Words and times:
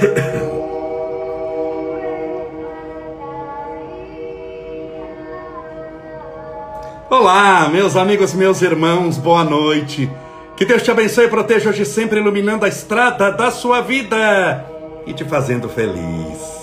Olá, 7.10 7.68
meus 7.70 7.94
amigos, 7.96 8.32
meus 8.32 8.62
irmãos, 8.62 9.18
boa 9.18 9.44
noite. 9.44 10.10
Que 10.56 10.64
Deus 10.64 10.82
te 10.82 10.90
abençoe 10.90 11.26
e 11.26 11.28
proteja 11.28 11.68
hoje 11.70 11.84
sempre 11.84 12.18
iluminando 12.20 12.64
a 12.64 12.68
estrada 12.68 13.30
da 13.30 13.50
sua 13.50 13.82
vida 13.82 14.64
e 15.06 15.12
te 15.12 15.24
fazendo 15.24 15.68
feliz. 15.68 16.60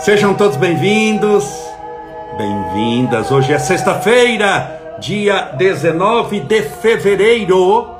Sejam 0.00 0.34
todos 0.34 0.56
bem-vindos, 0.56 1.48
bem-vindas. 2.36 3.30
Hoje 3.30 3.52
é 3.52 3.58
sexta-feira, 3.58 4.96
dia 5.00 5.52
19 5.56 6.40
de 6.40 6.62
fevereiro 6.62 7.93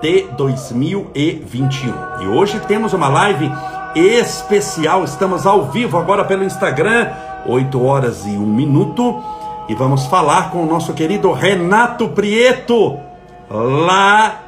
de 0.00 0.22
2021. 0.36 2.22
E 2.22 2.26
hoje 2.26 2.60
temos 2.60 2.92
uma 2.92 3.08
live 3.08 3.50
especial. 3.94 5.04
Estamos 5.04 5.46
ao 5.46 5.66
vivo 5.66 5.98
agora 5.98 6.24
pelo 6.24 6.44
Instagram, 6.44 7.10
8 7.46 7.84
horas 7.84 8.26
e 8.26 8.30
1 8.30 8.46
minuto. 8.46 9.22
E 9.68 9.74
vamos 9.74 10.06
falar 10.06 10.50
com 10.50 10.62
o 10.62 10.66
nosso 10.66 10.92
querido 10.92 11.32
Renato 11.32 12.08
Prieto, 12.08 12.98
lá 13.50 14.42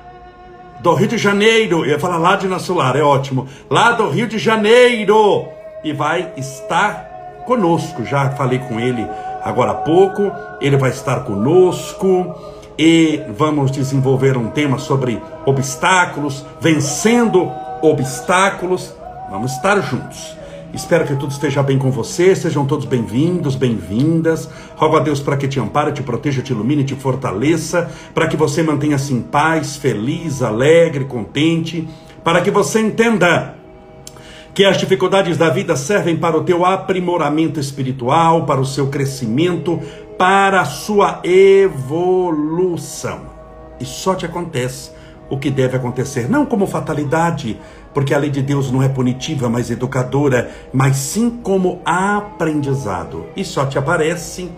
do 0.81 0.95
Rio 0.95 1.09
de 1.09 1.19
Janeiro. 1.19 1.85
Eu 1.85 1.93
ia 1.93 1.99
falar 1.99 2.19
lá 2.19 2.37
de 2.37 2.47
Nassular, 2.47 2.97
é 2.97 3.03
ótimo. 3.03 3.49
Lá 3.69 3.93
do 3.93 4.09
Rio 4.09 4.29
de 4.29 4.39
Janeiro. 4.39 5.49
E 5.83 5.93
vai 5.93 6.33
estar 6.37 7.43
conosco. 7.47 8.05
Já 8.05 8.31
falei 8.31 8.59
com 8.59 8.79
ele 8.79 9.07
agora 9.43 9.73
há 9.73 9.75
pouco. 9.75 10.31
Ele 10.61 10.77
vai 10.77 10.91
estar 10.91 11.21
conosco 11.21 12.35
e 12.79 13.21
vamos 13.37 13.73
desenvolver 13.73 14.37
um 14.37 14.49
tema 14.49 14.79
sobre 14.79 15.21
obstáculos, 15.45 16.47
vencendo 16.61 17.51
obstáculos. 17.83 18.95
Vamos 19.31 19.53
estar 19.53 19.81
juntos. 19.81 20.37
Espero 20.73 21.05
que 21.07 21.17
tudo 21.17 21.33
esteja 21.33 21.63
bem 21.63 21.79
com 21.79 21.91
você, 21.91 22.37
sejam 22.37 22.67
todos 22.67 22.85
bem-vindos, 22.85 23.57
bem-vindas. 23.57 24.49
Rogo 24.77 24.97
a 24.97 25.01
Deus 25.01 25.19
para 25.19 25.37
que 25.37 25.49
te 25.49 25.59
ampare, 25.59 25.93
te 25.93 26.03
proteja, 26.03 26.43
te 26.43 26.53
ilumine, 26.53 26.85
te 26.85 26.95
fortaleça, 26.95 27.91
para 28.15 28.29
que 28.29 28.37
você 28.37 28.63
mantenha-se 28.63 29.13
em 29.13 29.23
paz, 29.23 29.77
feliz, 29.77 30.43
alegre, 30.43 31.07
contente, 31.07 31.89
para 32.23 32.43
que 32.43 32.51
você 32.51 32.81
entenda 32.81 33.57
que 34.55 34.65
as 34.65 34.77
dificuldades 34.77 35.39
da 35.39 35.49
vida 35.49 35.75
servem 35.75 36.17
para 36.17 36.37
o 36.37 36.45
teu 36.45 36.65
aprimoramento 36.65 37.59
espiritual, 37.59 38.45
para 38.45 38.61
o 38.61 38.67
seu 38.67 38.89
crescimento, 38.89 39.81
para 40.19 40.61
a 40.63 40.65
sua 40.65 41.21
evolução. 41.23 43.21
E 43.81 43.85
só 43.85 44.17
te 44.17 44.27
acontece 44.27 44.91
o 45.31 45.39
que 45.39 45.51
deve 45.51 45.77
acontecer, 45.77 46.29
não 46.29 46.45
como 46.45 46.67
fatalidade, 46.67 47.61
porque 47.95 48.13
a 48.13 48.19
lei 48.19 48.31
de 48.31 48.43
Deus 48.43 48.71
não 48.71 48.83
é 48.83 48.89
punitiva, 48.89 49.49
mas 49.49 49.71
educadora, 49.71 50.51
mas 50.73 50.97
sim 50.97 51.31
como 51.31 51.81
aprendizado. 51.85 53.27
E 53.37 53.45
só 53.45 53.65
te 53.65 53.79
aparecem 53.79 54.51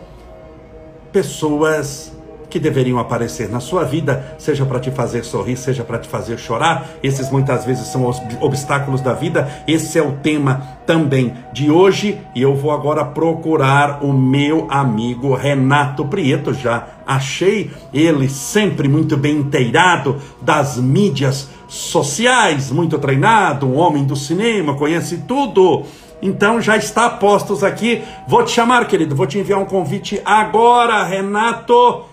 pessoas 1.13 2.13
que 2.51 2.59
deveriam 2.59 2.99
aparecer 2.99 3.49
na 3.49 3.61
sua 3.61 3.85
vida, 3.85 4.35
seja 4.37 4.67
para 4.67 4.81
te 4.81 4.91
fazer 4.91 5.25
sorrir, 5.25 5.57
seja 5.57 5.85
para 5.85 5.99
te 5.99 6.09
fazer 6.09 6.39
chorar. 6.39 6.91
Esses 7.03 7.31
muitas 7.31 7.65
vezes 7.65 7.87
são 7.87 8.07
os 8.07 8.21
obstáculos 8.41 9.01
da 9.01 9.15
vida. 9.15 9.49
Esse 9.67 9.99
é 9.99 10.03
o 10.03 10.13
tema 10.17 10.79
também 10.85 11.33
de 11.53 11.71
hoje 11.71 12.21
e 12.35 12.43
eu 12.43 12.55
vou 12.55 12.73
agora 12.73 13.05
procurar 13.05 14.05
o 14.05 14.13
meu 14.13 14.67
amigo 14.69 15.35
Renato 15.35 16.05
Prieto. 16.05 16.53
Já 16.53 16.89
achei 17.07 17.71
ele 17.95 18.29
sempre 18.29 18.89
muito 18.89 19.17
bem 19.17 19.37
inteirado 19.37 20.17
das 20.43 20.77
mídias 20.77 21.49
sociais, 21.69 22.71
muito 22.73 22.99
treinado, 22.99 23.67
um 23.67 23.79
homem 23.79 24.05
do 24.05 24.17
cinema, 24.17 24.75
conhece 24.75 25.19
tudo. 25.19 25.85
Então 26.23 26.61
já 26.61 26.77
está 26.77 27.09
postos 27.09 27.65
aqui. 27.65 28.03
Vou 28.29 28.45
te 28.45 28.51
chamar, 28.51 28.87
querido, 28.87 29.15
vou 29.15 29.27
te 29.27 29.39
enviar 29.39 29.59
um 29.59 29.65
convite 29.65 30.21
agora, 30.25 31.05
Renato. 31.05 32.10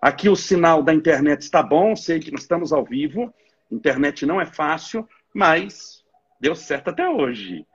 Aqui 0.00 0.28
o 0.28 0.36
sinal 0.36 0.82
da 0.82 0.94
internet 0.94 1.42
está 1.42 1.62
bom, 1.62 1.96
sei 1.96 2.20
que 2.20 2.30
nós 2.30 2.42
estamos 2.42 2.72
ao 2.72 2.84
vivo. 2.84 3.32
Internet 3.70 4.24
não 4.24 4.40
é 4.40 4.46
fácil, 4.46 5.08
mas 5.34 6.04
deu 6.40 6.54
certo 6.54 6.90
até 6.90 7.08
hoje. 7.08 7.66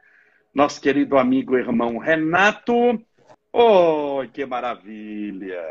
Nosso 0.54 0.80
querido 0.80 1.18
amigo 1.18 1.58
irmão 1.58 1.98
Renato. 1.98 2.74
Oh, 3.52 4.22
que 4.32 4.46
maravilha! 4.46 5.62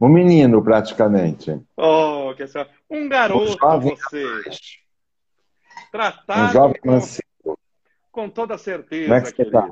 Um 0.00 0.08
menino, 0.08 0.62
praticamente. 0.62 1.58
Oh, 1.76 2.34
que 2.36 2.44
um 2.90 3.08
garoto 3.08 3.52
um 3.52 3.58
jovem 3.58 3.96
você. 3.96 4.26
Tratado 5.90 6.50
um 6.50 6.52
jovem 6.52 6.80
com, 6.82 7.56
com 8.10 8.28
toda 8.28 8.58
certeza. 8.58 9.04
Como 9.04 9.14
é 9.14 9.20
que 9.22 9.36
você 9.36 9.42
está? 9.42 9.70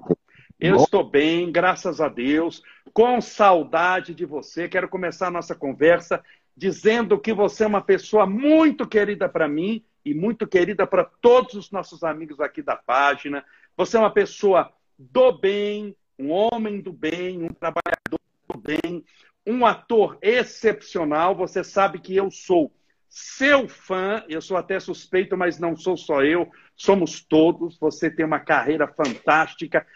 Eu 0.65 0.77
Bom. 0.77 0.85
estou 0.85 1.05
bem, 1.05 1.53
graças 1.53 2.01
a 2.01 2.09
Deus, 2.09 2.63
com 2.95 3.21
saudade 3.21 4.15
de 4.15 4.25
você. 4.25 4.67
Quero 4.67 4.89
começar 4.89 5.27
a 5.27 5.31
nossa 5.31 5.55
conversa 5.55 6.25
dizendo 6.57 7.21
que 7.21 7.35
você 7.35 7.65
é 7.65 7.67
uma 7.67 7.83
pessoa 7.83 8.25
muito 8.25 8.89
querida 8.89 9.29
para 9.29 9.47
mim 9.47 9.85
e 10.03 10.15
muito 10.15 10.47
querida 10.47 10.87
para 10.87 11.05
todos 11.05 11.53
os 11.53 11.71
nossos 11.71 12.03
amigos 12.03 12.41
aqui 12.41 12.63
da 12.63 12.77
página. 12.77 13.45
Você 13.77 13.99
é 13.99 14.01
uma 14.01 14.11
pessoa 14.11 14.73
do 14.99 15.33
bem, 15.33 15.95
um 16.19 16.31
homem 16.31 16.81
do 16.81 16.95
bem, 16.95 17.43
um 17.43 17.53
trabalhador 17.53 18.19
do 18.49 18.59
bem, 18.59 19.05
um 19.47 19.67
ator 19.67 20.17
excepcional. 20.23 21.35
Você 21.37 21.63
sabe 21.63 21.99
que 21.99 22.17
eu 22.17 22.31
sou 22.31 22.73
seu 23.11 23.69
fã, 23.69 24.25
eu 24.31 24.41
sou 24.41 24.57
até 24.57 24.81
suspeito, 24.81 25.37
mas 25.37 25.59
não 25.59 25.77
sou 25.77 25.95
só 25.95 26.23
eu, 26.23 26.51
somos 26.75 27.23
todos. 27.23 27.77
Você 27.79 28.11
tem 28.11 28.25
uma 28.25 28.41
carreira 28.41 28.89
fantástica. 28.89 29.87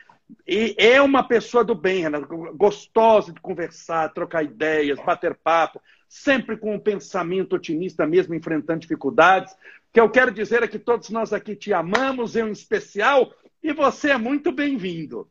E 0.47 0.75
é 0.79 1.01
uma 1.01 1.23
pessoa 1.23 1.65
do 1.65 1.75
bem, 1.75 2.03
Renato, 2.03 2.27
gostosa 2.55 3.33
de 3.33 3.41
conversar, 3.41 4.13
trocar 4.13 4.43
ideias, 4.43 4.99
bater 4.99 5.35
papo, 5.35 5.81
sempre 6.09 6.57
com 6.57 6.75
um 6.75 6.81
pensamento 6.81 7.57
otimista, 7.57 8.07
mesmo 8.07 8.35
enfrentando 8.35 8.81
dificuldades. 8.81 9.53
O 9.53 9.57
que 9.93 10.01
eu 10.01 10.11
quero 10.11 10.31
dizer 10.31 10.63
é 10.63 10.69
que 10.69 10.79
todos 10.79 11.11
nós 11.11 11.33
aqui 11.33 11.57
te 11.57 11.73
amamos, 11.73 12.37
eu 12.37 12.49
em 12.49 12.53
especial, 12.53 13.33
e 13.63 13.73
você 13.73 14.11
é 14.11 14.19
muito 14.19 14.53
bem-vindo. 14.53 15.29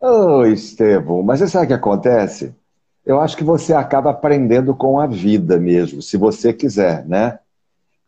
Ô, 0.00 0.38
oh, 0.38 0.46
Estevão, 0.46 1.22
mas 1.22 1.38
você 1.38 1.48
sabe 1.48 1.66
o 1.66 1.68
que 1.68 1.74
acontece? 1.74 2.54
Eu 3.06 3.20
acho 3.20 3.36
que 3.36 3.44
você 3.44 3.72
acaba 3.72 4.10
aprendendo 4.10 4.74
com 4.74 4.98
a 4.98 5.06
vida 5.06 5.58
mesmo, 5.58 6.02
se 6.02 6.16
você 6.16 6.52
quiser, 6.52 7.06
né? 7.06 7.38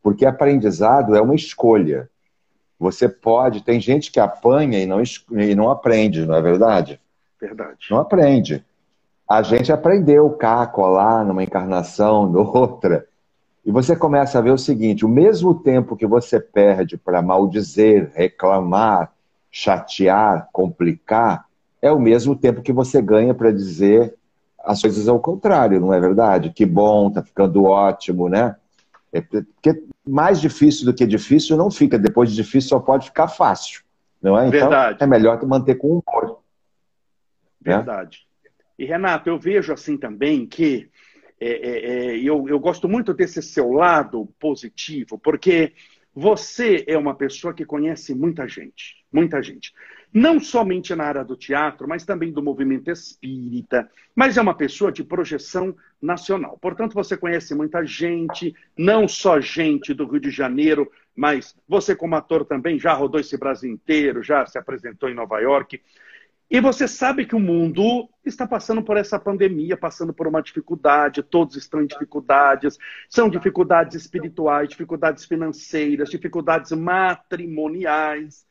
Porque 0.02 0.26
aprendizado 0.26 1.14
é 1.14 1.20
uma 1.20 1.34
escolha. 1.34 2.10
Você 2.84 3.08
pode, 3.08 3.62
tem 3.62 3.80
gente 3.80 4.12
que 4.12 4.20
apanha 4.20 4.78
e 4.78 4.84
não, 4.84 5.02
e 5.02 5.54
não 5.54 5.70
aprende, 5.70 6.26
não 6.26 6.34
é 6.34 6.42
verdade? 6.42 7.00
Verdade. 7.40 7.78
Não 7.90 7.98
aprende. 7.98 8.62
A 9.26 9.40
gente 9.40 9.72
aprendeu 9.72 10.28
cá, 10.32 10.66
colar, 10.66 11.24
numa 11.24 11.42
encarnação, 11.42 12.28
noutra. 12.28 13.06
E 13.64 13.72
você 13.72 13.96
começa 13.96 14.38
a 14.38 14.42
ver 14.42 14.50
o 14.50 14.58
seguinte: 14.58 15.02
o 15.02 15.08
mesmo 15.08 15.54
tempo 15.54 15.96
que 15.96 16.06
você 16.06 16.38
perde 16.38 16.98
para 16.98 17.22
maldizer, 17.22 18.12
reclamar, 18.14 19.10
chatear, 19.50 20.50
complicar, 20.52 21.46
é 21.80 21.90
o 21.90 21.98
mesmo 21.98 22.36
tempo 22.36 22.60
que 22.60 22.72
você 22.72 23.00
ganha 23.00 23.32
para 23.32 23.50
dizer 23.50 24.14
as 24.62 24.82
coisas 24.82 25.08
ao 25.08 25.18
contrário, 25.20 25.80
não 25.80 25.92
é 25.92 25.98
verdade? 25.98 26.50
Que 26.50 26.66
bom, 26.66 27.10
tá 27.10 27.22
ficando 27.22 27.64
ótimo, 27.64 28.28
né? 28.28 28.56
É 29.10 29.22
porque 29.22 29.84
mais 30.06 30.40
difícil 30.40 30.84
do 30.84 30.94
que 30.94 31.06
difícil 31.06 31.56
não 31.56 31.70
fica. 31.70 31.98
Depois 31.98 32.30
de 32.30 32.36
difícil 32.36 32.70
só 32.70 32.80
pode 32.80 33.06
ficar 33.06 33.28
fácil. 33.28 33.82
Não 34.22 34.38
é? 34.38 34.48
Então, 34.48 34.60
Verdade. 34.60 35.02
é 35.02 35.06
melhor 35.06 35.44
manter 35.46 35.76
com 35.76 35.88
humor. 35.88 36.40
Né? 37.64 37.76
Verdade. 37.76 38.26
Né? 38.44 38.50
E, 38.78 38.84
Renato, 38.84 39.28
eu 39.28 39.38
vejo 39.38 39.72
assim 39.72 39.96
também 39.96 40.46
que 40.46 40.90
é, 41.40 41.48
é, 41.48 41.86
é, 41.86 42.18
eu, 42.18 42.48
eu 42.48 42.58
gosto 42.58 42.88
muito 42.88 43.12
desse 43.12 43.42
seu 43.42 43.70
lado 43.72 44.26
positivo, 44.38 45.18
porque 45.18 45.72
você 46.14 46.84
é 46.86 46.96
uma 46.96 47.14
pessoa 47.14 47.52
que 47.52 47.64
conhece 47.64 48.14
muita 48.14 48.48
gente. 48.48 49.04
Muita 49.12 49.42
gente 49.42 49.72
não 50.14 50.38
somente 50.38 50.94
na 50.94 51.02
área 51.02 51.24
do 51.24 51.36
teatro, 51.36 51.88
mas 51.88 52.04
também 52.04 52.30
do 52.30 52.40
movimento 52.40 52.88
espírita, 52.88 53.90
mas 54.14 54.36
é 54.36 54.40
uma 54.40 54.54
pessoa 54.54 54.92
de 54.92 55.02
projeção 55.02 55.74
nacional. 56.00 56.56
Portanto, 56.62 56.94
você 56.94 57.16
conhece 57.16 57.52
muita 57.52 57.84
gente, 57.84 58.54
não 58.78 59.08
só 59.08 59.40
gente 59.40 59.92
do 59.92 60.06
Rio 60.06 60.20
de 60.20 60.30
Janeiro, 60.30 60.88
mas 61.16 61.56
você, 61.68 61.96
como 61.96 62.14
ator, 62.14 62.44
também 62.44 62.78
já 62.78 62.92
rodou 62.92 63.20
esse 63.20 63.36
Brasil 63.36 63.68
inteiro, 63.68 64.22
já 64.22 64.46
se 64.46 64.56
apresentou 64.56 65.08
em 65.08 65.14
Nova 65.14 65.40
York. 65.40 65.80
E 66.48 66.60
você 66.60 66.86
sabe 66.86 67.26
que 67.26 67.34
o 67.34 67.40
mundo 67.40 68.08
está 68.24 68.46
passando 68.46 68.84
por 68.84 68.96
essa 68.96 69.18
pandemia, 69.18 69.76
passando 69.76 70.12
por 70.12 70.28
uma 70.28 70.40
dificuldade, 70.40 71.24
todos 71.24 71.56
estão 71.56 71.82
em 71.82 71.86
dificuldades, 71.86 72.78
são 73.08 73.28
dificuldades 73.28 73.96
espirituais, 73.96 74.68
dificuldades 74.68 75.24
financeiras, 75.24 76.08
dificuldades 76.08 76.70
matrimoniais 76.70 78.46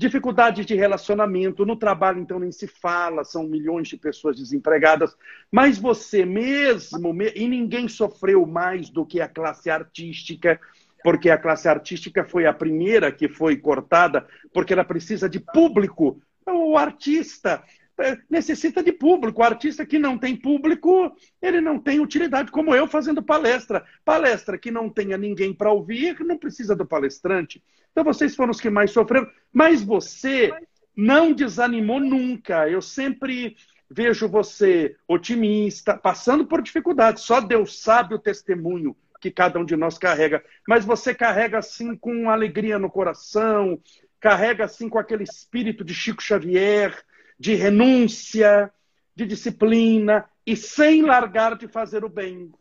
dificuldade 0.00 0.64
de 0.64 0.74
relacionamento, 0.74 1.66
no 1.66 1.76
trabalho 1.76 2.20
então 2.20 2.38
nem 2.38 2.50
se 2.50 2.66
fala, 2.66 3.22
são 3.22 3.46
milhões 3.46 3.86
de 3.86 3.98
pessoas 3.98 4.38
desempregadas, 4.38 5.14
mas 5.52 5.76
você 5.76 6.24
mesmo, 6.24 7.14
e 7.34 7.46
ninguém 7.46 7.86
sofreu 7.86 8.46
mais 8.46 8.88
do 8.88 9.04
que 9.04 9.20
a 9.20 9.28
classe 9.28 9.68
artística, 9.68 10.58
porque 11.04 11.28
a 11.28 11.36
classe 11.36 11.68
artística 11.68 12.24
foi 12.24 12.46
a 12.46 12.54
primeira 12.54 13.12
que 13.12 13.28
foi 13.28 13.58
cortada, 13.58 14.26
porque 14.54 14.72
ela 14.72 14.84
precisa 14.84 15.28
de 15.28 15.38
público. 15.38 16.18
O 16.46 16.78
artista 16.78 17.62
necessita 18.28 18.82
de 18.82 18.92
público. 18.92 19.40
O 19.40 19.44
artista 19.44 19.84
que 19.84 19.98
não 19.98 20.18
tem 20.18 20.36
público, 20.36 21.14
ele 21.40 21.60
não 21.60 21.78
tem 21.78 22.00
utilidade, 22.00 22.50
como 22.50 22.74
eu 22.74 22.86
fazendo 22.86 23.22
palestra. 23.22 23.84
Palestra 24.04 24.58
que 24.58 24.70
não 24.70 24.88
tenha 24.88 25.16
ninguém 25.16 25.52
para 25.52 25.72
ouvir, 25.72 26.20
não 26.20 26.38
precisa 26.38 26.74
do 26.74 26.86
palestrante. 26.86 27.62
Então 27.92 28.04
vocês 28.04 28.34
foram 28.34 28.50
os 28.50 28.60
que 28.60 28.70
mais 28.70 28.90
sofreram, 28.90 29.28
mas 29.52 29.82
você 29.82 30.52
não 30.96 31.32
desanimou 31.32 32.00
nunca. 32.00 32.68
Eu 32.68 32.80
sempre 32.80 33.56
vejo 33.90 34.28
você 34.28 34.96
otimista, 35.08 35.96
passando 35.96 36.46
por 36.46 36.62
dificuldades. 36.62 37.24
Só 37.24 37.40
Deus 37.40 37.82
sabe 37.82 38.14
o 38.14 38.18
testemunho 38.18 38.96
que 39.20 39.30
cada 39.30 39.58
um 39.58 39.64
de 39.64 39.76
nós 39.76 39.98
carrega. 39.98 40.42
Mas 40.66 40.84
você 40.84 41.14
carrega 41.14 41.58
assim 41.58 41.94
com 41.94 42.30
alegria 42.30 42.78
no 42.78 42.90
coração, 42.90 43.78
carrega 44.18 44.64
assim 44.64 44.88
com 44.88 44.98
aquele 44.98 45.24
espírito 45.24 45.84
de 45.84 45.92
Chico 45.92 46.22
Xavier, 46.22 46.96
de 47.40 47.54
renúncia, 47.54 48.70
de 49.16 49.24
disciplina 49.24 50.28
e 50.46 50.54
sem 50.54 51.00
largar 51.00 51.56
de 51.56 51.66
fazer 51.66 52.04
o 52.04 52.08
bem. 52.08 52.52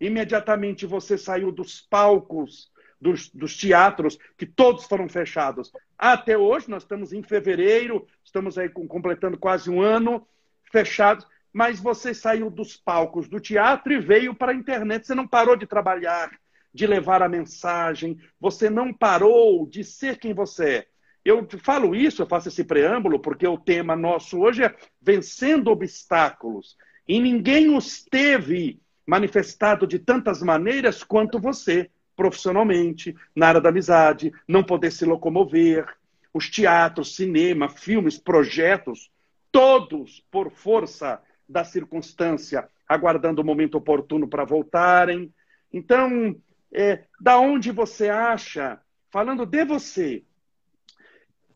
Imediatamente 0.00 0.84
você 0.84 1.16
saiu 1.16 1.52
dos 1.52 1.80
palcos, 1.80 2.68
dos, 3.00 3.30
dos, 3.30 3.56
teatros, 3.56 4.18
que 4.36 4.44
todos 4.44 4.84
foram 4.84 5.08
fechados. 5.08 5.72
Até 5.96 6.36
hoje, 6.36 6.68
nós 6.68 6.82
estamos 6.82 7.12
em 7.12 7.22
fevereiro, 7.22 8.04
estamos 8.24 8.58
aí 8.58 8.68
completando 8.68 9.38
quase 9.38 9.70
um 9.70 9.80
ano 9.80 10.26
fechados, 10.72 11.24
mas 11.52 11.78
você 11.78 12.12
saiu 12.12 12.50
dos 12.50 12.76
palcos 12.76 13.28
do 13.28 13.38
teatro 13.38 13.92
e 13.92 14.00
veio 14.00 14.34
para 14.34 14.50
a 14.50 14.56
internet. 14.56 15.06
Você 15.06 15.14
não 15.14 15.26
parou 15.26 15.56
de 15.56 15.68
trabalhar, 15.68 16.32
de 16.74 16.84
levar 16.84 17.22
a 17.22 17.28
mensagem, 17.28 18.18
você 18.40 18.68
não 18.68 18.92
parou 18.92 19.66
de 19.68 19.84
ser 19.84 20.18
quem 20.18 20.34
você 20.34 20.68
é. 20.68 20.86
Eu 21.26 21.44
falo 21.60 21.92
isso, 21.92 22.22
eu 22.22 22.26
faço 22.26 22.46
esse 22.46 22.62
preâmbulo, 22.62 23.18
porque 23.18 23.48
o 23.48 23.58
tema 23.58 23.96
nosso 23.96 24.38
hoje 24.38 24.62
é 24.62 24.72
vencendo 25.02 25.72
obstáculos. 25.72 26.76
E 27.08 27.18
ninguém 27.18 27.76
os 27.76 28.04
teve 28.04 28.80
manifestado 29.04 29.88
de 29.88 29.98
tantas 29.98 30.40
maneiras 30.40 31.02
quanto 31.02 31.40
você, 31.40 31.90
profissionalmente, 32.14 33.12
na 33.34 33.48
área 33.48 33.60
da 33.60 33.70
amizade, 33.70 34.32
não 34.46 34.62
poder 34.62 34.92
se 34.92 35.04
locomover, 35.04 35.84
os 36.32 36.48
teatros, 36.48 37.16
cinema, 37.16 37.68
filmes, 37.68 38.16
projetos, 38.16 39.10
todos 39.50 40.24
por 40.30 40.52
força 40.52 41.20
da 41.48 41.64
circunstância, 41.64 42.68
aguardando 42.88 43.42
o 43.42 43.44
momento 43.44 43.76
oportuno 43.78 44.28
para 44.28 44.44
voltarem. 44.44 45.34
Então, 45.72 46.36
é, 46.72 47.02
da 47.20 47.36
onde 47.40 47.72
você 47.72 48.10
acha, 48.10 48.80
falando 49.10 49.44
de 49.44 49.64
você, 49.64 50.22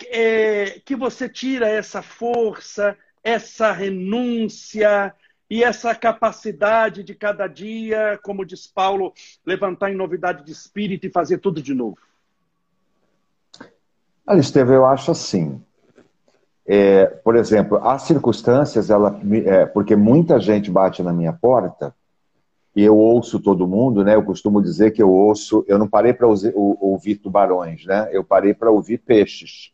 é, 0.09 0.81
que 0.85 0.97
você 0.97 1.29
tira 1.29 1.69
essa 1.69 2.03
força, 2.03 2.97
essa 3.23 3.73
renúncia 3.73 5.15
e 5.49 5.65
essa 5.65 5.95
capacidade 5.95 7.03
de 7.03 7.15
cada 7.15 7.47
dia, 7.47 8.19
como 8.23 8.45
diz 8.45 8.67
Paulo, 8.67 9.13
levantar 9.45 9.91
em 9.91 9.97
novidade 9.97 10.45
de 10.45 10.53
espírito 10.53 11.07
e 11.07 11.11
fazer 11.11 11.39
tudo 11.39 11.61
de 11.61 11.75
novo? 11.75 11.99
Esteve, 14.39 14.75
eu 14.75 14.87
acho 14.87 15.11
assim. 15.11 15.61
É, 16.65 17.07
por 17.07 17.35
exemplo, 17.35 17.79
as 17.79 18.03
circunstâncias, 18.03 18.91
ela, 18.91 19.21
é, 19.45 19.67
porque 19.67 19.97
muita 19.97 20.39
gente 20.39 20.71
bate 20.71 21.03
na 21.03 21.13
minha 21.13 21.33
porta 21.33 21.93
e 22.77 22.85
eu 22.85 22.97
ouço 22.97 23.41
todo 23.41 23.67
mundo, 23.67 24.05
né? 24.05 24.15
Eu 24.15 24.23
costumo 24.23 24.63
dizer 24.63 24.93
que 24.93 25.03
eu 25.03 25.11
ouço, 25.11 25.65
eu 25.67 25.79
não 25.79 25.89
parei 25.89 26.13
para 26.13 26.29
ouvir 26.29 27.17
tubarões, 27.17 27.85
né? 27.85 28.09
Eu 28.13 28.23
parei 28.23 28.55
para 28.55 28.71
ouvir 28.71 28.99
peixes. 28.99 29.73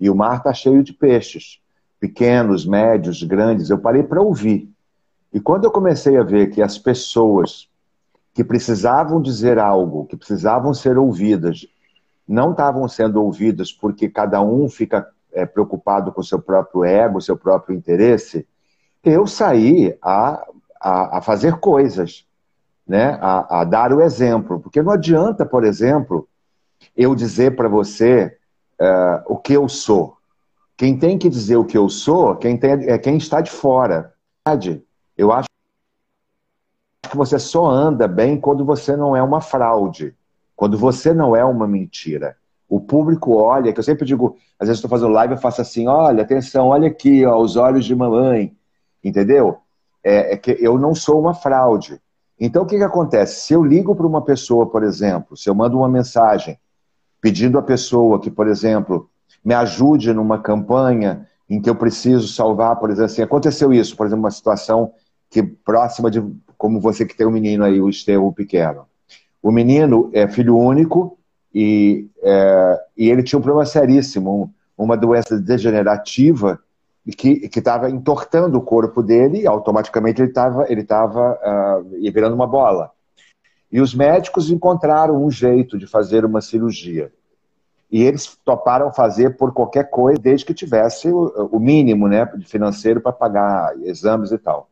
E 0.00 0.08
o 0.08 0.16
mar 0.16 0.38
está 0.38 0.52
cheio 0.54 0.82
de 0.82 0.92
peixes, 0.92 1.60
pequenos, 2.00 2.64
médios, 2.64 3.22
grandes. 3.22 3.68
Eu 3.68 3.78
parei 3.78 4.02
para 4.02 4.22
ouvir. 4.22 4.72
E 5.32 5.38
quando 5.38 5.64
eu 5.64 5.70
comecei 5.70 6.16
a 6.16 6.22
ver 6.22 6.50
que 6.50 6.62
as 6.62 6.78
pessoas 6.78 7.68
que 8.32 8.42
precisavam 8.42 9.20
dizer 9.20 9.58
algo, 9.58 10.06
que 10.06 10.16
precisavam 10.16 10.72
ser 10.72 10.96
ouvidas, 10.96 11.66
não 12.26 12.52
estavam 12.52 12.88
sendo 12.88 13.22
ouvidas 13.22 13.72
porque 13.72 14.08
cada 14.08 14.40
um 14.40 14.68
fica 14.68 15.06
é, 15.32 15.44
preocupado 15.44 16.12
com 16.12 16.20
o 16.20 16.24
seu 16.24 16.40
próprio 16.40 16.84
ego, 16.84 17.20
seu 17.20 17.36
próprio 17.36 17.76
interesse, 17.76 18.46
eu 19.04 19.26
saí 19.26 19.96
a, 20.02 20.46
a, 20.80 21.18
a 21.18 21.22
fazer 21.22 21.56
coisas, 21.58 22.26
né? 22.86 23.18
A, 23.20 23.60
a, 23.60 23.64
dar 23.64 23.92
o 23.92 24.00
exemplo. 24.00 24.60
Porque 24.60 24.82
não 24.82 24.92
adianta, 24.92 25.44
por 25.46 25.64
exemplo, 25.64 26.28
eu 26.96 27.14
dizer 27.14 27.56
para 27.56 27.68
você 27.68 28.36
uh, 28.80 29.22
o 29.26 29.36
que 29.36 29.52
eu 29.52 29.68
sou. 29.68 30.16
Quem 30.76 30.98
tem 30.98 31.18
que 31.18 31.28
dizer 31.28 31.56
o 31.56 31.64
que 31.64 31.76
eu 31.76 31.88
sou 31.88 32.34
quem 32.36 32.56
tem, 32.56 32.70
é 32.88 32.98
quem 32.98 33.18
está 33.18 33.40
de 33.40 33.50
fora. 33.50 34.14
Eu 35.16 35.30
acho 35.30 35.46
que 37.02 37.16
você 37.16 37.38
só 37.38 37.66
anda 37.66 38.08
bem 38.08 38.40
quando 38.40 38.64
você 38.64 38.96
não 38.96 39.14
é 39.14 39.22
uma 39.22 39.40
fraude, 39.40 40.14
quando 40.56 40.78
você 40.78 41.12
não 41.12 41.36
é 41.36 41.44
uma 41.44 41.66
mentira. 41.68 42.36
O 42.68 42.80
público 42.80 43.36
olha, 43.36 43.72
que 43.72 43.78
eu 43.78 43.84
sempre 43.84 44.06
digo, 44.06 44.36
às 44.58 44.68
vezes 44.68 44.78
estou 44.78 44.88
fazendo 44.88 45.12
live, 45.12 45.34
eu 45.34 45.40
faço 45.40 45.60
assim, 45.60 45.86
olha, 45.86 46.22
atenção, 46.22 46.68
olha 46.68 46.88
aqui, 46.88 47.26
ó, 47.26 47.38
os 47.38 47.56
olhos 47.56 47.84
de 47.84 47.94
mamãe, 47.94 48.56
entendeu? 49.04 49.58
É, 50.02 50.34
é 50.34 50.36
que 50.36 50.56
eu 50.60 50.78
não 50.78 50.94
sou 50.94 51.20
uma 51.20 51.34
fraude. 51.34 52.00
Então, 52.38 52.62
o 52.62 52.66
que, 52.66 52.78
que 52.78 52.84
acontece? 52.84 53.40
Se 53.40 53.52
eu 53.52 53.62
ligo 53.62 53.94
para 53.94 54.06
uma 54.06 54.22
pessoa, 54.22 54.66
por 54.66 54.82
exemplo, 54.82 55.36
se 55.36 55.50
eu 55.50 55.54
mando 55.54 55.76
uma 55.76 55.88
mensagem 55.88 56.58
pedindo 57.20 57.58
à 57.58 57.62
pessoa 57.62 58.20
que, 58.20 58.30
por 58.30 58.48
exemplo, 58.48 59.08
me 59.44 59.54
ajude 59.54 60.12
numa 60.12 60.38
campanha 60.38 61.26
em 61.48 61.60
que 61.60 61.68
eu 61.68 61.74
preciso 61.74 62.28
salvar, 62.28 62.76
por 62.76 62.90
exemplo, 62.90 63.06
assim, 63.06 63.22
aconteceu 63.22 63.72
isso, 63.72 63.96
por 63.96 64.06
exemplo, 64.06 64.24
uma 64.24 64.30
situação 64.30 64.92
que 65.28 65.42
próxima 65.42 66.10
de 66.10 66.22
como 66.56 66.80
você 66.80 67.04
que 67.04 67.16
tem 67.16 67.26
um 67.26 67.30
menino 67.30 67.64
aí, 67.64 67.80
o 67.80 67.88
Estevão 67.88 68.32
Pequeno. 68.32 68.86
O 69.42 69.50
menino 69.50 70.10
é 70.12 70.28
filho 70.28 70.56
único 70.56 71.18
e, 71.54 72.08
é, 72.22 72.80
e 72.96 73.08
ele 73.08 73.22
tinha 73.22 73.38
um 73.38 73.42
problema 73.42 73.66
seríssimo, 73.66 74.52
uma 74.76 74.96
doença 74.96 75.38
degenerativa 75.40 76.60
que 77.16 77.50
estava 77.56 77.90
entortando 77.90 78.58
o 78.58 78.62
corpo 78.62 79.02
dele 79.02 79.40
e 79.40 79.46
automaticamente 79.46 80.20
ele 80.20 80.28
estava 80.28 80.70
ele 80.70 80.84
tava, 80.84 81.38
uh, 81.82 82.12
virando 82.12 82.34
uma 82.34 82.46
bola. 82.46 82.90
E 83.72 83.80
os 83.80 83.94
médicos 83.94 84.50
encontraram 84.50 85.24
um 85.24 85.30
jeito 85.30 85.78
de 85.78 85.86
fazer 85.86 86.24
uma 86.24 86.40
cirurgia. 86.40 87.10
E 87.90 88.02
eles 88.02 88.38
toparam 88.44 88.92
fazer 88.92 89.36
por 89.36 89.52
qualquer 89.52 89.90
coisa, 89.90 90.20
desde 90.20 90.46
que 90.46 90.54
tivesse 90.54 91.08
o, 91.08 91.48
o 91.50 91.58
mínimo 91.58 92.06
né, 92.06 92.26
financeiro 92.46 93.00
para 93.00 93.12
pagar 93.12 93.76
exames 93.82 94.30
e 94.30 94.38
tal. 94.38 94.68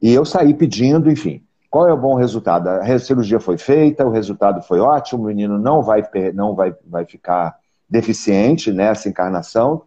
E 0.00 0.12
eu 0.12 0.24
saí 0.24 0.52
pedindo, 0.52 1.10
enfim. 1.10 1.42
Qual 1.70 1.88
é 1.88 1.92
o 1.92 1.96
bom 1.96 2.14
resultado? 2.14 2.68
A 2.68 2.98
cirurgia 2.98 3.40
foi 3.40 3.56
feita, 3.56 4.06
o 4.06 4.10
resultado 4.10 4.60
foi 4.60 4.78
ótimo, 4.78 5.22
o 5.22 5.26
menino 5.26 5.58
não 5.58 5.82
vai, 5.82 6.02
não 6.34 6.54
vai, 6.54 6.74
vai 6.86 7.06
ficar 7.06 7.56
deficiente 7.88 8.70
nessa 8.70 9.08
encarnação. 9.08 9.82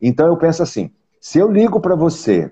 Então 0.00 0.26
eu 0.26 0.36
penso 0.36 0.62
assim: 0.62 0.90
se 1.20 1.38
eu 1.38 1.50
ligo 1.50 1.80
para 1.80 1.94
você 1.94 2.50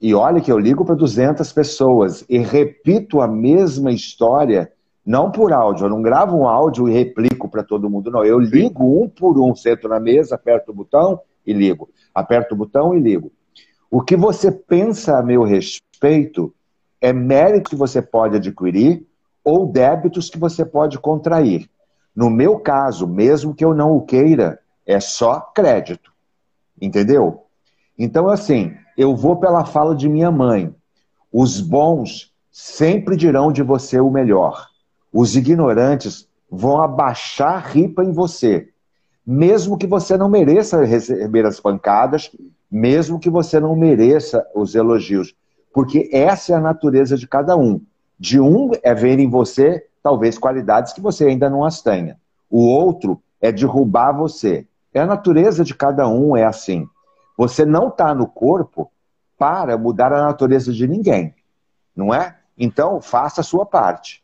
e 0.00 0.14
olha 0.14 0.40
que 0.40 0.50
eu 0.50 0.58
ligo 0.58 0.84
para 0.84 0.94
200 0.94 1.52
pessoas 1.52 2.24
e 2.28 2.38
repito 2.38 3.20
a 3.20 3.28
mesma 3.28 3.92
história, 3.92 4.72
não 5.10 5.28
por 5.28 5.52
áudio, 5.52 5.86
eu 5.86 5.90
não 5.90 6.00
gravo 6.00 6.36
um 6.36 6.46
áudio 6.46 6.88
e 6.88 6.92
replico 6.92 7.48
para 7.48 7.64
todo 7.64 7.90
mundo, 7.90 8.12
não. 8.12 8.24
Eu 8.24 8.38
ligo 8.38 9.02
um 9.02 9.08
por 9.08 9.36
um, 9.40 9.56
sento 9.56 9.88
na 9.88 9.98
mesa, 9.98 10.36
aperto 10.36 10.70
o 10.70 10.74
botão 10.74 11.20
e 11.44 11.52
ligo. 11.52 11.90
Aperto 12.14 12.54
o 12.54 12.56
botão 12.56 12.94
e 12.94 13.00
ligo. 13.00 13.32
O 13.90 14.00
que 14.00 14.14
você 14.14 14.52
pensa 14.52 15.18
a 15.18 15.22
meu 15.22 15.42
respeito 15.42 16.54
é 17.00 17.12
mérito 17.12 17.70
que 17.70 17.74
você 17.74 18.00
pode 18.00 18.36
adquirir 18.36 19.04
ou 19.42 19.66
débitos 19.66 20.30
que 20.30 20.38
você 20.38 20.64
pode 20.64 20.96
contrair. 20.96 21.68
No 22.14 22.30
meu 22.30 22.60
caso, 22.60 23.04
mesmo 23.04 23.52
que 23.52 23.64
eu 23.64 23.74
não 23.74 23.96
o 23.96 24.02
queira, 24.02 24.60
é 24.86 25.00
só 25.00 25.40
crédito. 25.40 26.12
Entendeu? 26.80 27.46
Então, 27.98 28.28
assim, 28.28 28.76
eu 28.96 29.16
vou 29.16 29.34
pela 29.40 29.64
fala 29.64 29.96
de 29.96 30.08
minha 30.08 30.30
mãe. 30.30 30.72
Os 31.32 31.60
bons 31.60 32.32
sempre 32.52 33.16
dirão 33.16 33.50
de 33.50 33.64
você 33.64 33.98
o 33.98 34.08
melhor. 34.08 34.69
Os 35.12 35.36
ignorantes 35.36 36.28
vão 36.50 36.82
abaixar 36.82 37.54
a 37.54 37.58
ripa 37.58 38.04
em 38.04 38.12
você. 38.12 38.68
Mesmo 39.26 39.76
que 39.78 39.86
você 39.86 40.16
não 40.16 40.28
mereça 40.28 40.84
receber 40.84 41.46
as 41.46 41.60
pancadas, 41.60 42.30
mesmo 42.70 43.18
que 43.18 43.30
você 43.30 43.60
não 43.60 43.76
mereça 43.76 44.46
os 44.54 44.74
elogios. 44.74 45.34
Porque 45.72 46.08
essa 46.12 46.52
é 46.52 46.56
a 46.56 46.60
natureza 46.60 47.16
de 47.16 47.26
cada 47.26 47.56
um. 47.56 47.80
De 48.18 48.40
um 48.40 48.70
é 48.82 48.94
ver 48.94 49.18
em 49.18 49.28
você, 49.28 49.86
talvez, 50.02 50.38
qualidades 50.38 50.92
que 50.92 51.00
você 51.00 51.26
ainda 51.26 51.48
não 51.48 51.64
as 51.64 51.80
tenha. 51.80 52.18
O 52.50 52.66
outro 52.66 53.22
é 53.40 53.52
derrubar 53.52 54.12
você. 54.12 54.66
É 54.92 55.00
a 55.00 55.06
natureza 55.06 55.64
de 55.64 55.74
cada 55.74 56.08
um, 56.08 56.36
é 56.36 56.44
assim. 56.44 56.88
Você 57.36 57.64
não 57.64 57.88
está 57.88 58.14
no 58.14 58.26
corpo 58.26 58.90
para 59.38 59.78
mudar 59.78 60.12
a 60.12 60.26
natureza 60.26 60.72
de 60.72 60.86
ninguém, 60.86 61.34
não 61.96 62.12
é? 62.12 62.36
Então, 62.58 63.00
faça 63.00 63.40
a 63.40 63.44
sua 63.44 63.64
parte. 63.64 64.22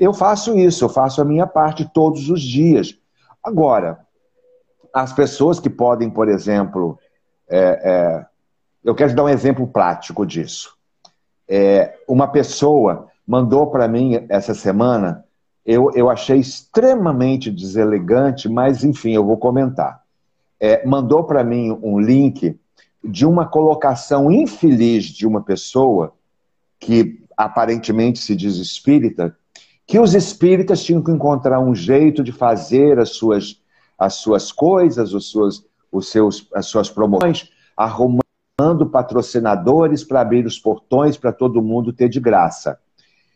Eu 0.00 0.14
faço 0.14 0.56
isso, 0.56 0.86
eu 0.86 0.88
faço 0.88 1.20
a 1.20 1.24
minha 1.26 1.46
parte 1.46 1.84
todos 1.84 2.30
os 2.30 2.40
dias. 2.40 2.98
Agora, 3.44 4.00
as 4.94 5.12
pessoas 5.12 5.60
que 5.60 5.68
podem, 5.68 6.08
por 6.08 6.26
exemplo, 6.26 6.98
é, 7.46 7.58
é, 7.58 8.26
eu 8.82 8.94
quero 8.94 9.14
dar 9.14 9.24
um 9.24 9.28
exemplo 9.28 9.66
prático 9.66 10.24
disso. 10.24 10.74
É, 11.46 11.98
uma 12.08 12.26
pessoa 12.26 13.08
mandou 13.26 13.66
para 13.66 13.86
mim 13.86 14.24
essa 14.30 14.54
semana, 14.54 15.22
eu, 15.66 15.90
eu 15.94 16.08
achei 16.08 16.38
extremamente 16.38 17.50
deselegante, 17.50 18.48
mas 18.48 18.82
enfim, 18.82 19.12
eu 19.12 19.24
vou 19.24 19.36
comentar. 19.36 20.02
É, 20.58 20.84
mandou 20.86 21.24
para 21.24 21.44
mim 21.44 21.78
um 21.82 22.00
link 22.00 22.58
de 23.04 23.26
uma 23.26 23.46
colocação 23.46 24.32
infeliz 24.32 25.04
de 25.04 25.26
uma 25.26 25.42
pessoa 25.42 26.14
que 26.78 27.22
aparentemente 27.36 28.18
se 28.18 28.34
diz 28.34 28.56
espírita, 28.56 29.36
que 29.90 29.98
os 29.98 30.14
espíritas 30.14 30.84
tinham 30.84 31.02
que 31.02 31.10
encontrar 31.10 31.58
um 31.58 31.74
jeito 31.74 32.22
de 32.22 32.30
fazer 32.30 33.00
as 33.00 33.10
suas, 33.10 33.60
as 33.98 34.14
suas 34.14 34.52
coisas, 34.52 35.12
os 35.12 35.32
seus, 35.32 35.66
os 35.90 36.08
seus, 36.08 36.46
as 36.54 36.66
suas 36.66 36.88
promoções, 36.88 37.50
arrumando 37.76 38.86
patrocinadores 38.88 40.04
para 40.04 40.20
abrir 40.20 40.46
os 40.46 40.60
portões 40.60 41.16
para 41.16 41.32
todo 41.32 41.60
mundo 41.60 41.92
ter 41.92 42.08
de 42.08 42.20
graça. 42.20 42.78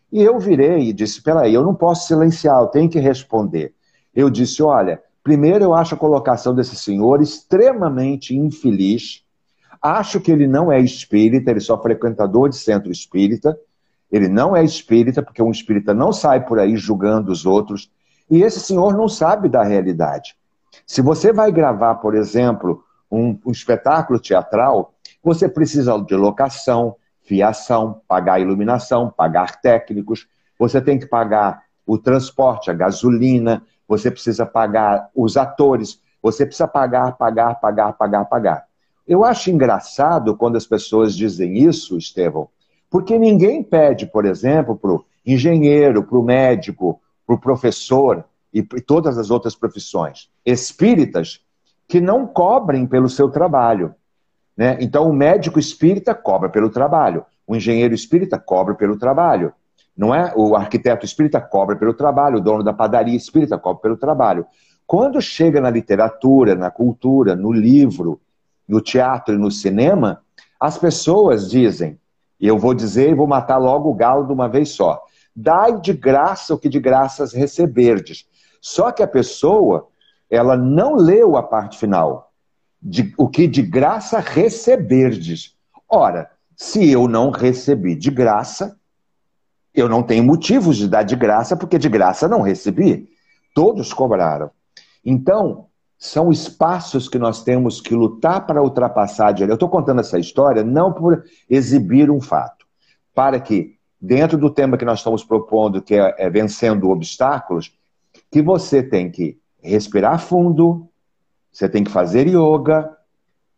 E 0.09 0.23
eu 0.23 0.39
virei 0.39 0.87
e 0.87 0.93
disse: 0.93 1.21
peraí, 1.21 1.53
eu 1.53 1.61
não 1.61 1.75
posso 1.75 2.07
silenciar, 2.07 2.61
eu 2.61 2.67
tenho 2.67 2.89
que 2.89 2.99
responder. 2.99 3.73
Eu 4.15 4.29
disse: 4.29 4.63
olha, 4.63 5.01
primeiro 5.21 5.65
eu 5.65 5.73
acho 5.73 5.95
a 5.95 5.97
colocação 5.97 6.55
desse 6.55 6.77
senhor 6.77 7.21
extremamente 7.21 8.33
infeliz. 8.33 9.25
Acho 9.81 10.21
que 10.21 10.31
ele 10.31 10.47
não 10.47 10.71
é 10.71 10.79
espírita, 10.79 11.51
ele 11.51 11.59
é 11.59 11.61
só 11.61 11.77
frequentador 11.81 12.47
de 12.47 12.55
centro 12.55 12.89
espírita. 12.89 13.59
Ele 14.11 14.27
não 14.27 14.55
é 14.55 14.63
espírita, 14.63 15.21
porque 15.21 15.41
um 15.41 15.51
espírita 15.51 15.93
não 15.93 16.13
sai 16.13 16.45
por 16.45 16.59
aí 16.59 16.77
julgando 16.77 17.31
os 17.31 17.45
outros. 17.45 17.91
E 18.29 18.41
esse 18.41 18.59
senhor 18.59 18.95
não 18.95 19.07
sabe 19.07 19.49
da 19.49 19.63
realidade. 19.63 20.35
Se 20.85 21.01
você 21.01 21.31
vai 21.31 21.51
gravar, 21.51 21.95
por 21.95 22.15
exemplo, 22.15 22.83
um, 23.11 23.37
um 23.45 23.51
espetáculo 23.51 24.19
teatral, 24.19 24.93
você 25.23 25.47
precisa 25.47 25.97
de 25.99 26.15
locação, 26.15 26.95
fiação, 27.23 28.01
pagar 28.07 28.39
iluminação, 28.39 29.09
pagar 29.09 29.59
técnicos, 29.61 30.27
você 30.57 30.79
tem 30.79 30.99
que 30.99 31.07
pagar 31.07 31.63
o 31.85 31.97
transporte, 31.97 32.69
a 32.69 32.73
gasolina, 32.73 33.63
você 33.87 34.09
precisa 34.09 34.45
pagar 34.45 35.09
os 35.15 35.37
atores, 35.37 35.99
você 36.21 36.45
precisa 36.45 36.67
pagar, 36.67 37.13
pagar, 37.17 37.55
pagar, 37.55 37.93
pagar, 37.93 38.25
pagar. 38.25 38.65
Eu 39.07 39.23
acho 39.23 39.51
engraçado 39.51 40.35
quando 40.35 40.55
as 40.55 40.65
pessoas 40.65 41.15
dizem 41.15 41.57
isso, 41.57 41.97
Estevão, 41.97 42.49
porque 42.89 43.17
ninguém 43.17 43.63
pede, 43.63 44.05
por 44.05 44.25
exemplo, 44.25 44.75
para 44.75 44.91
o 44.91 45.05
engenheiro, 45.25 46.03
para 46.03 46.17
o 46.17 46.23
médico, 46.23 47.01
para 47.25 47.35
o 47.35 47.39
professor 47.39 48.23
e 48.53 48.63
todas 48.63 49.17
as 49.17 49.29
outras 49.29 49.53
profissões 49.53 50.29
espíritas 50.45 51.41
que 51.87 51.99
não 51.99 52.25
cobrem 52.25 52.87
pelo 52.87 53.09
seu 53.09 53.29
trabalho. 53.29 53.93
Né? 54.55 54.77
Então, 54.79 55.09
o 55.09 55.13
médico 55.13 55.59
espírita 55.59 56.15
cobra 56.15 56.47
pelo 56.47 56.69
trabalho, 56.69 57.25
o 57.45 57.55
engenheiro 57.55 57.93
espírita 57.93 58.39
cobra 58.39 58.73
pelo 58.73 58.97
trabalho, 58.97 59.51
não 59.95 60.13
é? 60.13 60.33
O 60.35 60.55
arquiteto 60.55 61.05
espírita 61.05 61.39
cobra 61.39 61.75
pelo 61.75 61.93
trabalho, 61.93 62.37
o 62.37 62.41
dono 62.41 62.63
da 62.63 62.73
padaria 62.73 63.15
espírita 63.15 63.57
cobra 63.57 63.81
pelo 63.81 63.97
trabalho. 63.97 64.45
Quando 64.87 65.21
chega 65.21 65.59
na 65.59 65.69
literatura, 65.69 66.55
na 66.55 66.69
cultura, 66.69 67.35
no 67.35 67.51
livro, 67.51 68.19
no 68.67 68.81
teatro 68.81 69.35
e 69.35 69.37
no 69.37 69.51
cinema, 69.51 70.21
as 70.59 70.77
pessoas 70.77 71.49
dizem, 71.49 71.99
e 72.39 72.47
eu 72.47 72.57
vou 72.57 72.73
dizer 72.73 73.09
e 73.09 73.15
vou 73.15 73.27
matar 73.27 73.57
logo 73.57 73.89
o 73.89 73.93
galo 73.93 74.25
de 74.25 74.33
uma 74.33 74.47
vez 74.47 74.69
só: 74.69 75.01
dai 75.35 75.79
de 75.79 75.93
graça 75.93 76.53
o 76.53 76.57
que 76.57 76.69
de 76.69 76.79
graças 76.79 77.33
receberdes. 77.33 78.25
Só 78.61 78.91
que 78.91 79.03
a 79.03 79.07
pessoa, 79.07 79.87
ela 80.29 80.57
não 80.57 80.95
leu 80.95 81.37
a 81.37 81.43
parte 81.43 81.77
final. 81.77 82.31
De, 82.81 83.13
o 83.17 83.27
que 83.27 83.47
de 83.47 83.61
graça 83.61 84.19
receberdes. 84.19 85.55
Ora, 85.89 86.29
se 86.55 86.89
eu 86.89 87.07
não 87.07 87.29
recebi 87.29 87.95
de 87.95 88.11
graça, 88.11 88.77
eu 89.73 89.89
não 89.89 90.03
tenho 90.03 90.23
motivos 90.23 90.77
de 90.77 90.87
dar 90.87 91.03
de 91.03 91.15
graça, 91.15 91.55
porque 91.55 91.77
de 91.77 91.89
graça 91.89 92.27
não 92.27 92.41
recebi. 92.41 93.09
Todos 93.53 93.93
cobraram. 93.93 94.51
Então, 95.03 95.67
são 95.97 96.31
espaços 96.31 97.07
que 97.07 97.17
nós 97.17 97.43
temos 97.43 97.79
que 97.79 97.95
lutar 97.95 98.45
para 98.45 98.61
ultrapassar. 98.61 99.39
Eu 99.39 99.53
estou 99.53 99.69
contando 99.69 100.01
essa 100.01 100.19
história 100.19 100.63
não 100.63 100.91
por 100.91 101.23
exibir 101.49 102.11
um 102.11 102.21
fato, 102.21 102.65
para 103.13 103.39
que, 103.39 103.77
dentro 103.99 104.37
do 104.37 104.49
tema 104.49 104.77
que 104.77 104.85
nós 104.85 104.99
estamos 104.99 105.23
propondo, 105.23 105.81
que 105.81 105.95
é, 105.95 106.15
é 106.17 106.29
vencendo 106.29 106.89
obstáculos, 106.89 107.73
que 108.29 108.41
você 108.41 108.83
tem 108.83 109.09
que 109.09 109.37
respirar 109.61 110.19
fundo, 110.19 110.87
você 111.51 111.69
tem 111.69 111.83
que 111.83 111.91
fazer 111.91 112.27
yoga, 112.27 112.91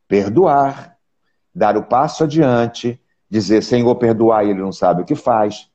perdoar, 0.08 0.96
dar 1.53 1.75
o 1.75 1.84
passo 1.84 2.24
adiante, 2.24 3.01
dizer, 3.29 3.63
Senhor, 3.63 3.94
perdoar, 3.96 4.46
ele 4.46 4.62
não 4.62 4.72
sabe 4.72 5.01
o 5.01 5.06
que 5.06 5.15
faz, 5.15 5.70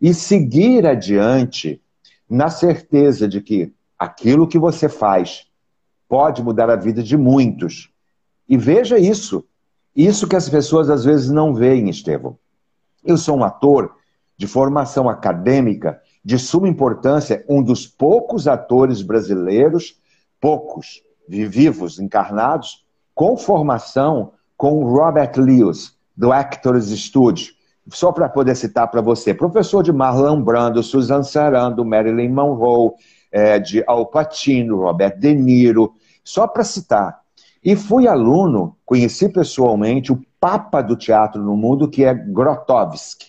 e 0.00 0.12
seguir 0.12 0.86
adiante 0.86 1.80
na 2.28 2.48
certeza 2.48 3.28
de 3.28 3.40
que 3.40 3.72
aquilo 3.98 4.48
que 4.48 4.58
você 4.58 4.88
faz 4.88 5.45
pode 6.08 6.42
mudar 6.42 6.70
a 6.70 6.76
vida 6.76 7.02
de 7.02 7.16
muitos. 7.16 7.90
E 8.48 8.56
veja 8.56 8.98
isso. 8.98 9.44
Isso 9.94 10.28
que 10.28 10.36
as 10.36 10.48
pessoas 10.48 10.90
às 10.90 11.04
vezes 11.04 11.30
não 11.30 11.54
veem, 11.54 11.88
Estevão. 11.88 12.38
Eu 13.04 13.16
sou 13.16 13.38
um 13.38 13.44
ator 13.44 13.94
de 14.36 14.46
formação 14.46 15.08
acadêmica 15.08 16.00
de 16.24 16.38
suma 16.38 16.68
importância, 16.68 17.44
um 17.48 17.62
dos 17.62 17.86
poucos 17.86 18.46
atores 18.48 19.00
brasileiros, 19.00 19.98
poucos, 20.40 21.02
vivos, 21.28 21.98
encarnados, 21.98 22.84
com 23.14 23.36
formação 23.36 24.32
com 24.56 24.84
Robert 24.84 25.32
Lewis, 25.36 25.94
do 26.16 26.32
Actors 26.32 26.86
Studio. 26.88 27.54
Só 27.88 28.10
para 28.10 28.28
poder 28.28 28.56
citar 28.56 28.90
para 28.90 29.00
você, 29.00 29.32
professor 29.32 29.82
de 29.82 29.92
Marlon 29.92 30.42
Brando, 30.42 30.82
Susan 30.82 31.22
Sarandon, 31.22 31.84
Marilyn 31.84 32.30
Monroe, 32.30 32.90
é, 33.36 33.58
de 33.58 33.84
Al 33.86 34.06
Pacino, 34.06 34.80
Robert 34.80 35.18
De 35.18 35.34
Niro, 35.34 35.92
só 36.24 36.46
para 36.46 36.64
citar. 36.64 37.20
E 37.62 37.76
fui 37.76 38.08
aluno, 38.08 38.74
conheci 38.86 39.28
pessoalmente 39.28 40.10
o 40.10 40.22
papa 40.40 40.80
do 40.80 40.96
teatro 40.96 41.42
no 41.42 41.54
mundo, 41.54 41.90
que 41.90 42.02
é 42.02 42.14
Grotowski, 42.14 43.26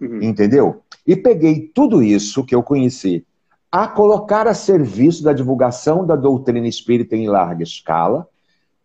uhum. 0.00 0.22
entendeu? 0.22 0.82
E 1.04 1.16
peguei 1.16 1.72
tudo 1.74 2.04
isso 2.04 2.44
que 2.44 2.54
eu 2.54 2.62
conheci 2.62 3.26
a 3.70 3.88
colocar 3.88 4.46
a 4.46 4.54
serviço 4.54 5.24
da 5.24 5.32
divulgação 5.32 6.06
da 6.06 6.14
doutrina 6.14 6.68
espírita 6.68 7.16
em 7.16 7.28
larga 7.28 7.64
escala, 7.64 8.28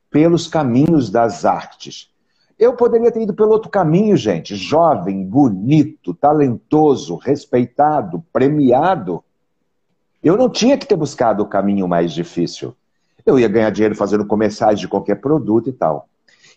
pelos 0.09 0.47
caminhos 0.47 1.09
das 1.09 1.45
artes. 1.45 2.09
Eu 2.57 2.75
poderia 2.75 3.11
ter 3.11 3.21
ido 3.21 3.33
pelo 3.33 3.51
outro 3.51 3.69
caminho, 3.69 4.17
gente. 4.17 4.55
Jovem, 4.55 5.23
bonito, 5.23 6.13
talentoso, 6.13 7.15
respeitado, 7.15 8.23
premiado. 8.33 9.23
Eu 10.23 10.37
não 10.37 10.49
tinha 10.49 10.77
que 10.77 10.87
ter 10.87 10.95
buscado 10.95 11.43
o 11.43 11.47
caminho 11.47 11.85
mais 11.85 12.13
difícil. 12.13 12.73
Eu 13.25 13.37
ia 13.37 13.47
ganhar 13.49 13.69
dinheiro 13.71 13.93
fazendo 13.93 14.25
comerciais 14.25 14.79
de 14.79 14.87
qualquer 14.87 15.15
produto 15.15 15.69
e 15.69 15.73
tal. 15.73 16.07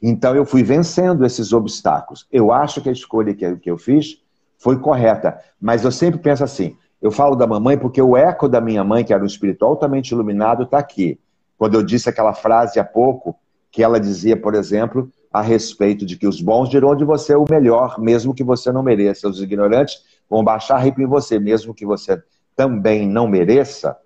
Então 0.00 0.36
eu 0.36 0.44
fui 0.44 0.62
vencendo 0.62 1.24
esses 1.24 1.52
obstáculos. 1.52 2.26
Eu 2.30 2.52
acho 2.52 2.80
que 2.80 2.88
a 2.88 2.92
escolha 2.92 3.34
que 3.34 3.68
eu 3.68 3.76
fiz 3.76 4.22
foi 4.56 4.78
correta. 4.78 5.36
Mas 5.60 5.84
eu 5.84 5.90
sempre 5.90 6.20
penso 6.20 6.44
assim: 6.44 6.76
eu 7.02 7.10
falo 7.10 7.34
da 7.34 7.46
mamãe 7.46 7.76
porque 7.76 8.00
o 8.00 8.16
eco 8.16 8.48
da 8.48 8.60
minha 8.60 8.84
mãe, 8.84 9.04
que 9.04 9.12
era 9.12 9.22
um 9.22 9.26
espírito 9.26 9.64
altamente 9.64 10.14
iluminado, 10.14 10.62
está 10.62 10.78
aqui. 10.78 11.18
Quando 11.58 11.74
eu 11.74 11.82
disse 11.82 12.08
aquela 12.08 12.34
frase 12.34 12.78
há 12.78 12.84
pouco, 12.84 13.36
que 13.70 13.82
ela 13.82 13.98
dizia, 13.98 14.36
por 14.36 14.54
exemplo, 14.54 15.10
a 15.32 15.42
respeito 15.42 16.06
de 16.06 16.16
que 16.16 16.26
os 16.26 16.40
bons 16.40 16.68
dirão 16.68 16.94
de 16.94 17.04
você 17.04 17.34
o 17.34 17.44
melhor, 17.48 17.98
mesmo 17.98 18.32
que 18.32 18.44
você 18.44 18.70
não 18.70 18.82
mereça. 18.82 19.28
Os 19.28 19.42
ignorantes 19.42 19.96
vão 20.30 20.44
baixar 20.44 20.78
ripa 20.78 21.02
em 21.02 21.06
você, 21.06 21.38
mesmo 21.38 21.74
que 21.74 21.84
você 21.84 22.22
também 22.56 23.06
não 23.06 23.28
mereça, 23.28 23.96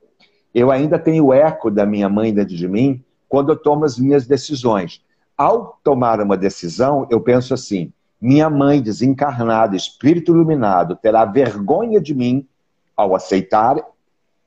eu 0.53 0.71
ainda 0.71 0.99
tenho 0.99 1.27
o 1.27 1.33
eco 1.33 1.71
da 1.71 1.87
minha 1.87 2.09
mãe 2.09 2.35
dentro 2.35 2.57
de 2.57 2.69
mim 2.69 3.03
quando 3.29 3.53
eu 3.53 3.57
tomo 3.57 3.85
as 3.85 3.97
minhas 3.97 4.27
decisões. 4.27 5.01
Ao 5.39 5.79
tomar 5.85 6.21
uma 6.21 6.37
decisão, 6.37 7.07
eu 7.09 7.21
penso 7.21 7.55
assim: 7.55 7.93
minha 8.21 8.51
mãe 8.51 8.83
desencarnada, 8.83 9.77
espírito 9.77 10.33
iluminado, 10.33 10.97
terá 10.97 11.25
vergonha 11.25 12.01
de 12.01 12.15
mim 12.15 12.47
ao 12.97 13.15
aceitar 13.15 13.77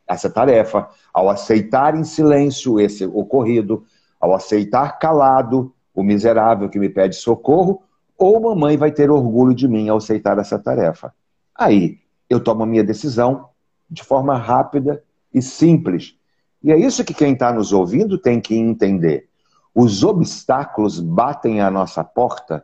essa 0.06 0.30
tarefa, 0.30 0.90
ao 1.14 1.30
aceitar 1.30 1.96
em 1.96 2.04
silêncio 2.04 2.80
esse 2.80 3.06
ocorrido, 3.06 3.86
ao 4.20 4.36
aceitar 4.36 5.00
calado 5.00 5.74
o 5.96 6.04
miserável 6.04 6.70
que 6.70 6.78
me 6.78 6.90
pede 6.90 7.16
socorro, 7.16 7.82
ou 8.18 8.40
mamãe 8.40 8.76
vai 8.78 8.92
ter 8.92 9.10
orgulho 9.10 9.56
de 9.56 9.68
mim 9.68 9.88
ao 9.88 9.98
aceitar 9.98 10.38
essa 10.38 10.60
tarefa. 10.60 11.14
Aí 11.56 12.00
eu 12.30 12.40
tomo 12.40 12.64
a 12.64 12.66
minha 12.66 12.84
decisão 12.84 13.50
de 13.90 14.04
forma 14.04 14.38
rápida 14.38 15.04
e 15.34 15.42
simples. 15.42 16.16
E 16.64 16.72
é 16.72 16.78
isso 16.78 17.04
que 17.04 17.14
quem 17.14 17.34
está 17.34 17.52
nos 17.52 17.74
ouvindo 17.74 18.18
tem 18.18 18.40
que 18.40 18.56
entender. 18.56 19.28
Os 19.76 20.04
obstáculos 20.04 21.00
batem 21.00 21.62
à 21.62 21.70
nossa 21.70 22.04
porta 22.04 22.64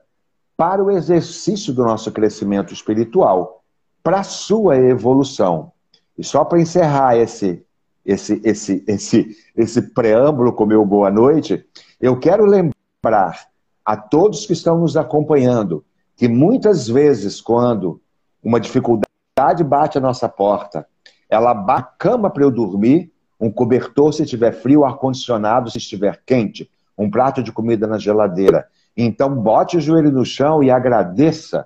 para 0.55 0.83
o 0.83 0.91
exercício 0.91 1.73
do 1.73 1.83
nosso 1.83 2.11
crescimento 2.11 2.73
espiritual, 2.73 3.63
para 4.03 4.19
a 4.19 4.23
sua 4.23 4.77
evolução. 4.77 5.71
E 6.17 6.23
só 6.23 6.43
para 6.43 6.59
encerrar 6.59 7.17
esse, 7.17 7.65
esse, 8.05 8.41
esse, 8.43 8.83
esse, 8.87 9.37
esse 9.55 9.81
preâmbulo 9.93 10.53
com 10.53 10.65
meu 10.65 10.85
boa 10.85 11.09
noite, 11.09 11.65
eu 11.99 12.19
quero 12.19 12.45
lembrar 12.45 13.47
a 13.85 13.97
todos 13.97 14.45
que 14.45 14.53
estão 14.53 14.79
nos 14.79 14.95
acompanhando 14.95 15.83
que 16.15 16.27
muitas 16.27 16.87
vezes, 16.87 17.39
quando 17.39 18.01
uma 18.43 18.59
dificuldade 18.59 19.63
bate 19.63 19.97
à 19.97 20.01
nossa 20.01 20.27
porta, 20.27 20.85
ela 21.29 21.53
bate 21.53 21.93
cama 21.97 22.29
para 22.29 22.43
eu 22.43 22.51
dormir, 22.51 23.11
um 23.39 23.51
cobertor 23.51 24.13
se 24.13 24.23
estiver 24.23 24.51
frio, 24.51 24.83
ar-condicionado 24.83 25.69
se 25.69 25.77
estiver 25.77 26.21
quente, 26.25 26.69
um 26.97 27.09
prato 27.09 27.41
de 27.41 27.51
comida 27.51 27.87
na 27.87 27.97
geladeira. 27.97 28.67
Então, 28.97 29.33
bote 29.33 29.77
o 29.77 29.81
joelho 29.81 30.11
no 30.11 30.25
chão 30.25 30.61
e 30.61 30.69
agradeça, 30.69 31.65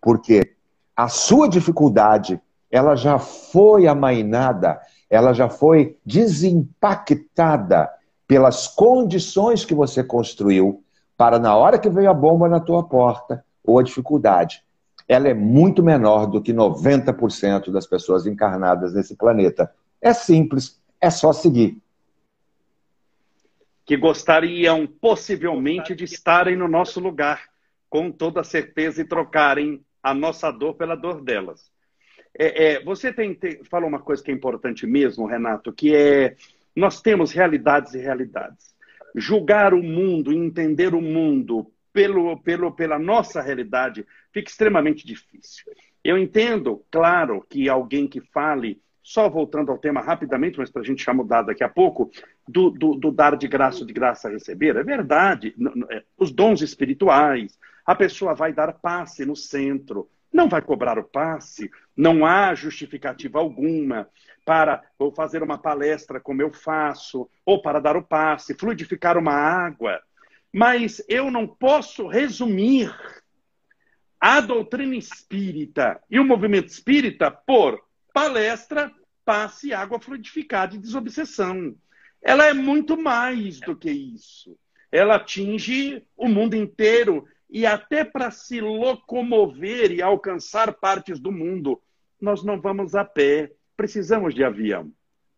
porque 0.00 0.54
a 0.96 1.08
sua 1.08 1.48
dificuldade, 1.48 2.40
ela 2.70 2.96
já 2.96 3.18
foi 3.18 3.86
amainada, 3.86 4.80
ela 5.08 5.32
já 5.32 5.48
foi 5.48 5.96
desimpactada 6.04 7.88
pelas 8.26 8.66
condições 8.66 9.64
que 9.64 9.74
você 9.74 10.02
construiu 10.02 10.82
para 11.16 11.38
na 11.38 11.54
hora 11.54 11.78
que 11.78 11.90
veio 11.90 12.10
a 12.10 12.14
bomba 12.14 12.48
na 12.48 12.58
tua 12.58 12.82
porta 12.82 13.44
ou 13.62 13.78
a 13.78 13.82
dificuldade, 13.82 14.64
ela 15.08 15.28
é 15.28 15.34
muito 15.34 15.82
menor 15.82 16.26
do 16.26 16.40
que 16.40 16.52
90% 16.52 17.70
das 17.70 17.86
pessoas 17.86 18.26
encarnadas 18.26 18.94
nesse 18.94 19.16
planeta. 19.16 19.72
É 20.00 20.12
simples, 20.12 20.80
é 21.00 21.10
só 21.10 21.32
seguir. 21.32 21.76
Que 23.84 23.96
gostariam 23.96 24.86
possivelmente 24.86 25.94
de 25.94 26.04
estarem 26.04 26.56
no 26.56 26.68
nosso 26.68 27.00
lugar, 27.00 27.48
com 27.90 28.10
toda 28.10 28.44
certeza, 28.44 29.00
e 29.02 29.04
trocarem 29.04 29.84
a 30.02 30.14
nossa 30.14 30.50
dor 30.50 30.74
pela 30.74 30.94
dor 30.94 31.22
delas. 31.22 31.70
É, 32.38 32.72
é, 32.72 32.84
você 32.84 33.12
tem, 33.12 33.34
tem, 33.34 33.62
falou 33.64 33.88
uma 33.88 34.00
coisa 34.00 34.22
que 34.22 34.30
é 34.30 34.34
importante 34.34 34.86
mesmo, 34.86 35.26
Renato, 35.26 35.72
que 35.72 35.94
é 35.94 36.36
nós 36.74 37.02
temos 37.02 37.32
realidades 37.32 37.94
e 37.94 37.98
realidades. 37.98 38.74
Julgar 39.14 39.74
o 39.74 39.82
mundo, 39.82 40.32
entender 40.32 40.94
o 40.94 41.02
mundo 41.02 41.70
pelo, 41.92 42.38
pelo, 42.40 42.72
pela 42.72 42.98
nossa 42.98 43.40
realidade, 43.40 44.06
fica 44.32 44.50
extremamente 44.50 45.06
difícil. 45.06 45.72
Eu 46.02 46.18
entendo, 46.18 46.84
claro, 46.90 47.44
que 47.48 47.68
alguém 47.68 48.08
que 48.08 48.20
fale, 48.20 48.80
só 49.02 49.28
voltando 49.28 49.70
ao 49.70 49.78
tema 49.78 50.00
rapidamente, 50.00 50.58
mas 50.58 50.70
para 50.70 50.82
a 50.82 50.84
gente 50.84 51.04
já 51.04 51.12
mudar 51.12 51.42
daqui 51.42 51.62
a 51.62 51.68
pouco, 51.68 52.10
do, 52.48 52.70
do, 52.70 52.94
do 52.94 53.12
dar 53.12 53.36
de 53.36 53.46
graça 53.46 53.84
de 53.84 53.92
graça 53.92 54.28
a 54.28 54.30
receber, 54.30 54.76
é 54.76 54.82
verdade. 54.82 55.54
É, 55.90 56.02
os 56.16 56.32
dons 56.32 56.60
espirituais, 56.60 57.58
a 57.84 57.94
pessoa 57.94 58.34
vai 58.34 58.52
dar 58.52 58.72
passe 58.74 59.24
no 59.24 59.36
centro, 59.36 60.08
não 60.32 60.48
vai 60.48 60.62
cobrar 60.62 60.98
o 60.98 61.04
passe, 61.04 61.70
não 61.96 62.24
há 62.24 62.54
justificativa 62.54 63.38
alguma 63.38 64.08
para 64.44 64.82
ou 64.98 65.12
fazer 65.12 65.42
uma 65.42 65.58
palestra 65.58 66.18
como 66.18 66.42
eu 66.42 66.52
faço, 66.52 67.28
ou 67.44 67.60
para 67.60 67.80
dar 67.80 67.96
o 67.96 68.02
passe, 68.02 68.54
fluidificar 68.54 69.16
uma 69.16 69.34
água. 69.34 70.00
Mas 70.52 71.02
eu 71.08 71.30
não 71.30 71.46
posso 71.46 72.06
resumir 72.06 72.94
a 74.20 74.40
doutrina 74.40 74.94
espírita 74.94 76.00
e 76.10 76.20
o 76.20 76.24
movimento 76.24 76.68
espírita 76.68 77.30
por 77.30 77.82
palestra, 78.12 78.92
passe, 79.24 79.72
água 79.72 79.98
fluidificada 79.98 80.74
e 80.74 80.78
desobsessão. 80.78 81.74
Ela 82.20 82.46
é 82.46 82.52
muito 82.52 82.96
mais 82.96 83.58
do 83.60 83.74
que 83.74 83.90
isso. 83.90 84.56
Ela 84.92 85.16
atinge 85.16 86.04
o 86.16 86.28
mundo 86.28 86.54
inteiro 86.54 87.26
e 87.50 87.66
até 87.66 88.04
para 88.04 88.30
se 88.30 88.60
locomover 88.60 89.90
e 89.90 90.00
alcançar 90.00 90.72
partes 90.72 91.18
do 91.18 91.32
mundo, 91.32 91.82
nós 92.20 92.44
não 92.44 92.60
vamos 92.60 92.94
a 92.94 93.04
pé, 93.04 93.52
precisamos 93.76 94.34
de 94.34 94.44
avião. 94.44 94.92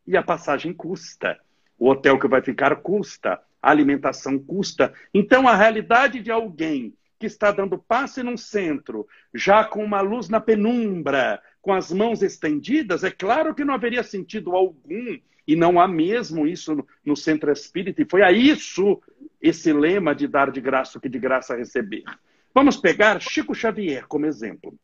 E 0.06 0.16
a 0.16 0.22
passagem 0.22 0.72
custa. 0.72 1.40
O 1.78 1.88
hotel 1.88 2.18
que 2.18 2.28
vai 2.28 2.42
ficar 2.42 2.76
custa 2.76 3.40
a 3.64 3.70
alimentação 3.70 4.38
custa. 4.38 4.92
Então, 5.12 5.48
a 5.48 5.56
realidade 5.56 6.20
de 6.20 6.30
alguém 6.30 6.94
que 7.18 7.24
está 7.24 7.50
dando 7.50 7.78
passe 7.78 8.22
num 8.22 8.36
centro, 8.36 9.08
já 9.34 9.64
com 9.64 9.82
uma 9.82 10.02
luz 10.02 10.28
na 10.28 10.38
penumbra, 10.38 11.42
com 11.62 11.72
as 11.72 11.90
mãos 11.90 12.22
estendidas, 12.22 13.04
é 13.04 13.10
claro 13.10 13.54
que 13.54 13.64
não 13.64 13.72
haveria 13.72 14.02
sentido 14.02 14.52
algum, 14.52 15.18
e 15.48 15.56
não 15.56 15.80
há 15.80 15.88
mesmo 15.88 16.46
isso 16.46 16.86
no, 17.02 17.16
centro 17.16 17.50
espírita, 17.50 18.02
e 18.02 18.08
foi 18.08 18.22
a 18.22 18.30
isso 18.30 19.00
esse 19.40 19.72
lema 19.72 20.14
de 20.14 20.28
dar 20.28 20.50
de 20.50 20.60
graça 20.60 20.98
o 20.98 21.00
que 21.00 21.08
de 21.08 21.18
graça 21.18 21.56
receber. 21.56 22.04
Vamos 22.52 22.76
pegar 22.76 23.20
Chico 23.20 23.54
Xavier 23.54 24.06
como 24.06 24.26
exemplo. 24.26 24.74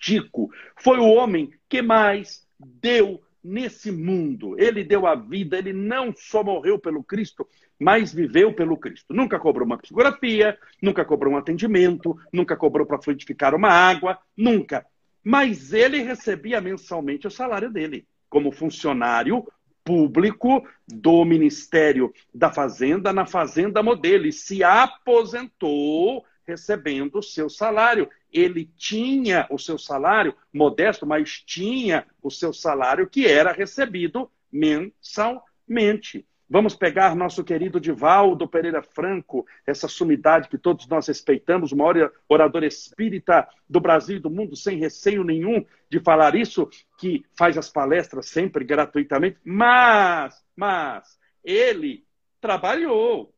Chico 0.00 0.50
foi 0.76 0.98
o 0.98 1.08
homem 1.08 1.52
que 1.68 1.80
mais 1.80 2.44
deu 2.58 3.22
nesse 3.42 3.90
mundo. 3.90 4.58
Ele 4.58 4.84
deu 4.84 5.06
a 5.06 5.14
vida, 5.14 5.58
ele 5.58 5.72
não 5.72 6.12
só 6.16 6.42
morreu 6.42 6.78
pelo 6.78 7.02
Cristo, 7.02 7.46
mas 7.78 8.12
viveu 8.12 8.52
pelo 8.52 8.76
Cristo. 8.76 9.14
Nunca 9.14 9.38
cobrou 9.38 9.66
uma 9.66 9.78
psicografia, 9.78 10.58
nunca 10.80 11.04
cobrou 11.04 11.34
um 11.34 11.36
atendimento, 11.36 12.18
nunca 12.32 12.56
cobrou 12.56 12.86
para 12.86 13.00
fluidificar 13.00 13.54
uma 13.54 13.70
água, 13.70 14.18
nunca. 14.36 14.84
Mas 15.24 15.72
ele 15.72 16.02
recebia 16.02 16.60
mensalmente 16.60 17.26
o 17.26 17.30
salário 17.30 17.70
dele, 17.70 18.06
como 18.28 18.52
funcionário 18.52 19.46
público 19.84 20.66
do 20.86 21.24
Ministério 21.24 22.12
da 22.34 22.50
Fazenda, 22.50 23.12
na 23.12 23.26
Fazenda 23.26 23.82
Modelo, 23.82 24.26
e 24.26 24.32
se 24.32 24.62
aposentou 24.62 26.24
recebendo 26.46 27.18
o 27.18 27.22
seu 27.22 27.48
salário. 27.48 28.08
Ele 28.32 28.70
tinha 28.76 29.46
o 29.50 29.58
seu 29.58 29.78
salário 29.78 30.34
modesto, 30.52 31.06
mas 31.06 31.40
tinha 31.40 32.06
o 32.22 32.30
seu 32.30 32.52
salário 32.52 33.08
que 33.08 33.26
era 33.26 33.52
recebido 33.52 34.30
mensalmente. 34.52 36.26
Vamos 36.52 36.74
pegar 36.74 37.14
nosso 37.14 37.44
querido 37.44 37.78
Divaldo 37.78 38.48
Pereira 38.48 38.82
Franco, 38.82 39.46
essa 39.64 39.86
sumidade 39.86 40.48
que 40.48 40.58
todos 40.58 40.88
nós 40.88 41.06
respeitamos, 41.06 41.70
o 41.70 41.76
maior 41.76 42.12
orador 42.28 42.64
espírita 42.64 43.46
do 43.68 43.78
Brasil 43.78 44.16
e 44.16 44.20
do 44.20 44.28
mundo, 44.28 44.56
sem 44.56 44.76
receio 44.76 45.22
nenhum 45.22 45.64
de 45.88 46.00
falar 46.00 46.34
isso, 46.34 46.68
que 46.98 47.24
faz 47.38 47.56
as 47.56 47.68
palestras 47.68 48.26
sempre 48.26 48.64
gratuitamente, 48.64 49.38
mas, 49.44 50.44
mas, 50.56 51.16
ele 51.44 52.04
trabalhou, 52.40 53.32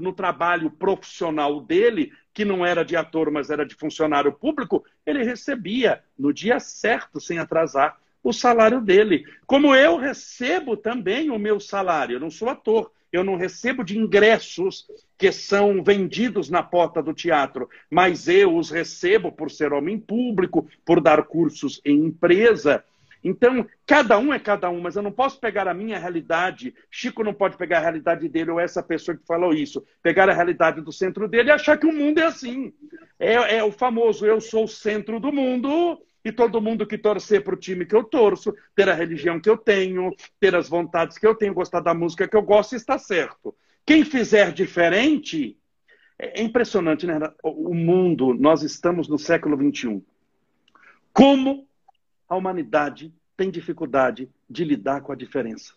no 0.00 0.12
trabalho 0.12 0.70
profissional 0.70 1.60
dele, 1.60 2.12
que 2.32 2.44
não 2.44 2.64
era 2.64 2.84
de 2.84 2.96
ator, 2.96 3.30
mas 3.30 3.50
era 3.50 3.66
de 3.66 3.74
funcionário 3.74 4.32
público, 4.32 4.84
ele 5.04 5.24
recebia 5.24 6.02
no 6.18 6.32
dia 6.32 6.60
certo, 6.60 7.20
sem 7.20 7.38
atrasar, 7.38 7.98
o 8.22 8.32
salário 8.32 8.80
dele. 8.80 9.24
Como 9.46 9.74
eu 9.74 9.96
recebo 9.96 10.76
também 10.76 11.30
o 11.30 11.38
meu 11.38 11.58
salário, 11.58 12.16
eu 12.16 12.20
não 12.20 12.30
sou 12.30 12.48
ator, 12.48 12.90
eu 13.12 13.24
não 13.24 13.36
recebo 13.36 13.82
de 13.82 13.98
ingressos 13.98 14.86
que 15.16 15.32
são 15.32 15.82
vendidos 15.82 16.50
na 16.50 16.62
porta 16.62 17.02
do 17.02 17.14
teatro, 17.14 17.68
mas 17.90 18.28
eu 18.28 18.54
os 18.54 18.70
recebo 18.70 19.32
por 19.32 19.50
ser 19.50 19.72
homem 19.72 19.98
público, 19.98 20.68
por 20.84 21.00
dar 21.00 21.24
cursos 21.24 21.80
em 21.84 22.04
empresa. 22.04 22.84
Então, 23.22 23.66
cada 23.86 24.18
um 24.18 24.32
é 24.32 24.38
cada 24.38 24.70
um, 24.70 24.80
mas 24.80 24.96
eu 24.96 25.02
não 25.02 25.10
posso 25.10 25.40
pegar 25.40 25.66
a 25.66 25.74
minha 25.74 25.98
realidade. 25.98 26.74
Chico 26.90 27.24
não 27.24 27.34
pode 27.34 27.56
pegar 27.56 27.78
a 27.78 27.82
realidade 27.82 28.28
dele, 28.28 28.50
ou 28.50 28.60
essa 28.60 28.82
pessoa 28.82 29.16
que 29.16 29.26
falou 29.26 29.52
isso, 29.52 29.84
pegar 30.02 30.28
a 30.28 30.34
realidade 30.34 30.80
do 30.80 30.92
centro 30.92 31.28
dele 31.28 31.48
e 31.48 31.52
achar 31.52 31.76
que 31.76 31.86
o 31.86 31.92
mundo 31.92 32.18
é 32.18 32.24
assim. 32.24 32.72
É, 33.18 33.56
é 33.56 33.64
o 33.64 33.72
famoso 33.72 34.24
eu 34.24 34.40
sou 34.40 34.64
o 34.64 34.68
centro 34.68 35.18
do 35.18 35.32
mundo 35.32 36.00
e 36.24 36.32
todo 36.32 36.60
mundo 36.60 36.86
que 36.86 36.98
torcer 36.98 37.42
para 37.42 37.54
o 37.54 37.58
time 37.58 37.86
que 37.86 37.94
eu 37.94 38.04
torço, 38.04 38.54
ter 38.74 38.88
a 38.88 38.94
religião 38.94 39.40
que 39.40 39.48
eu 39.48 39.56
tenho, 39.56 40.14
ter 40.38 40.54
as 40.54 40.68
vontades 40.68 41.18
que 41.18 41.26
eu 41.26 41.34
tenho, 41.34 41.54
gostar 41.54 41.80
da 41.80 41.94
música 41.94 42.28
que 42.28 42.36
eu 42.36 42.42
gosto, 42.42 42.76
está 42.76 42.98
certo. 42.98 43.54
Quem 43.86 44.04
fizer 44.04 44.52
diferente, 44.52 45.56
é 46.18 46.42
impressionante, 46.42 47.06
né? 47.06 47.18
O 47.42 47.74
mundo, 47.74 48.34
nós 48.34 48.62
estamos 48.62 49.08
no 49.08 49.18
século 49.18 49.56
XXI. 49.56 50.02
Como 51.12 51.67
a 52.28 52.36
humanidade 52.36 53.12
tem 53.36 53.50
dificuldade 53.50 54.28
de 54.48 54.64
lidar 54.64 55.00
com 55.00 55.12
a 55.12 55.16
diferença. 55.16 55.72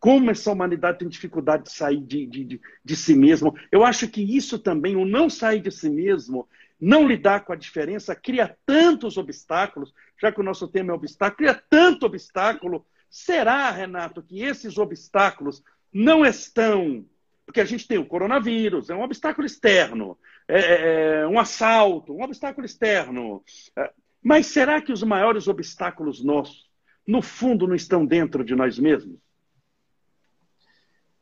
Como 0.00 0.30
essa 0.30 0.50
humanidade 0.50 0.98
tem 0.98 1.08
dificuldade 1.08 1.64
de 1.64 1.72
sair 1.72 2.00
de, 2.00 2.26
de, 2.26 2.44
de, 2.44 2.60
de 2.84 2.96
si 2.96 3.14
mesmo. 3.14 3.54
Eu 3.70 3.84
acho 3.84 4.08
que 4.08 4.22
isso 4.22 4.58
também, 4.58 4.96
o 4.96 5.04
não 5.04 5.28
sair 5.28 5.60
de 5.60 5.70
si 5.70 5.88
mesmo, 5.88 6.48
não 6.80 7.06
lidar 7.06 7.44
com 7.44 7.52
a 7.52 7.56
diferença 7.56 8.14
cria 8.14 8.56
tantos 8.66 9.16
obstáculos, 9.16 9.94
já 10.20 10.30
que 10.30 10.40
o 10.40 10.44
nosso 10.44 10.68
tema 10.68 10.92
é 10.92 10.94
obstáculo, 10.94 11.36
cria 11.36 11.54
tanto 11.54 12.06
obstáculo. 12.06 12.86
Será, 13.08 13.70
Renato, 13.70 14.22
que 14.22 14.42
esses 14.42 14.76
obstáculos 14.76 15.62
não 15.92 16.24
estão. 16.24 17.04
Porque 17.44 17.60
a 17.60 17.64
gente 17.64 17.86
tem 17.86 17.96
o 17.96 18.06
coronavírus, 18.06 18.90
é 18.90 18.94
um 18.94 19.02
obstáculo 19.02 19.46
externo, 19.46 20.18
é, 20.48 20.58
é, 20.58 21.20
é 21.20 21.26
um 21.26 21.38
assalto, 21.38 22.12
um 22.12 22.22
obstáculo 22.22 22.66
externo. 22.66 23.42
É, 23.76 23.92
mas 24.26 24.48
será 24.48 24.82
que 24.82 24.92
os 24.92 25.04
maiores 25.04 25.46
obstáculos 25.46 26.20
nossos, 26.20 26.66
no 27.06 27.22
fundo, 27.22 27.68
não 27.68 27.76
estão 27.76 28.04
dentro 28.04 28.44
de 28.44 28.56
nós 28.56 28.76
mesmos? 28.76 29.20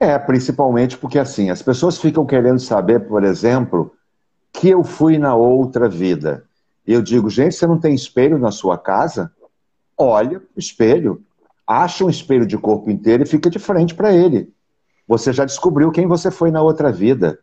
É, 0.01 0.19
principalmente 0.19 0.97
porque 0.97 1.19
assim, 1.19 1.51
as 1.51 1.61
pessoas 1.61 1.99
ficam 1.99 2.25
querendo 2.25 2.59
saber, 2.59 3.07
por 3.07 3.23
exemplo, 3.23 3.95
que 4.51 4.71
eu 4.71 4.83
fui 4.83 5.19
na 5.19 5.35
outra 5.35 5.87
vida. 5.87 6.47
Eu 6.87 7.03
digo, 7.03 7.29
gente, 7.29 7.55
você 7.55 7.67
não 7.67 7.79
tem 7.79 7.95
espelho 7.95 8.39
na 8.39 8.51
sua 8.51 8.79
casa? 8.79 9.31
Olha 9.99 10.39
o 10.57 10.59
espelho, 10.59 11.23
acha 11.67 12.07
um 12.07 12.11
espelho 12.11 12.47
de 12.47 12.57
corpo 12.57 12.91
inteiro 12.91 13.25
e 13.25 13.27
fica 13.27 13.51
de 13.51 13.59
frente 13.59 13.95
para 13.95 14.15
ele. 14.15 14.51
Você 15.07 15.31
já 15.31 15.45
descobriu 15.45 15.93
quem 15.93 16.07
você 16.07 16.31
foi 16.31 16.51
na 16.51 16.63
outra 16.63 16.91
vida. 16.91 17.39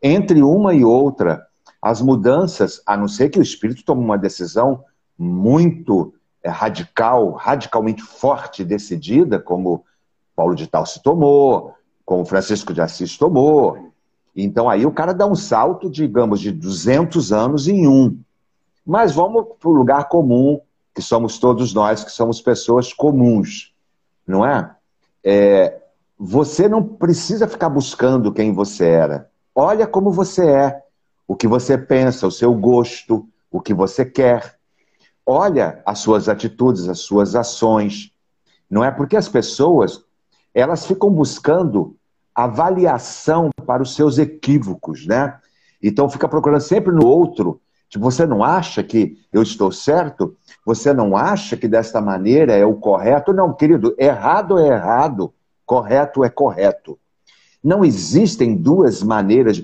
Entre 0.00 0.40
uma 0.40 0.72
e 0.72 0.84
outra, 0.84 1.44
as 1.82 2.00
mudanças, 2.00 2.80
a 2.86 2.96
não 2.96 3.08
ser 3.08 3.28
que 3.28 3.40
o 3.40 3.42
espírito 3.42 3.84
tome 3.84 4.04
uma 4.04 4.16
decisão 4.16 4.84
muito 5.20 6.14
é, 6.42 6.48
radical, 6.48 7.32
radicalmente 7.32 8.02
forte, 8.02 8.64
decidida, 8.64 9.38
como 9.38 9.84
Paulo 10.34 10.54
de 10.54 10.66
Tal 10.66 10.86
se 10.86 11.02
tomou, 11.02 11.74
como 12.06 12.24
Francisco 12.24 12.72
de 12.72 12.80
Assis 12.80 13.18
tomou. 13.18 13.90
Então 14.34 14.70
aí 14.70 14.86
o 14.86 14.92
cara 14.92 15.12
dá 15.12 15.26
um 15.26 15.34
salto, 15.34 15.90
digamos, 15.90 16.40
de 16.40 16.50
200 16.50 17.32
anos 17.32 17.68
em 17.68 17.86
um. 17.86 18.18
Mas 18.86 19.12
vamos 19.12 19.44
para 19.60 19.68
o 19.68 19.74
lugar 19.74 20.08
comum, 20.08 20.58
que 20.94 21.02
somos 21.02 21.38
todos 21.38 21.74
nós, 21.74 22.02
que 22.02 22.10
somos 22.10 22.40
pessoas 22.40 22.92
comuns, 22.92 23.74
não 24.26 24.44
é? 24.44 24.74
é? 25.22 25.82
Você 26.18 26.66
não 26.66 26.82
precisa 26.82 27.46
ficar 27.46 27.68
buscando 27.68 28.32
quem 28.32 28.54
você 28.54 28.86
era. 28.88 29.30
Olha 29.54 29.86
como 29.86 30.10
você 30.10 30.48
é, 30.48 30.82
o 31.28 31.36
que 31.36 31.46
você 31.46 31.76
pensa, 31.76 32.26
o 32.26 32.30
seu 32.30 32.54
gosto, 32.54 33.28
o 33.50 33.60
que 33.60 33.74
você 33.74 34.04
quer. 34.04 34.59
Olha 35.32 35.80
as 35.86 36.00
suas 36.00 36.28
atitudes, 36.28 36.88
as 36.88 36.98
suas 36.98 37.36
ações. 37.36 38.10
Não 38.68 38.82
é 38.82 38.90
porque 38.90 39.16
as 39.16 39.28
pessoas 39.28 40.02
elas 40.52 40.84
ficam 40.84 41.08
buscando 41.08 41.96
avaliação 42.34 43.48
para 43.64 43.80
os 43.80 43.94
seus 43.94 44.18
equívocos, 44.18 45.06
né? 45.06 45.38
Então 45.80 46.10
fica 46.10 46.28
procurando 46.28 46.62
sempre 46.62 46.92
no 46.92 47.06
outro. 47.06 47.60
Tipo, 47.88 48.10
você 48.10 48.26
não 48.26 48.42
acha 48.42 48.82
que 48.82 49.20
eu 49.32 49.40
estou 49.40 49.70
certo? 49.70 50.36
Você 50.66 50.92
não 50.92 51.16
acha 51.16 51.56
que 51.56 51.68
desta 51.68 52.00
maneira 52.00 52.52
é 52.56 52.66
o 52.66 52.74
correto? 52.74 53.32
Não, 53.32 53.54
querido, 53.54 53.94
errado 53.96 54.58
é 54.58 54.66
errado, 54.66 55.32
correto 55.64 56.24
é 56.24 56.28
correto. 56.28 56.98
Não 57.62 57.84
existem 57.84 58.56
duas 58.56 59.00
maneiras. 59.00 59.62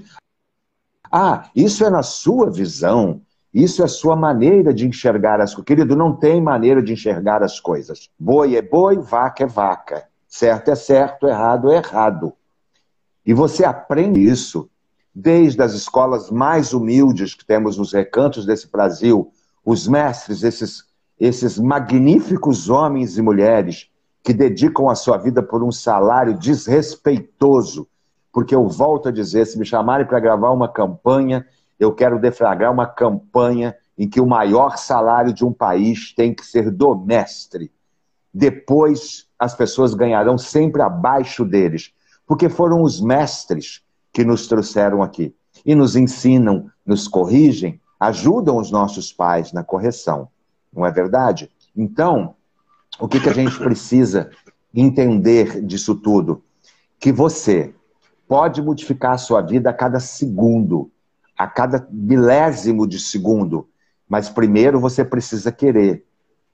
Ah, 1.10 1.50
isso 1.56 1.84
é 1.84 1.90
na 1.90 2.04
sua 2.04 2.48
visão, 2.52 3.20
isso 3.56 3.82
é 3.82 3.88
sua 3.88 4.14
maneira 4.14 4.74
de 4.74 4.86
enxergar 4.86 5.40
as 5.40 5.54
coisas. 5.54 5.64
Querido, 5.64 5.96
não 5.96 6.14
tem 6.14 6.42
maneira 6.42 6.82
de 6.82 6.92
enxergar 6.92 7.42
as 7.42 7.58
coisas. 7.58 8.10
Boi 8.18 8.54
é 8.54 8.60
boi, 8.60 8.98
vaca 8.98 9.44
é 9.44 9.46
vaca. 9.46 10.04
Certo 10.28 10.70
é 10.70 10.74
certo, 10.74 11.26
errado 11.26 11.72
é 11.72 11.76
errado. 11.76 12.34
E 13.24 13.32
você 13.32 13.64
aprende 13.64 14.20
isso 14.20 14.68
desde 15.14 15.62
as 15.62 15.72
escolas 15.72 16.30
mais 16.30 16.74
humildes 16.74 17.32
que 17.32 17.46
temos 17.46 17.78
nos 17.78 17.94
recantos 17.94 18.44
desse 18.44 18.70
Brasil, 18.70 19.32
os 19.64 19.88
mestres, 19.88 20.42
esses, 20.42 20.84
esses 21.18 21.58
magníficos 21.58 22.68
homens 22.68 23.16
e 23.16 23.22
mulheres 23.22 23.88
que 24.22 24.34
dedicam 24.34 24.90
a 24.90 24.94
sua 24.94 25.16
vida 25.16 25.42
por 25.42 25.62
um 25.62 25.72
salário 25.72 26.38
desrespeitoso. 26.38 27.88
Porque 28.30 28.54
eu 28.54 28.68
volto 28.68 29.08
a 29.08 29.12
dizer: 29.12 29.46
se 29.46 29.58
me 29.58 29.64
chamarem 29.64 30.06
para 30.06 30.20
gravar 30.20 30.50
uma 30.50 30.68
campanha, 30.68 31.46
eu 31.78 31.92
quero 31.92 32.18
defragrar 32.18 32.72
uma 32.72 32.86
campanha 32.86 33.76
em 33.98 34.08
que 34.08 34.20
o 34.20 34.26
maior 34.26 34.76
salário 34.76 35.32
de 35.32 35.44
um 35.44 35.52
país 35.52 36.12
tem 36.14 36.34
que 36.34 36.44
ser 36.44 36.70
do 36.70 36.94
mestre. 36.94 37.72
Depois, 38.32 39.26
as 39.38 39.54
pessoas 39.54 39.94
ganharão 39.94 40.36
sempre 40.36 40.82
abaixo 40.82 41.44
deles, 41.44 41.92
porque 42.26 42.48
foram 42.48 42.82
os 42.82 43.00
mestres 43.00 43.82
que 44.12 44.24
nos 44.24 44.46
trouxeram 44.46 45.02
aqui 45.02 45.34
e 45.64 45.74
nos 45.74 45.96
ensinam, 45.96 46.70
nos 46.84 47.08
corrigem, 47.08 47.80
ajudam 47.98 48.58
os 48.58 48.70
nossos 48.70 49.12
pais 49.12 49.52
na 49.52 49.62
correção. 49.62 50.28
Não 50.72 50.84
é 50.84 50.90
verdade? 50.90 51.50
Então, 51.74 52.34
o 53.00 53.08
que, 53.08 53.20
que 53.20 53.28
a 53.28 53.32
gente 53.32 53.58
precisa 53.58 54.30
entender 54.74 55.62
disso 55.62 55.94
tudo? 55.94 56.42
Que 56.98 57.12
você 57.12 57.74
pode 58.28 58.60
modificar 58.60 59.12
a 59.12 59.18
sua 59.18 59.40
vida 59.40 59.70
a 59.70 59.74
cada 59.74 60.00
segundo, 60.00 60.90
a 61.36 61.46
cada 61.46 61.86
milésimo 61.90 62.86
de 62.86 62.98
segundo, 62.98 63.68
mas 64.08 64.28
primeiro 64.28 64.80
você 64.80 65.04
precisa 65.04 65.52
querer. 65.52 66.04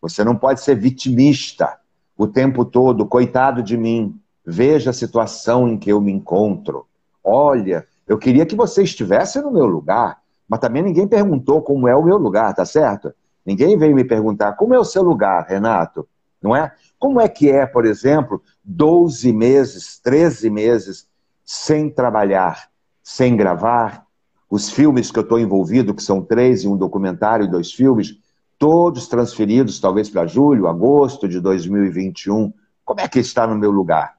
Você 0.00 0.24
não 0.24 0.34
pode 0.34 0.60
ser 0.60 0.74
vitimista 0.74 1.78
o 2.16 2.26
tempo 2.26 2.64
todo, 2.64 3.06
coitado 3.06 3.62
de 3.62 3.76
mim, 3.76 4.18
veja 4.44 4.90
a 4.90 4.94
situação 4.94 5.68
em 5.68 5.78
que 5.78 5.90
eu 5.90 6.00
me 6.00 6.12
encontro. 6.12 6.86
Olha, 7.22 7.86
eu 8.06 8.18
queria 8.18 8.44
que 8.44 8.56
você 8.56 8.82
estivesse 8.82 9.40
no 9.40 9.50
meu 9.50 9.66
lugar, 9.66 10.20
mas 10.48 10.60
também 10.60 10.82
ninguém 10.82 11.06
perguntou 11.06 11.62
como 11.62 11.88
é 11.88 11.94
o 11.94 12.02
meu 12.02 12.16
lugar, 12.16 12.54
tá 12.54 12.64
certo? 12.64 13.14
Ninguém 13.44 13.76
veio 13.76 13.94
me 13.94 14.04
perguntar 14.04 14.52
como 14.52 14.74
é 14.74 14.78
o 14.78 14.84
seu 14.84 15.02
lugar, 15.02 15.46
Renato, 15.46 16.06
não 16.40 16.54
é? 16.54 16.72
Como 16.98 17.20
é 17.20 17.28
que 17.28 17.50
é, 17.50 17.66
por 17.66 17.86
exemplo, 17.86 18.42
12 18.64 19.32
meses, 19.32 19.98
13 20.00 20.50
meses 20.50 21.08
sem 21.44 21.88
trabalhar, 21.88 22.68
sem 23.02 23.36
gravar? 23.36 24.06
Os 24.52 24.68
filmes 24.68 25.10
que 25.10 25.18
eu 25.18 25.22
estou 25.22 25.40
envolvido, 25.40 25.94
que 25.94 26.02
são 26.02 26.20
três 26.20 26.62
e 26.62 26.68
um 26.68 26.76
documentário 26.76 27.46
e 27.46 27.50
dois 27.50 27.72
filmes, 27.72 28.18
todos 28.58 29.08
transferidos 29.08 29.80
talvez 29.80 30.10
para 30.10 30.26
julho, 30.26 30.68
agosto 30.68 31.26
de 31.26 31.40
2021. 31.40 32.52
Como 32.84 33.00
é 33.00 33.08
que 33.08 33.18
está 33.18 33.46
no 33.46 33.56
meu 33.56 33.70
lugar? 33.70 34.12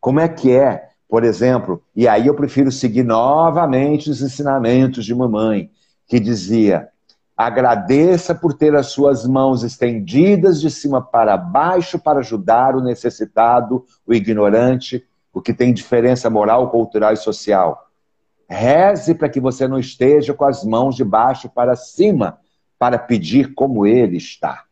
Como 0.00 0.20
é 0.20 0.26
que 0.26 0.52
é, 0.52 0.88
por 1.06 1.22
exemplo, 1.22 1.82
e 1.94 2.08
aí 2.08 2.28
eu 2.28 2.34
prefiro 2.34 2.72
seguir 2.72 3.02
novamente 3.02 4.08
os 4.08 4.22
ensinamentos 4.22 5.04
de 5.04 5.14
mamãe, 5.14 5.70
que 6.08 6.18
dizia: 6.18 6.88
agradeça 7.36 8.34
por 8.34 8.54
ter 8.54 8.74
as 8.74 8.86
suas 8.86 9.26
mãos 9.26 9.62
estendidas 9.62 10.62
de 10.62 10.70
cima 10.70 11.02
para 11.02 11.36
baixo 11.36 11.98
para 11.98 12.20
ajudar 12.20 12.74
o 12.74 12.82
necessitado, 12.82 13.84
o 14.06 14.14
ignorante, 14.14 15.04
o 15.30 15.42
que 15.42 15.52
tem 15.52 15.74
diferença 15.74 16.30
moral, 16.30 16.70
cultural 16.70 17.12
e 17.12 17.18
social. 17.18 17.84
Reze 18.48 19.14
para 19.14 19.28
que 19.28 19.40
você 19.40 19.66
não 19.66 19.78
esteja 19.78 20.34
com 20.34 20.44
as 20.44 20.64
mãos 20.64 20.94
de 20.94 21.04
baixo 21.04 21.48
para 21.48 21.74
cima 21.76 22.38
para 22.78 22.98
pedir 22.98 23.54
como 23.54 23.86
ele 23.86 24.16
está. 24.16 24.64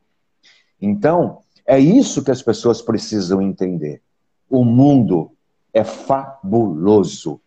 Então, 0.81 1.39
é 1.67 1.79
isso 1.79 2.23
que 2.23 2.31
as 2.31 2.43
pessoas 2.43 2.83
precisam 2.83 3.41
entender. 3.41 4.03
O 4.51 4.65
mundo 4.65 5.31
é 5.73 5.85
fabuloso. 5.85 7.41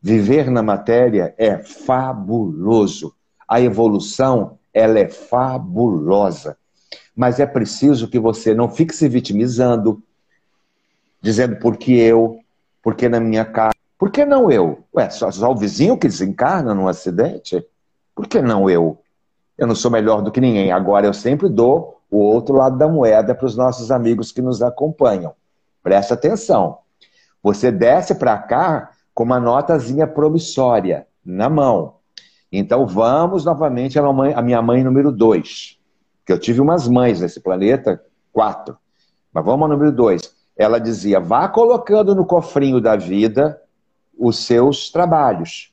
Viver 0.00 0.50
na 0.50 0.62
matéria 0.62 1.34
é 1.38 1.58
fabuloso. 1.58 3.14
A 3.48 3.60
evolução, 3.60 4.58
ela 4.72 4.98
é 4.98 5.08
fabulosa. 5.08 6.56
Mas 7.14 7.40
é 7.40 7.46
preciso 7.46 8.08
que 8.08 8.18
você 8.18 8.54
não 8.54 8.70
fique 8.70 8.94
se 8.94 9.08
vitimizando, 9.08 10.02
dizendo 11.20 11.56
por 11.56 11.76
que 11.76 11.92
eu, 11.98 12.40
por 12.82 12.94
que 12.94 13.08
na 13.08 13.20
minha 13.20 13.44
casa, 13.44 13.74
por 14.02 14.10
que 14.10 14.24
não 14.24 14.50
eu? 14.50 14.82
Ué, 14.92 15.08
só, 15.10 15.30
só 15.30 15.52
o 15.52 15.54
vizinho 15.54 15.96
que 15.96 16.08
desencarna 16.08 16.74
num 16.74 16.88
acidente? 16.88 17.64
Por 18.16 18.26
que 18.26 18.42
não 18.42 18.68
eu? 18.68 18.98
eu 19.56 19.64
não 19.64 19.76
sou 19.76 19.92
melhor 19.92 20.22
do 20.22 20.32
que 20.32 20.40
ninguém. 20.40 20.72
Agora 20.72 21.06
eu 21.06 21.14
sempre 21.14 21.48
dou 21.48 22.00
o 22.10 22.18
outro 22.18 22.52
lado 22.56 22.76
da 22.76 22.88
moeda 22.88 23.32
para 23.32 23.46
os 23.46 23.56
nossos 23.56 23.92
amigos 23.92 24.32
que 24.32 24.42
nos 24.42 24.60
acompanham. 24.60 25.32
Presta 25.84 26.14
atenção. 26.14 26.78
Você 27.40 27.70
desce 27.70 28.16
para 28.16 28.36
cá 28.38 28.90
com 29.14 29.22
uma 29.22 29.38
notazinha 29.38 30.04
promissória 30.04 31.06
na 31.24 31.48
mão. 31.48 31.98
Então 32.50 32.84
vamos 32.88 33.44
novamente 33.44 34.00
à, 34.00 34.02
mamãe, 34.02 34.34
à 34.34 34.42
minha 34.42 34.60
mãe 34.60 34.82
número 34.82 35.12
2. 35.12 35.78
Que 36.26 36.32
eu 36.32 36.40
tive 36.40 36.60
umas 36.60 36.88
mães 36.88 37.20
nesse 37.20 37.38
planeta, 37.38 38.02
quatro. 38.32 38.76
Mas 39.32 39.44
vamos 39.44 39.62
ao 39.62 39.68
número 39.68 39.92
2. 39.92 40.28
Ela 40.56 40.80
dizia: 40.80 41.20
vá 41.20 41.48
colocando 41.48 42.16
no 42.16 42.26
cofrinho 42.26 42.80
da 42.80 42.96
vida 42.96 43.61
os 44.18 44.44
seus 44.44 44.90
trabalhos, 44.90 45.72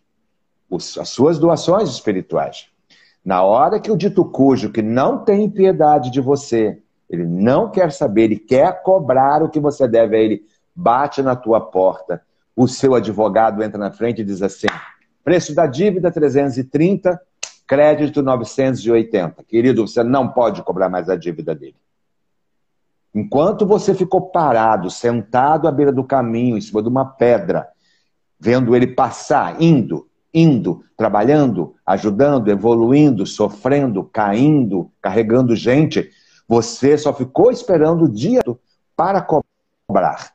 as 0.71 1.09
suas 1.09 1.37
doações 1.39 1.89
espirituais. 1.89 2.67
Na 3.23 3.43
hora 3.43 3.79
que 3.79 3.91
o 3.91 3.97
dito 3.97 4.23
cujo, 4.25 4.71
que 4.71 4.81
não 4.81 5.23
tem 5.23 5.49
piedade 5.49 6.09
de 6.09 6.21
você, 6.21 6.81
ele 7.09 7.25
não 7.25 7.69
quer 7.69 7.91
saber, 7.91 8.23
ele 8.23 8.37
quer 8.37 8.81
cobrar 8.83 9.43
o 9.43 9.49
que 9.49 9.59
você 9.59 9.87
deve 9.87 10.15
a 10.15 10.19
ele, 10.19 10.45
bate 10.75 11.21
na 11.21 11.35
tua 11.35 11.59
porta, 11.59 12.21
o 12.55 12.67
seu 12.67 12.93
advogado 12.93 13.63
entra 13.63 13.77
na 13.77 13.91
frente 13.91 14.21
e 14.21 14.25
diz 14.25 14.41
assim: 14.41 14.67
preço 15.23 15.53
da 15.53 15.65
dívida 15.65 16.11
330, 16.11 17.19
crédito 17.67 18.21
980. 18.21 19.43
Querido, 19.43 19.87
você 19.87 20.03
não 20.03 20.27
pode 20.27 20.63
cobrar 20.63 20.89
mais 20.89 21.09
a 21.09 21.15
dívida 21.15 21.53
dele. 21.53 21.75
Enquanto 23.13 23.65
você 23.65 23.93
ficou 23.95 24.21
parado, 24.29 24.89
sentado 24.89 25.67
à 25.67 25.71
beira 25.71 25.91
do 25.91 26.03
caminho, 26.03 26.57
em 26.57 26.61
cima 26.61 26.81
de 26.81 26.87
uma 26.87 27.05
pedra, 27.05 27.67
vendo 28.39 28.75
ele 28.75 28.87
passar, 28.87 29.61
indo, 29.61 30.07
indo, 30.33 30.83
trabalhando, 30.95 31.75
ajudando, 31.85 32.49
evoluindo, 32.49 33.25
sofrendo, 33.25 34.03
caindo, 34.03 34.91
carregando 35.01 35.55
gente, 35.55 36.09
você 36.47 36.97
só 36.97 37.13
ficou 37.13 37.51
esperando 37.51 38.05
o 38.05 38.09
dia 38.09 38.41
para 38.95 39.21
cobrar. 39.21 40.33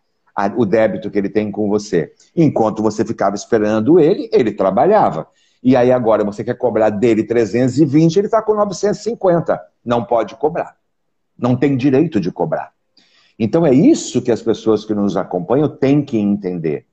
o 0.57 0.65
débito 0.65 1.11
que 1.11 1.19
ele 1.19 1.29
tem 1.29 1.51
com 1.51 1.69
você. 1.69 2.13
Enquanto 2.35 2.83
você 2.83 3.05
ficava 3.05 3.37
esperando 3.37 4.01
ele, 4.01 4.29
ele 4.33 4.53
trabalhava. 4.53 5.29
E 5.63 5.77
aí 5.77 5.91
agora 5.91 6.25
você 6.25 6.45
quer 6.45 6.59
cobrar 6.59 6.91
dele 6.91 7.25
320, 7.25 8.17
ele 8.17 8.27
está 8.27 8.43
com 8.43 8.55
950. 8.55 9.61
Não 9.85 10.05
pode 10.05 10.35
cobrar. 10.37 10.77
Não 11.39 11.57
tem 11.57 11.77
direito 11.77 12.21
de 12.21 12.31
cobrar. 12.31 12.73
Então 13.39 13.65
é 13.65 13.73
isso 13.73 14.23
que 14.23 14.31
as 14.31 14.43
pessoas 14.43 14.85
que 14.85 14.95
nos 14.95 15.17
acompanham 15.17 15.69
têm 15.69 16.05
que 16.05 16.19
entender. 16.19 16.87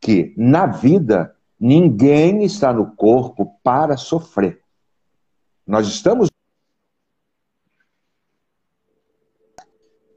Que 0.00 0.34
na 0.36 0.66
vida, 0.66 1.36
ninguém 1.58 2.42
está 2.44 2.72
no 2.72 2.94
corpo 2.96 3.58
para 3.62 3.96
sofrer. 3.96 4.62
Nós 5.66 5.86
estamos 5.86 6.28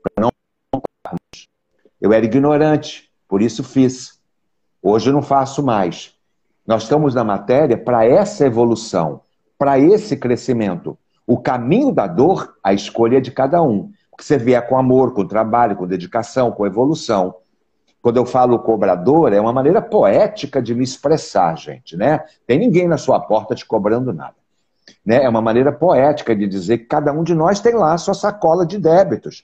para 0.01 0.21
não 0.23 0.31
eu 2.03 2.11
era 2.11 2.25
ignorante, 2.25 3.09
por 3.29 3.41
isso 3.41 3.63
fiz. 3.63 4.19
Hoje 4.81 5.09
eu 5.09 5.13
não 5.13 5.21
faço 5.21 5.63
mais. 5.63 6.13
Nós 6.67 6.83
estamos 6.83 7.15
na 7.15 7.23
matéria 7.23 7.77
para 7.77 8.05
essa 8.05 8.45
evolução, 8.45 9.21
para 9.57 9.79
esse 9.79 10.17
crescimento. 10.17 10.97
O 11.25 11.37
caminho 11.37 11.93
da 11.93 12.05
dor, 12.05 12.57
a 12.61 12.73
escolha 12.73 13.19
é 13.19 13.21
de 13.21 13.31
cada 13.31 13.61
um. 13.61 13.89
Porque 14.11 14.25
você 14.25 14.37
vier 14.37 14.67
com 14.67 14.77
amor, 14.77 15.13
com 15.13 15.25
trabalho, 15.25 15.77
com 15.77 15.87
dedicação, 15.87 16.51
com 16.51 16.67
evolução. 16.67 17.35
Quando 18.03 18.17
eu 18.17 18.25
falo 18.25 18.59
cobrador, 18.59 19.33
é 19.33 19.41
uma 19.41 19.51
maneira 19.51 19.81
poética 19.81 20.61
de 20.61 20.75
me 20.75 20.83
expressar, 20.83 21.57
gente, 21.57 21.97
né? 21.97 22.23
Tem 22.45 22.59
ninguém 22.59 22.87
na 22.87 22.97
sua 22.97 23.19
porta 23.19 23.55
te 23.55 23.65
cobrando 23.65 24.13
nada. 24.13 24.35
Né? 25.03 25.23
É 25.23 25.29
uma 25.29 25.41
maneira 25.41 25.71
poética 25.71 26.35
de 26.35 26.45
dizer 26.47 26.77
que 26.79 26.85
cada 26.85 27.11
um 27.11 27.23
de 27.23 27.33
nós 27.33 27.59
tem 27.59 27.73
lá 27.73 27.93
a 27.93 27.97
sua 27.97 28.13
sacola 28.13 28.63
de 28.63 28.77
débitos 28.77 29.43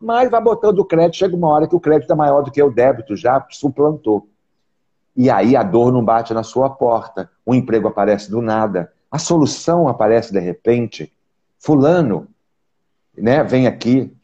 mas 0.00 0.30
vai 0.30 0.40
botando 0.40 0.78
o 0.78 0.84
crédito, 0.84 1.16
chega 1.16 1.34
uma 1.34 1.48
hora 1.48 1.66
que 1.66 1.74
o 1.74 1.80
crédito 1.80 2.12
é 2.12 2.16
maior 2.16 2.42
do 2.42 2.50
que 2.50 2.62
o 2.62 2.70
débito, 2.70 3.16
já 3.16 3.44
suplantou. 3.50 4.28
E 5.16 5.28
aí 5.28 5.56
a 5.56 5.62
dor 5.62 5.92
não 5.92 6.04
bate 6.04 6.32
na 6.32 6.44
sua 6.44 6.70
porta, 6.70 7.28
o 7.44 7.54
emprego 7.54 7.88
aparece 7.88 8.30
do 8.30 8.40
nada, 8.40 8.92
a 9.10 9.18
solução 9.18 9.88
aparece 9.88 10.32
de 10.32 10.38
repente. 10.38 11.12
Fulano, 11.58 12.28
né, 13.16 13.42
vem 13.42 13.66
aqui. 13.66 14.14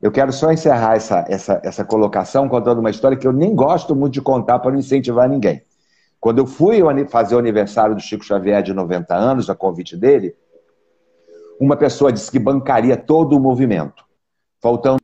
Eu 0.00 0.12
quero 0.12 0.32
só 0.32 0.52
encerrar 0.52 0.94
essa, 0.94 1.24
essa, 1.28 1.60
essa 1.64 1.84
colocação 1.84 2.48
contando 2.48 2.78
uma 2.78 2.90
história 2.90 3.16
que 3.16 3.26
eu 3.26 3.32
nem 3.32 3.54
gosto 3.54 3.96
muito 3.96 4.14
de 4.14 4.20
contar 4.20 4.60
para 4.60 4.70
não 4.70 4.78
incentivar 4.78 5.28
ninguém. 5.28 5.62
Quando 6.20 6.38
eu 6.38 6.46
fui 6.46 6.80
fazer 7.06 7.34
o 7.34 7.38
aniversário 7.38 7.94
do 7.94 8.00
Chico 8.00 8.24
Xavier 8.24 8.62
de 8.62 8.72
90 8.72 9.14
anos, 9.14 9.50
a 9.50 9.54
convite 9.54 9.96
dele, 9.96 10.36
uma 11.60 11.76
pessoa 11.76 12.12
disse 12.12 12.30
que 12.30 12.38
bancaria 12.38 12.96
todo 12.96 13.36
o 13.36 13.40
movimento. 13.40 14.04
Faltando 14.60 15.00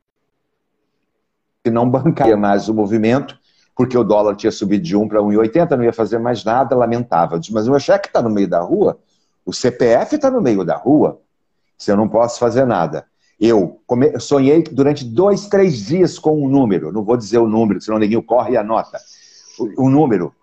que 1.63 1.71
não 1.71 1.89
bancaria 1.89 2.37
mais 2.37 2.69
o 2.69 2.73
movimento, 2.73 3.37
porque 3.75 3.97
o 3.97 4.03
dólar 4.03 4.35
tinha 4.35 4.51
subido 4.51 4.83
de 4.83 4.95
1 4.95 5.07
para 5.07 5.19
1,80, 5.19 5.71
não 5.71 5.83
ia 5.83 5.91
fazer 5.91 6.19
mais 6.19 6.43
nada, 6.45 6.75
lamentava. 6.75 7.39
Disse, 7.39 7.53
mas 7.53 7.67
o 7.67 7.71
meu 7.71 7.79
cheque 7.79 8.07
está 8.07 8.21
no 8.21 8.29
meio 8.29 8.47
da 8.47 8.61
rua, 8.61 8.97
o 9.45 9.51
CPF 9.51 10.15
está 10.15 10.31
no 10.31 10.41
meio 10.41 10.63
da 10.63 10.77
rua, 10.77 11.19
se 11.77 11.91
eu 11.91 11.97
não 11.97 12.07
posso 12.07 12.39
fazer 12.39 12.65
nada. 12.65 13.05
Eu 13.39 13.81
sonhei 14.19 14.63
durante 14.63 15.03
dois, 15.03 15.47
três 15.47 15.77
dias 15.85 16.17
com 16.17 16.41
um 16.41 16.47
número, 16.47 16.91
não 16.91 17.03
vou 17.03 17.17
dizer 17.17 17.37
o 17.37 17.47
número, 17.47 17.81
senão 17.81 17.99
ninguém 17.99 18.21
corre 18.21 18.53
e 18.53 18.57
anota. 18.57 18.97
O, 19.77 19.89
número. 19.89 20.33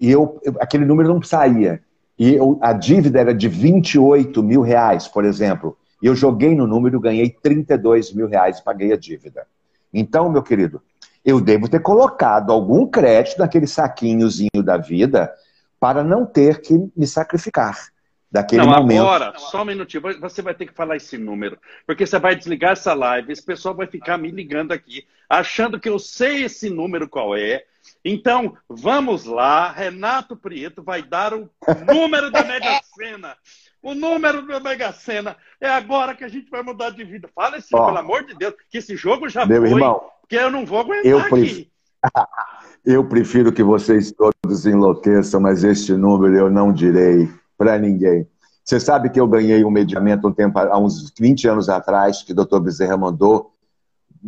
E 0.00 0.10
eu, 0.10 0.40
aquele 0.60 0.84
número 0.84 1.08
não 1.08 1.22
saía. 1.22 1.82
E 2.18 2.34
eu, 2.34 2.58
a 2.60 2.72
dívida 2.72 3.20
era 3.20 3.34
de 3.34 3.48
28 3.48 4.42
mil 4.42 4.62
reais, 4.62 5.06
por 5.06 5.24
exemplo. 5.24 5.76
E 6.02 6.06
eu 6.06 6.14
joguei 6.14 6.54
no 6.54 6.66
número, 6.66 7.00
ganhei 7.00 7.30
32 7.30 8.12
mil 8.12 8.26
reais 8.26 8.58
e 8.58 8.64
paguei 8.64 8.92
a 8.92 8.96
dívida. 8.96 9.46
Então, 9.92 10.30
meu 10.30 10.42
querido, 10.42 10.82
eu 11.24 11.40
devo 11.40 11.68
ter 11.68 11.80
colocado 11.80 12.52
algum 12.52 12.86
crédito 12.86 13.38
naquele 13.38 13.66
saquinhozinho 13.66 14.62
da 14.62 14.76
vida 14.76 15.30
para 15.78 16.02
não 16.02 16.24
ter 16.24 16.60
que 16.60 16.74
me 16.96 17.06
sacrificar 17.06 17.88
daquele 18.30 18.64
não, 18.64 18.72
momento. 18.72 19.00
Agora, 19.00 19.38
só 19.38 19.62
um 19.62 19.64
minutinho, 19.64 20.02
você 20.20 20.42
vai 20.42 20.54
ter 20.54 20.66
que 20.66 20.74
falar 20.74 20.96
esse 20.96 21.16
número, 21.16 21.58
porque 21.86 22.06
você 22.06 22.18
vai 22.18 22.36
desligar 22.36 22.72
essa 22.72 22.94
live, 22.94 23.32
esse 23.32 23.44
pessoal 23.44 23.74
vai 23.74 23.86
ficar 23.86 24.18
me 24.18 24.30
ligando 24.30 24.72
aqui, 24.72 25.06
achando 25.28 25.80
que 25.80 25.88
eu 25.88 25.98
sei 25.98 26.44
esse 26.44 26.68
número 26.68 27.08
qual 27.08 27.36
é. 27.36 27.64
Então, 28.04 28.56
vamos 28.68 29.24
lá, 29.24 29.72
Renato 29.72 30.36
Prieto 30.36 30.82
vai 30.82 31.02
dar 31.02 31.32
o 31.34 31.48
número 31.86 32.30
da 32.30 32.44
Mega 32.44 32.80
Sena. 32.94 33.36
O 33.82 33.94
número 33.94 34.46
da 34.46 34.60
Mega 34.60 34.92
Sena. 34.92 35.36
É 35.60 35.68
agora 35.68 36.14
que 36.14 36.24
a 36.24 36.28
gente 36.28 36.50
vai 36.50 36.62
mudar 36.62 36.90
de 36.90 37.04
vida. 37.04 37.28
Fala 37.34 37.56
assim, 37.56 37.70
pelo 37.70 37.96
amor 37.96 38.24
de 38.24 38.34
Deus, 38.34 38.54
que 38.70 38.78
esse 38.78 38.96
jogo 38.96 39.28
já 39.28 39.46
meu 39.46 39.62
foi. 39.62 39.70
Irmão, 39.70 40.02
que 40.28 40.36
eu 40.36 40.50
não 40.50 40.66
vou 40.66 40.80
aguentar 40.80 41.06
eu 41.06 41.18
aqui. 41.18 41.70
eu 42.84 43.04
prefiro 43.08 43.52
que 43.52 43.62
vocês 43.62 44.12
todos 44.12 44.66
enlouqueçam, 44.66 45.40
mas 45.40 45.64
este 45.64 45.92
número 45.92 46.36
eu 46.36 46.50
não 46.50 46.72
direi 46.72 47.28
para 47.58 47.78
ninguém. 47.78 48.26
Você 48.64 48.78
sabe 48.78 49.10
que 49.10 49.18
eu 49.18 49.26
ganhei 49.26 49.64
um 49.64 49.70
medicamento 49.70 50.28
um 50.28 50.32
tempo, 50.32 50.58
há 50.58 50.78
uns 50.78 51.12
20 51.18 51.48
anos 51.48 51.68
atrás, 51.68 52.22
que 52.22 52.32
o 52.32 52.34
doutor 52.34 52.60
Bezerra 52.60 52.96
mandou 52.96 53.52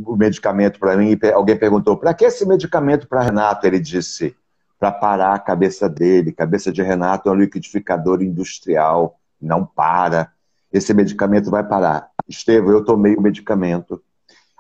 o 0.05 0.17
medicamento 0.17 0.79
para 0.79 0.97
mim, 0.97 1.17
e 1.23 1.33
alguém 1.33 1.57
perguntou, 1.57 1.97
para 1.97 2.13
que 2.13 2.25
esse 2.25 2.47
medicamento 2.47 3.07
para 3.07 3.23
Renato? 3.23 3.67
Ele 3.67 3.79
disse, 3.79 4.35
para 4.81 4.91
parar 4.91 5.35
a 5.35 5.39
cabeça 5.39 5.91
dele. 5.91 6.33
Cabeça 6.33 6.73
de 6.73 6.83
Renato 6.83 7.29
é 7.29 7.33
um 7.33 7.37
liquidificador 7.37 8.23
industrial 8.23 9.21
não 9.41 9.65
para. 9.65 10.33
Esse 10.73 10.95
medicamento 10.95 11.51
vai 11.51 11.63
parar. 11.63 12.09
Estevão, 12.27 12.73
eu 12.73 12.85
tomei 12.85 13.15
o 13.15 13.21
medicamento. 13.21 14.03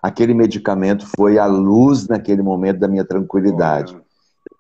Aquele 0.02 0.34
medicamento 0.34 1.06
foi 1.16 1.38
a 1.38 1.46
luz 1.46 2.06
naquele 2.06 2.42
momento 2.42 2.78
da 2.78 2.88
minha 2.88 3.04
tranquilidade. 3.04 3.98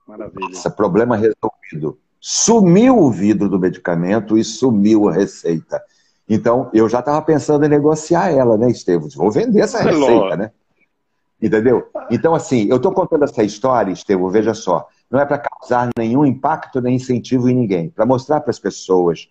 Maravilha. 0.06 0.48
Nossa, 0.48 0.70
problema 0.70 1.16
resolvido. 1.16 1.98
Sumiu 2.20 2.98
o 2.98 3.10
vidro 3.10 3.48
do 3.48 3.58
medicamento 3.58 4.36
e 4.36 4.44
sumiu 4.44 5.08
a 5.08 5.12
receita. 5.12 5.82
Então, 6.28 6.70
eu 6.74 6.88
já 6.88 7.00
estava 7.00 7.20
pensando 7.22 7.64
em 7.64 7.68
negociar 7.68 8.30
ela, 8.30 8.58
né, 8.58 8.70
Estevam? 8.70 9.08
Vou 9.16 9.30
vender 9.30 9.60
essa 9.60 9.82
receita, 9.82 10.36
né? 10.36 10.50
Entendeu? 11.40 11.88
Então, 12.10 12.34
assim, 12.34 12.66
eu 12.68 12.76
estou 12.76 12.92
contando 12.92 13.24
essa 13.24 13.42
história, 13.42 13.90
Estevam, 13.90 14.28
veja 14.28 14.52
só. 14.52 14.86
Não 15.10 15.18
é 15.18 15.24
para 15.24 15.38
causar 15.38 15.88
nenhum 15.96 16.24
impacto 16.26 16.80
nem 16.80 16.96
incentivo 16.96 17.48
em 17.48 17.54
ninguém. 17.54 17.88
Para 17.88 18.04
mostrar 18.04 18.40
para 18.42 18.50
as 18.50 18.58
pessoas 18.58 19.28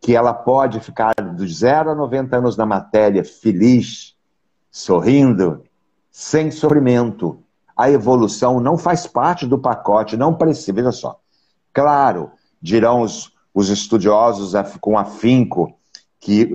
que 0.00 0.16
ela 0.16 0.32
pode 0.32 0.80
ficar 0.80 1.14
dos 1.14 1.58
0 1.58 1.90
a 1.90 1.94
90 1.94 2.36
anos 2.36 2.56
na 2.56 2.64
matéria 2.64 3.22
feliz, 3.22 4.16
sorrindo, 4.70 5.62
sem 6.10 6.50
sofrimento. 6.50 7.38
A 7.76 7.90
evolução 7.90 8.58
não 8.58 8.78
faz 8.78 9.06
parte 9.06 9.46
do 9.46 9.58
pacote, 9.58 10.16
não 10.16 10.34
precisa. 10.34 10.72
Veja 10.72 10.92
só. 10.92 11.20
Claro, 11.76 12.30
dirão 12.58 13.02
os, 13.02 13.30
os 13.52 13.68
estudiosos 13.68 14.54
com 14.80 14.96
afinco 14.96 15.78
que 16.18 16.50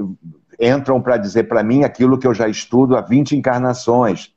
entram 0.59 0.99
para 0.99 1.17
dizer 1.17 1.43
para 1.43 1.61
mim 1.61 1.83
aquilo 1.83 2.17
que 2.17 2.25
eu 2.25 2.33
já 2.33 2.47
estudo 2.47 2.97
há 2.97 3.01
20 3.01 3.35
encarnações. 3.35 4.33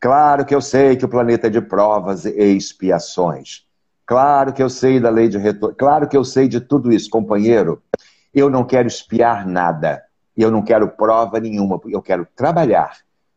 Claro 0.00 0.46
que 0.46 0.54
eu 0.54 0.62
sei 0.62 0.96
que 0.96 1.04
o 1.04 1.10
planeta 1.10 1.48
é 1.48 1.50
de 1.50 1.60
provas 1.60 2.24
e 2.24 2.56
expiações. 2.56 3.66
Claro 4.06 4.54
que 4.54 4.62
eu 4.62 4.70
sei 4.70 4.98
da 4.98 5.10
lei 5.10 5.28
de 5.28 5.36
retorno. 5.36 5.76
Claro 5.76 6.08
que 6.08 6.16
eu 6.16 6.24
sei 6.24 6.48
de 6.48 6.58
tudo 6.58 6.90
isso, 6.90 7.10
companheiro. 7.10 7.82
Eu 8.32 8.48
não 8.48 8.64
quero 8.64 8.88
espiar 8.88 9.46
nada. 9.46 10.02
Eu 10.34 10.50
não 10.50 10.62
quero 10.62 10.88
prova 10.88 11.38
nenhuma. 11.38 11.78
Eu 11.84 12.00
quero 12.00 12.26
trabalhar, 12.34 12.96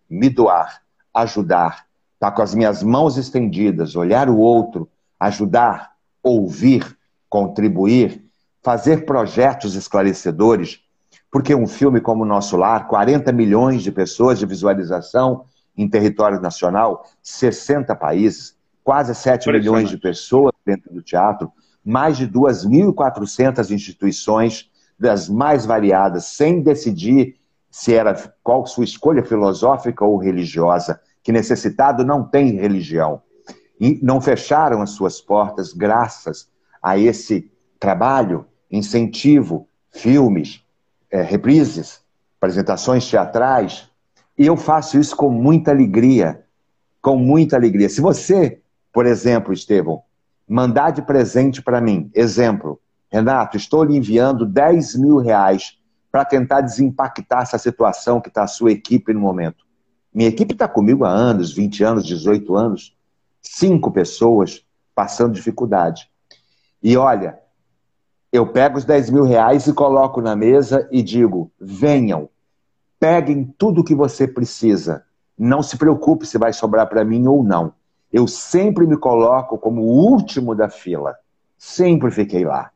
me 0.09 0.29
doar, 0.29 0.81
ajudar, 1.13 1.85
estar 2.13 2.31
tá 2.31 2.31
com 2.31 2.41
as 2.41 2.55
minhas 2.55 2.81
mãos 2.81 3.17
estendidas, 3.17 3.93
olhar 3.93 4.29
o 4.29 4.37
outro, 4.37 4.89
ajudar, 5.19 5.96
ouvir, 6.27 6.97
contribuir, 7.29 8.23
fazer 8.61 9.05
projetos 9.05 9.75
esclarecedores. 9.75 10.81
Porque 11.31 11.53
um 11.53 11.67
filme 11.67 11.99
como 11.99 12.23
o 12.23 12.27
Nosso 12.27 12.55
Lar, 12.55 12.87
40 12.87 13.31
milhões 13.31 13.83
de 13.83 13.91
pessoas 13.91 14.39
de 14.39 14.45
visualização 14.45 15.45
em 15.77 15.87
território 15.87 16.41
nacional, 16.41 17.05
60 17.21 17.95
países, 17.95 18.55
quase 18.83 19.13
7 19.13 19.51
milhões 19.51 19.89
de 19.89 19.97
pessoas 19.97 20.53
dentro 20.65 20.93
do 20.93 21.01
teatro, 21.01 21.51
mais 21.83 22.17
de 22.17 22.27
2.400 22.27 23.71
instituições 23.71 24.69
das 24.99 25.29
mais 25.29 25.65
variadas, 25.65 26.25
sem 26.25 26.61
decidir 26.61 27.35
se 27.69 27.93
era 27.93 28.15
qual 28.41 28.65
sua 28.65 28.83
escolha 28.83 29.23
filosófica 29.23 30.03
ou 30.03 30.17
religiosa, 30.17 30.99
que 31.21 31.31
necessitado 31.31 32.03
não 32.03 32.23
tem 32.23 32.55
religião. 32.55 33.21
Não 34.01 34.19
fecharam 34.19 34.81
as 34.81 34.91
suas 34.91 35.21
portas 35.21 35.73
graças 35.73 36.49
a 36.81 36.97
esse 36.97 37.51
trabalho, 37.79 38.45
incentivo, 38.71 39.67
filmes, 39.91 40.63
é, 41.11 41.21
reprises, 41.21 42.01
apresentações 42.37 43.09
teatrais. 43.09 43.89
E 44.37 44.45
eu 44.45 44.57
faço 44.57 44.99
isso 44.99 45.15
com 45.15 45.29
muita 45.29 45.71
alegria, 45.71 46.43
com 47.01 47.17
muita 47.17 47.55
alegria. 47.55 47.89
Se 47.89 48.01
você, 48.01 48.61
por 48.91 49.05
exemplo, 49.05 49.53
Estevão, 49.53 50.01
mandar 50.47 50.91
de 50.91 51.01
presente 51.01 51.61
para 51.61 51.81
mim, 51.81 52.09
exemplo, 52.13 52.79
Renato, 53.11 53.57
estou 53.57 53.83
lhe 53.83 53.95
enviando 53.95 54.45
10 54.45 54.95
mil 54.95 55.17
reais 55.17 55.77
para 56.11 56.25
tentar 56.25 56.61
desempactar 56.61 57.43
essa 57.43 57.57
situação 57.57 58.19
que 58.19 58.29
está 58.29 58.43
a 58.43 58.47
sua 58.47 58.71
equipe 58.71 59.13
no 59.13 59.19
momento. 59.19 59.65
Minha 60.13 60.29
equipe 60.29 60.53
está 60.53 60.67
comigo 60.67 61.05
há 61.05 61.09
anos, 61.09 61.53
20 61.53 61.83
anos, 61.83 62.05
18 62.05 62.55
anos. 62.55 62.96
Cinco 63.41 63.91
pessoas 63.91 64.65
passando 64.93 65.33
dificuldade. 65.33 66.09
E 66.81 66.95
olha, 66.97 67.39
eu 68.31 68.47
pego 68.47 68.77
os 68.77 68.85
10 68.85 69.09
mil 69.09 69.23
reais 69.23 69.67
e 69.67 69.73
coloco 69.73 70.21
na 70.21 70.35
mesa 70.35 70.87
e 70.91 71.01
digo: 71.01 71.51
venham, 71.59 72.29
peguem 72.99 73.53
tudo 73.57 73.81
o 73.81 73.83
que 73.83 73.95
você 73.95 74.27
precisa. 74.27 75.03
Não 75.37 75.61
se 75.61 75.77
preocupe 75.77 76.25
se 76.25 76.37
vai 76.37 76.51
sobrar 76.51 76.87
para 76.87 77.05
mim 77.05 77.27
ou 77.27 77.43
não. 77.43 77.73
Eu 78.11 78.27
sempre 78.27 78.87
me 78.87 78.97
coloco 78.97 79.57
como 79.57 79.81
o 79.81 80.11
último 80.11 80.55
da 80.55 80.69
fila. 80.69 81.15
Sempre 81.57 82.09
fiquei 82.11 82.45
lá. 82.45 82.71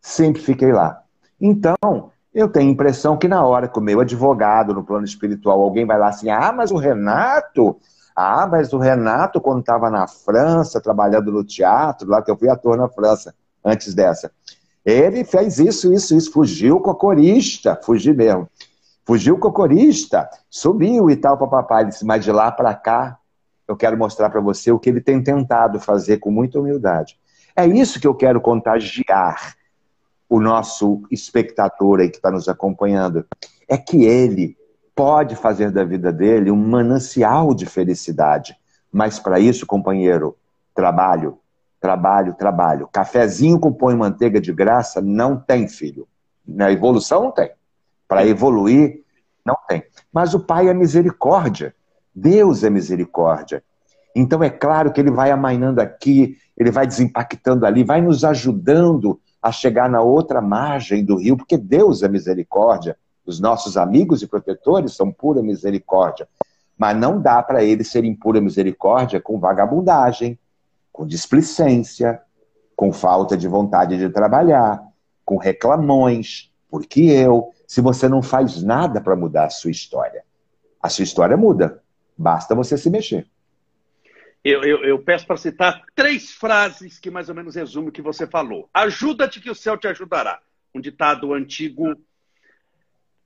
Sempre 0.00 0.42
fiquei 0.42 0.72
lá. 0.72 1.02
Então, 1.40 2.10
eu 2.34 2.48
tenho 2.48 2.68
a 2.68 2.72
impressão 2.72 3.16
que 3.16 3.28
na 3.28 3.44
hora 3.44 3.68
que 3.68 3.78
o 3.78 3.82
meu 3.82 4.00
advogado, 4.00 4.74
no 4.74 4.84
plano 4.84 5.04
espiritual, 5.04 5.60
alguém 5.60 5.84
vai 5.84 5.98
lá 5.98 6.08
assim, 6.08 6.30
ah, 6.30 6.52
mas 6.52 6.70
o 6.70 6.76
Renato, 6.76 7.76
ah, 8.14 8.46
mas 8.46 8.72
o 8.72 8.78
Renato, 8.78 9.40
quando 9.40 9.60
estava 9.60 9.90
na 9.90 10.06
França, 10.06 10.80
trabalhando 10.80 11.32
no 11.32 11.44
teatro, 11.44 12.08
lá 12.08 12.22
que 12.22 12.30
eu 12.30 12.36
fui 12.36 12.48
ator 12.48 12.76
na 12.76 12.88
França, 12.88 13.34
antes 13.64 13.94
dessa, 13.94 14.30
ele 14.84 15.24
fez 15.24 15.58
isso, 15.58 15.92
isso, 15.92 16.14
isso, 16.16 16.32
fugiu 16.32 16.80
com 16.80 16.90
a 16.90 16.94
corista, 16.94 17.78
fugiu 17.82 18.14
mesmo. 18.14 18.48
Fugiu 19.04 19.38
com 19.38 19.48
a 19.48 19.52
corista, 19.52 20.28
subiu 20.48 21.10
e 21.10 21.16
tal, 21.16 21.36
papapá. 21.36 21.80
Ele 21.80 21.90
disse, 21.90 22.04
mas 22.04 22.24
de 22.24 22.30
lá 22.30 22.52
para 22.52 22.74
cá, 22.74 23.18
eu 23.66 23.76
quero 23.76 23.96
mostrar 23.96 24.30
para 24.30 24.40
você 24.40 24.70
o 24.70 24.78
que 24.78 24.90
ele 24.90 25.00
tem 25.00 25.22
tentado 25.22 25.80
fazer 25.80 26.18
com 26.18 26.30
muita 26.30 26.58
humildade. 26.58 27.18
É 27.56 27.66
isso 27.66 28.00
que 28.00 28.06
eu 28.06 28.14
quero 28.14 28.40
contagiar 28.40 29.54
o 30.28 30.40
nosso 30.40 31.02
espectador 31.10 32.00
aí 32.00 32.08
que 32.08 32.16
está 32.16 32.30
nos 32.30 32.48
acompanhando. 32.48 33.26
É 33.68 33.76
que 33.76 34.04
ele 34.04 34.56
pode 34.94 35.36
fazer 35.36 35.70
da 35.70 35.84
vida 35.84 36.12
dele 36.12 36.50
um 36.50 36.56
manancial 36.56 37.54
de 37.54 37.66
felicidade. 37.66 38.56
Mas 38.90 39.18
para 39.18 39.40
isso, 39.40 39.66
companheiro, 39.66 40.36
trabalho, 40.74 41.38
trabalho, 41.80 42.34
trabalho. 42.34 42.88
Cafezinho 42.92 43.58
com 43.58 43.72
pão 43.72 43.90
e 43.90 43.96
manteiga 43.96 44.40
de 44.40 44.52
graça 44.52 45.00
não 45.00 45.36
tem, 45.36 45.66
filho. 45.66 46.06
Na 46.46 46.70
evolução 46.70 47.24
não 47.24 47.30
tem. 47.32 47.50
Para 48.06 48.26
evoluir, 48.26 49.02
não 49.44 49.56
tem. 49.68 49.82
Mas 50.12 50.34
o 50.34 50.40
Pai 50.40 50.68
é 50.68 50.74
misericórdia. 50.74 51.74
Deus 52.14 52.62
é 52.62 52.70
misericórdia. 52.70 53.64
Então 54.14 54.42
é 54.42 54.50
claro 54.50 54.92
que 54.92 55.00
ele 55.00 55.10
vai 55.10 55.30
amainando 55.30 55.80
aqui, 55.80 56.36
ele 56.56 56.70
vai 56.70 56.86
desimpactando 56.86 57.64
ali, 57.64 57.82
vai 57.82 58.02
nos 58.02 58.24
ajudando 58.24 59.18
a 59.40 59.50
chegar 59.50 59.88
na 59.88 60.02
outra 60.02 60.40
margem 60.40 61.04
do 61.04 61.16
rio, 61.16 61.36
porque 61.36 61.56
Deus 61.56 62.02
é 62.02 62.08
misericórdia. 62.08 62.96
Os 63.24 63.38
nossos 63.40 63.76
amigos 63.76 64.22
e 64.22 64.26
protetores 64.26 64.94
são 64.94 65.12
pura 65.12 65.42
misericórdia. 65.42 66.28
Mas 66.76 66.96
não 66.96 67.20
dá 67.20 67.42
para 67.42 67.62
eles 67.62 67.88
serem 67.88 68.14
pura 68.14 68.40
misericórdia 68.40 69.20
com 69.20 69.38
vagabundagem, 69.38 70.38
com 70.92 71.06
displicência, 71.06 72.20
com 72.74 72.92
falta 72.92 73.36
de 73.36 73.46
vontade 73.46 73.96
de 73.96 74.08
trabalhar, 74.10 74.82
com 75.24 75.36
reclamões. 75.36 76.50
Porque 76.68 77.02
eu, 77.02 77.50
se 77.66 77.80
você 77.80 78.08
não 78.08 78.22
faz 78.22 78.62
nada 78.62 79.00
para 79.00 79.14
mudar 79.14 79.44
a 79.44 79.50
sua 79.50 79.70
história, 79.70 80.24
a 80.82 80.88
sua 80.88 81.04
história 81.04 81.36
muda. 81.36 81.82
Basta 82.16 82.54
você 82.54 82.76
se 82.76 82.90
mexer. 82.90 83.26
Eu, 84.44 84.64
eu, 84.64 84.84
eu 84.84 84.98
peço 84.98 85.24
para 85.24 85.36
citar 85.36 85.82
três 85.94 86.32
frases 86.32 86.98
que 86.98 87.10
mais 87.10 87.28
ou 87.28 87.34
menos 87.34 87.54
resumem 87.54 87.90
o 87.90 87.92
que 87.92 88.02
você 88.02 88.26
falou. 88.26 88.68
Ajuda-te 88.74 89.40
que 89.40 89.50
o 89.50 89.54
céu 89.54 89.76
te 89.76 89.86
ajudará. 89.86 90.40
Um 90.74 90.80
ditado 90.80 91.32
antigo. 91.32 91.94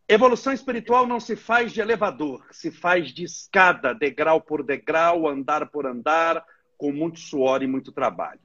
Evolução 0.09 0.53
espiritual 0.53 1.05
não 1.05 1.19
se 1.19 1.35
faz 1.35 1.73
de 1.73 1.81
elevador, 1.81 2.47
se 2.53 2.71
faz 2.71 3.13
de 3.13 3.25
escada, 3.25 3.93
degrau 3.93 4.41
por 4.41 4.63
degrau, 4.63 5.27
andar 5.27 5.69
por 5.69 5.85
andar, 5.85 6.45
com 6.79 6.93
muito 6.93 7.19
suor 7.19 7.63
e 7.63 7.67
muito 7.67 7.91
trabalho. 7.91 8.41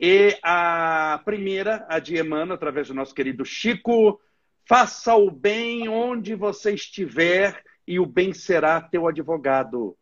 E 0.00 0.38
a 0.42 1.20
primeira, 1.24 1.84
a 1.88 1.98
de 1.98 2.18
Emmanuel, 2.18 2.54
através 2.54 2.88
do 2.88 2.94
nosso 2.94 3.14
querido 3.14 3.44
Chico, 3.44 4.18
faça 4.66 5.14
o 5.14 5.30
bem 5.30 5.88
onde 5.88 6.34
você 6.34 6.72
estiver 6.72 7.62
e 7.86 8.00
o 8.00 8.06
bem 8.06 8.32
será 8.32 8.80
teu 8.80 9.06
advogado 9.06 9.96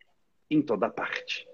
em 0.48 0.62
toda 0.62 0.88
parte. 0.88 1.46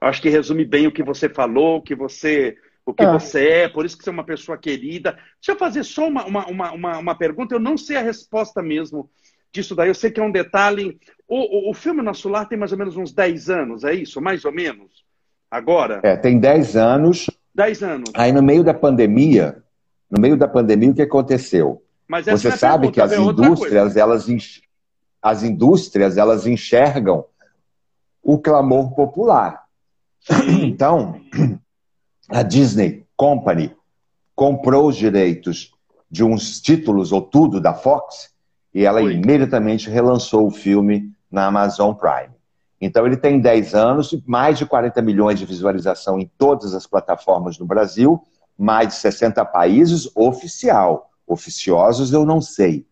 Acho 0.00 0.22
que 0.22 0.28
resume 0.28 0.64
bem 0.64 0.86
o 0.86 0.92
que 0.92 1.02
você 1.02 1.28
falou, 1.28 1.78
o 1.78 1.82
que 1.82 1.94
você, 1.94 2.56
o 2.86 2.92
que 2.92 3.02
é. 3.02 3.10
você 3.10 3.48
é, 3.48 3.68
por 3.68 3.86
isso 3.86 3.96
que 3.96 4.04
você 4.04 4.10
é 4.10 4.12
uma 4.12 4.24
pessoa 4.24 4.58
querida. 4.58 5.12
Deixa 5.12 5.52
eu 5.52 5.56
fazer 5.56 5.84
só 5.84 6.06
uma, 6.06 6.24
uma, 6.26 6.46
uma, 6.46 6.98
uma, 6.98 7.14
pergunta, 7.14 7.54
eu 7.54 7.60
não 7.60 7.78
sei 7.78 7.96
a 7.96 8.02
resposta 8.02 8.62
mesmo 8.62 9.10
disso 9.50 9.74
daí, 9.74 9.88
eu 9.88 9.94
sei 9.94 10.10
que 10.10 10.20
é 10.20 10.22
um 10.22 10.32
detalhe. 10.32 10.98
O, 11.26 11.68
o, 11.68 11.70
o 11.70 11.74
filme 11.74 12.02
Nosso 12.02 12.28
Lar 12.28 12.48
tem 12.48 12.58
mais 12.58 12.72
ou 12.72 12.78
menos 12.78 12.96
uns 12.96 13.12
10 13.12 13.50
anos, 13.50 13.84
é 13.84 13.94
isso? 13.94 14.20
Mais 14.20 14.44
ou 14.44 14.52
menos? 14.52 15.04
Agora? 15.50 16.00
É, 16.02 16.16
tem 16.16 16.38
10 16.38 16.76
anos. 16.76 17.30
10 17.54 17.82
anos. 17.82 18.10
Aí 18.14 18.32
no 18.32 18.42
meio 18.42 18.64
da 18.64 18.74
pandemia, 18.74 19.62
no 20.10 20.20
meio 20.20 20.36
da 20.36 20.48
pandemia, 20.48 20.90
o 20.90 20.94
que 20.94 21.02
aconteceu? 21.02 21.82
Você 22.08 22.48
é 22.48 22.50
sabe 22.50 22.90
pergunta, 22.90 22.92
que 22.92 23.00
as 23.00 23.12
indústrias, 23.12 23.96
elas, 23.96 24.26
as 25.22 25.42
indústrias, 25.42 26.18
elas 26.18 26.46
enxergam 26.46 27.24
o 28.22 28.38
clamor 28.38 28.94
popular. 28.94 29.64
Então, 30.62 31.20
a 32.28 32.42
Disney 32.42 33.06
Company 33.16 33.74
comprou 34.34 34.88
os 34.88 34.96
direitos 34.96 35.72
de 36.10 36.24
uns 36.24 36.60
títulos 36.60 37.12
ou 37.12 37.20
tudo 37.20 37.60
da 37.60 37.74
Fox 37.74 38.32
e 38.72 38.84
ela 38.84 39.00
Oi. 39.00 39.14
imediatamente 39.14 39.88
relançou 39.88 40.46
o 40.46 40.50
filme 40.50 41.10
na 41.30 41.46
Amazon 41.46 41.94
Prime. 41.94 42.34
Então 42.80 43.06
ele 43.06 43.16
tem 43.16 43.40
10 43.40 43.74
anos, 43.74 44.16
mais 44.26 44.58
de 44.58 44.66
40 44.66 45.00
milhões 45.00 45.38
de 45.38 45.46
visualização 45.46 46.18
em 46.18 46.30
todas 46.36 46.74
as 46.74 46.86
plataformas 46.86 47.56
do 47.56 47.64
Brasil, 47.64 48.22
mais 48.58 48.88
de 48.88 48.94
60 48.94 49.44
países 49.46 50.10
oficial. 50.14 51.10
Oficiosos 51.26 52.12
eu 52.12 52.26
não 52.26 52.40
sei. 52.40 52.86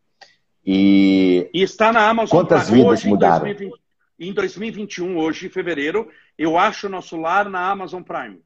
E, 0.64 1.50
e 1.52 1.62
está 1.62 1.92
na 1.92 2.08
Amazon 2.08 2.38
Quantas 2.38 2.64
Prime. 2.64 2.78
vidas 2.78 3.00
hoje, 3.00 3.08
mudaram? 3.08 3.46
Em 3.46 3.54
2020, 3.54 3.82
em 4.20 4.32
2021, 4.32 5.18
hoje, 5.18 5.46
em 5.46 5.50
fevereiro, 5.50 6.08
eu 6.38 6.56
acho 6.56 6.86
o 6.86 6.90
nosso 6.90 7.16
lar 7.16 7.50
na 7.50 7.68
Amazon 7.68 8.02
Prime. 8.02 8.40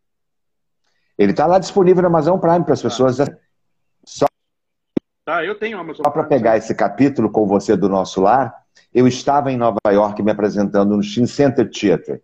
Ele 1.19 1.33
está 1.33 1.47
lá 1.47 1.59
disponível 1.59 2.03
na 2.03 2.09
Amazon 2.09 2.39
Prime 2.39 2.65
para 2.65 2.75
as 2.75 2.83
tá. 2.83 2.89
pessoas. 2.89 3.17
Só, 4.05 4.27
tá, 5.25 5.45
eu 5.45 5.55
tenho 5.59 5.79
Amazon 5.79 6.05
Só 6.05 6.11
para 6.11 6.25
pegar 6.25 6.57
esse 6.57 6.75
capítulo 6.75 7.31
com 7.31 7.47
você 7.47 7.77
do 7.77 7.89
nosso 7.89 8.21
lar, 8.21 8.55
eu 8.95 9.07
estava 9.07 9.51
em 9.51 9.57
Nova 9.57 9.79
York 9.89 10.23
me 10.23 10.31
apresentando 10.31 10.97
no 10.97 11.03
Shin 11.03 11.27
Center 11.27 11.69
Theater. 11.71 12.23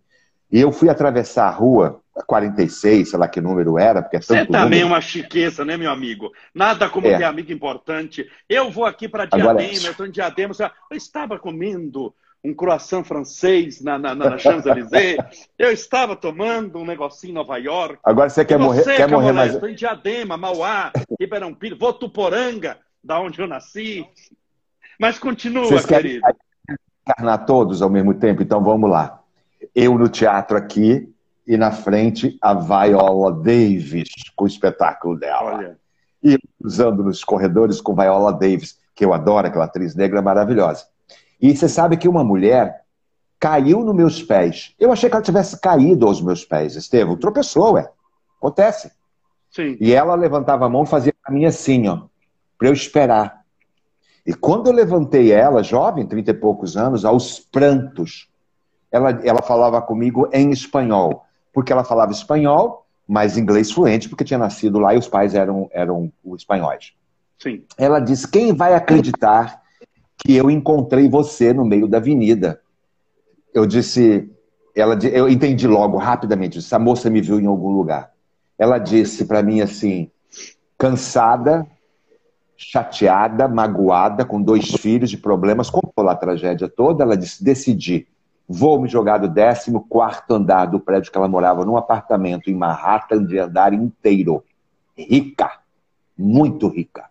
E 0.50 0.60
eu 0.60 0.70
fui 0.70 0.90
atravessar 0.90 1.46
a 1.46 1.50
rua, 1.50 2.02
46, 2.26 3.08
sei 3.08 3.18
lá 3.18 3.26
que 3.26 3.40
número 3.40 3.78
era, 3.78 4.02
porque 4.02 4.18
é 4.18 4.20
tanto 4.20 4.46
Você 4.46 4.52
também 4.52 4.82
é 4.82 4.84
uma 4.84 5.00
chiqueza, 5.00 5.64
né, 5.64 5.78
meu 5.78 5.90
amigo? 5.90 6.30
Nada 6.54 6.90
como 6.90 7.06
é. 7.06 7.16
ter 7.16 7.24
amigo 7.24 7.50
importante. 7.50 8.30
Eu 8.46 8.70
vou 8.70 8.84
aqui 8.84 9.08
para 9.08 9.24
Diadema, 9.24 9.50
Agora... 9.50 9.64
eu 9.64 9.90
estou 9.90 10.06
em 10.06 10.10
Diadema, 10.10 10.54
eu 10.90 10.96
estava 10.96 11.38
comendo 11.38 12.14
um 12.44 12.52
croissant 12.52 13.04
francês 13.04 13.80
na, 13.80 13.98
na, 13.98 14.14
na 14.14 14.36
Champs-Élysées. 14.36 15.16
Eu 15.58 15.70
estava 15.70 16.16
tomando 16.16 16.78
um 16.78 16.84
negocinho 16.84 17.30
em 17.30 17.34
Nova 17.34 17.56
York. 17.56 17.98
Agora 18.02 18.28
você 18.28 18.44
quer 18.44 18.58
morrer, 18.58 18.84
quer 18.84 19.08
morrer 19.08 19.32
mais... 19.32 19.54
Estou 19.54 19.68
em 19.68 19.74
Diadema, 19.74 20.36
Mauá, 20.36 20.92
Ribeirão 21.20 21.54
Pires, 21.54 21.78
Votuporanga, 21.78 22.78
da 23.02 23.20
onde 23.20 23.40
eu 23.40 23.46
nasci. 23.46 24.04
Mas 24.98 25.18
continua, 25.18 25.64
Vocês 25.64 25.86
querido. 25.86 26.26
encarnar 27.06 27.46
todos 27.46 27.80
ao 27.80 27.90
mesmo 27.90 28.14
tempo? 28.14 28.42
Então 28.42 28.62
vamos 28.62 28.90
lá. 28.90 29.20
Eu 29.74 29.96
no 29.96 30.08
teatro 30.08 30.56
aqui 30.56 31.08
e 31.46 31.56
na 31.56 31.70
frente 31.70 32.36
a 32.40 32.54
Viola 32.54 33.32
Davis 33.32 34.08
com 34.34 34.44
o 34.44 34.48
espetáculo 34.48 35.16
dela. 35.16 35.56
Olha. 35.56 35.78
E 36.22 36.38
usando 36.62 37.02
nos 37.02 37.24
corredores 37.24 37.80
com 37.80 37.94
Viola 37.94 38.32
Davis, 38.32 38.78
que 38.94 39.04
eu 39.04 39.12
adoro, 39.12 39.46
aquela 39.46 39.64
atriz 39.64 39.94
negra 39.94 40.22
maravilhosa. 40.22 40.86
E 41.42 41.56
você 41.56 41.68
sabe 41.68 41.96
que 41.96 42.08
uma 42.08 42.22
mulher 42.22 42.84
caiu 43.40 43.82
nos 43.82 43.96
meus 43.96 44.22
pés. 44.22 44.72
Eu 44.78 44.92
achei 44.92 45.10
que 45.10 45.16
ela 45.16 45.24
tivesse 45.24 45.60
caído 45.60 46.06
aos 46.06 46.22
meus 46.22 46.44
pés, 46.44 46.76
Estevam. 46.76 47.16
Tropeçou, 47.16 47.72
ué. 47.72 47.90
Acontece. 48.38 48.92
Sim. 49.50 49.76
E 49.80 49.92
ela 49.92 50.14
levantava 50.14 50.66
a 50.66 50.68
mão 50.68 50.84
e 50.84 50.86
fazia 50.86 51.12
para 51.20 51.34
mim 51.34 51.44
assim, 51.44 51.88
ó, 51.88 52.02
para 52.56 52.68
eu 52.68 52.72
esperar. 52.72 53.42
E 54.24 54.32
quando 54.32 54.68
eu 54.68 54.72
levantei 54.72 55.32
ela, 55.32 55.64
jovem, 55.64 56.06
trinta 56.06 56.30
e 56.30 56.34
poucos 56.34 56.76
anos, 56.76 57.04
aos 57.04 57.40
prantos, 57.40 58.28
ela, 58.90 59.10
ela 59.24 59.42
falava 59.42 59.82
comigo 59.82 60.28
em 60.32 60.52
espanhol. 60.52 61.26
Porque 61.52 61.72
ela 61.72 61.82
falava 61.82 62.12
espanhol, 62.12 62.86
mas 63.06 63.36
inglês 63.36 63.72
fluente, 63.72 64.08
porque 64.08 64.24
tinha 64.24 64.38
nascido 64.38 64.78
lá 64.78 64.94
e 64.94 64.98
os 64.98 65.08
pais 65.08 65.34
eram, 65.34 65.68
eram 65.72 66.12
espanhóis. 66.36 66.92
Sim. 67.40 67.64
Ela 67.76 67.98
disse: 67.98 68.28
Quem 68.28 68.54
vai 68.54 68.74
acreditar 68.74 69.61
que 70.24 70.36
eu 70.36 70.50
encontrei 70.50 71.08
você 71.08 71.52
no 71.52 71.64
meio 71.64 71.88
da 71.88 71.98
avenida. 71.98 72.60
Eu 73.52 73.66
disse, 73.66 74.30
ela, 74.74 74.98
eu 75.04 75.28
entendi 75.28 75.66
logo, 75.66 75.98
rapidamente, 75.98 76.58
essa 76.58 76.78
moça 76.78 77.10
me 77.10 77.20
viu 77.20 77.40
em 77.40 77.46
algum 77.46 77.70
lugar. 77.70 78.12
Ela 78.58 78.78
disse 78.78 79.24
para 79.24 79.42
mim 79.42 79.60
assim, 79.60 80.10
cansada, 80.78 81.66
chateada, 82.56 83.48
magoada, 83.48 84.24
com 84.24 84.40
dois 84.40 84.70
filhos 84.76 85.10
de 85.10 85.16
problemas, 85.16 85.68
contou 85.68 86.04
lá 86.04 86.12
a 86.12 86.16
tragédia 86.16 86.68
toda, 86.68 87.02
ela 87.02 87.16
disse, 87.16 87.42
decidi, 87.42 88.06
Vou 88.48 88.80
me 88.80 88.88
jogar 88.88 89.18
do 89.18 89.32
14 89.32 90.22
andar 90.30 90.66
do 90.66 90.80
prédio 90.80 91.10
que 91.10 91.16
ela 91.16 91.28
morava, 91.28 91.64
num 91.64 91.76
apartamento 91.76 92.50
em 92.50 92.54
Manhattan 92.54 93.24
de 93.24 93.38
andar 93.38 93.72
inteiro. 93.72 94.44
Rica. 94.94 95.60
Muito 96.18 96.68
rica. 96.68 97.08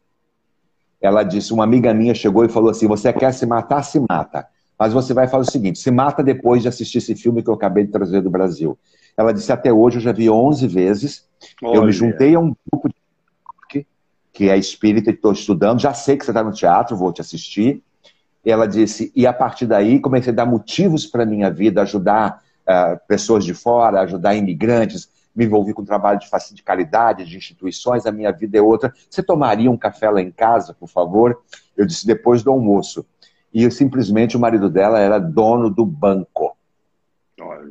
Ela 1.01 1.23
disse: 1.23 1.53
Uma 1.53 1.63
amiga 1.63 1.93
minha 1.93 2.13
chegou 2.13 2.45
e 2.45 2.49
falou 2.49 2.69
assim: 2.69 2.87
Você 2.87 3.11
quer 3.11 3.33
se 3.33 3.45
matar? 3.45 3.83
Se 3.83 3.99
mata. 3.99 4.47
Mas 4.77 4.93
você 4.93 5.13
vai 5.13 5.27
fazer 5.27 5.49
o 5.49 5.51
seguinte: 5.51 5.79
se 5.79 5.91
mata 5.91 6.23
depois 6.23 6.61
de 6.61 6.67
assistir 6.67 6.99
esse 6.99 7.15
filme 7.15 7.41
que 7.41 7.49
eu 7.49 7.53
acabei 7.53 7.85
de 7.85 7.91
trazer 7.91 8.21
do 8.21 8.29
Brasil. 8.29 8.77
Ela 9.17 9.33
disse: 9.33 9.51
Até 9.51 9.73
hoje 9.73 9.97
eu 9.97 10.01
já 10.01 10.11
vi 10.11 10.29
11 10.29 10.67
vezes. 10.67 11.25
Olha. 11.63 11.77
Eu 11.77 11.85
me 11.85 11.91
juntei 11.91 12.35
a 12.35 12.39
um 12.39 12.55
grupo 12.71 12.89
de 12.89 12.95
que 14.33 14.49
é 14.49 14.57
espírita 14.57 15.11
e 15.11 15.13
estou 15.13 15.33
estudando. 15.33 15.81
Já 15.81 15.93
sei 15.93 16.17
que 16.17 16.25
você 16.25 16.31
está 16.31 16.43
no 16.43 16.51
teatro, 16.51 16.95
vou 16.95 17.11
te 17.11 17.21
assistir. 17.21 17.83
Ela 18.45 18.65
disse: 18.65 19.11
E 19.15 19.27
a 19.27 19.33
partir 19.33 19.65
daí 19.65 19.99
comecei 19.99 20.31
a 20.31 20.35
dar 20.35 20.45
motivos 20.45 21.05
para 21.05 21.23
a 21.23 21.25
minha 21.25 21.51
vida, 21.51 21.81
ajudar 21.81 22.41
uh, 22.67 22.99
pessoas 23.07 23.43
de 23.43 23.53
fora, 23.53 24.01
ajudar 24.01 24.35
imigrantes 24.35 25.09
me 25.35 25.45
envolvi 25.45 25.73
com 25.73 25.83
trabalho 25.83 26.19
de, 26.19 26.27
de 26.53 26.63
caridade, 26.63 27.25
de 27.25 27.37
instituições, 27.37 28.05
a 28.05 28.11
minha 28.11 28.31
vida 28.31 28.57
é 28.57 28.61
outra. 28.61 28.93
Você 29.09 29.23
tomaria 29.23 29.71
um 29.71 29.77
café 29.77 30.09
lá 30.09 30.21
em 30.21 30.31
casa, 30.31 30.73
por 30.73 30.87
favor? 30.87 31.41
Eu 31.75 31.85
disse, 31.85 32.05
depois 32.05 32.43
do 32.43 32.51
almoço. 32.51 33.05
E 33.53 33.63
eu, 33.63 33.71
simplesmente 33.71 34.37
o 34.37 34.39
marido 34.39 34.69
dela 34.69 34.99
era 34.99 35.19
dono 35.19 35.69
do 35.69 35.85
banco. 35.85 36.55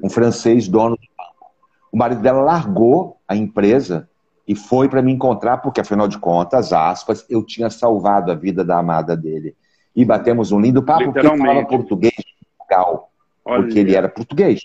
Um 0.02 0.11
francês 0.11 0.68
dono 0.68 0.96
do 0.96 1.08
banco. 1.16 1.52
O 1.92 1.96
marido 1.96 2.20
dela 2.22 2.40
largou 2.40 3.18
a 3.26 3.36
empresa 3.36 4.08
e 4.46 4.54
foi 4.54 4.88
para 4.88 5.02
me 5.02 5.12
encontrar, 5.12 5.58
porque 5.58 5.80
afinal 5.80 6.08
de 6.08 6.18
contas, 6.18 6.72
aspas, 6.72 7.24
eu 7.28 7.44
tinha 7.44 7.70
salvado 7.70 8.32
a 8.32 8.34
vida 8.34 8.64
da 8.64 8.78
amada 8.78 9.16
dele. 9.16 9.54
E 9.94 10.04
batemos 10.04 10.50
um 10.52 10.61
lindo 10.61 10.82
papo, 10.82 11.04
porque 11.04 11.18
ele 11.20 11.38
falava 11.38 11.66
português 11.66 12.14
legal, 12.61 13.11
porque 13.44 13.78
ele 13.78 13.94
era 13.94 14.08
português. 14.08 14.61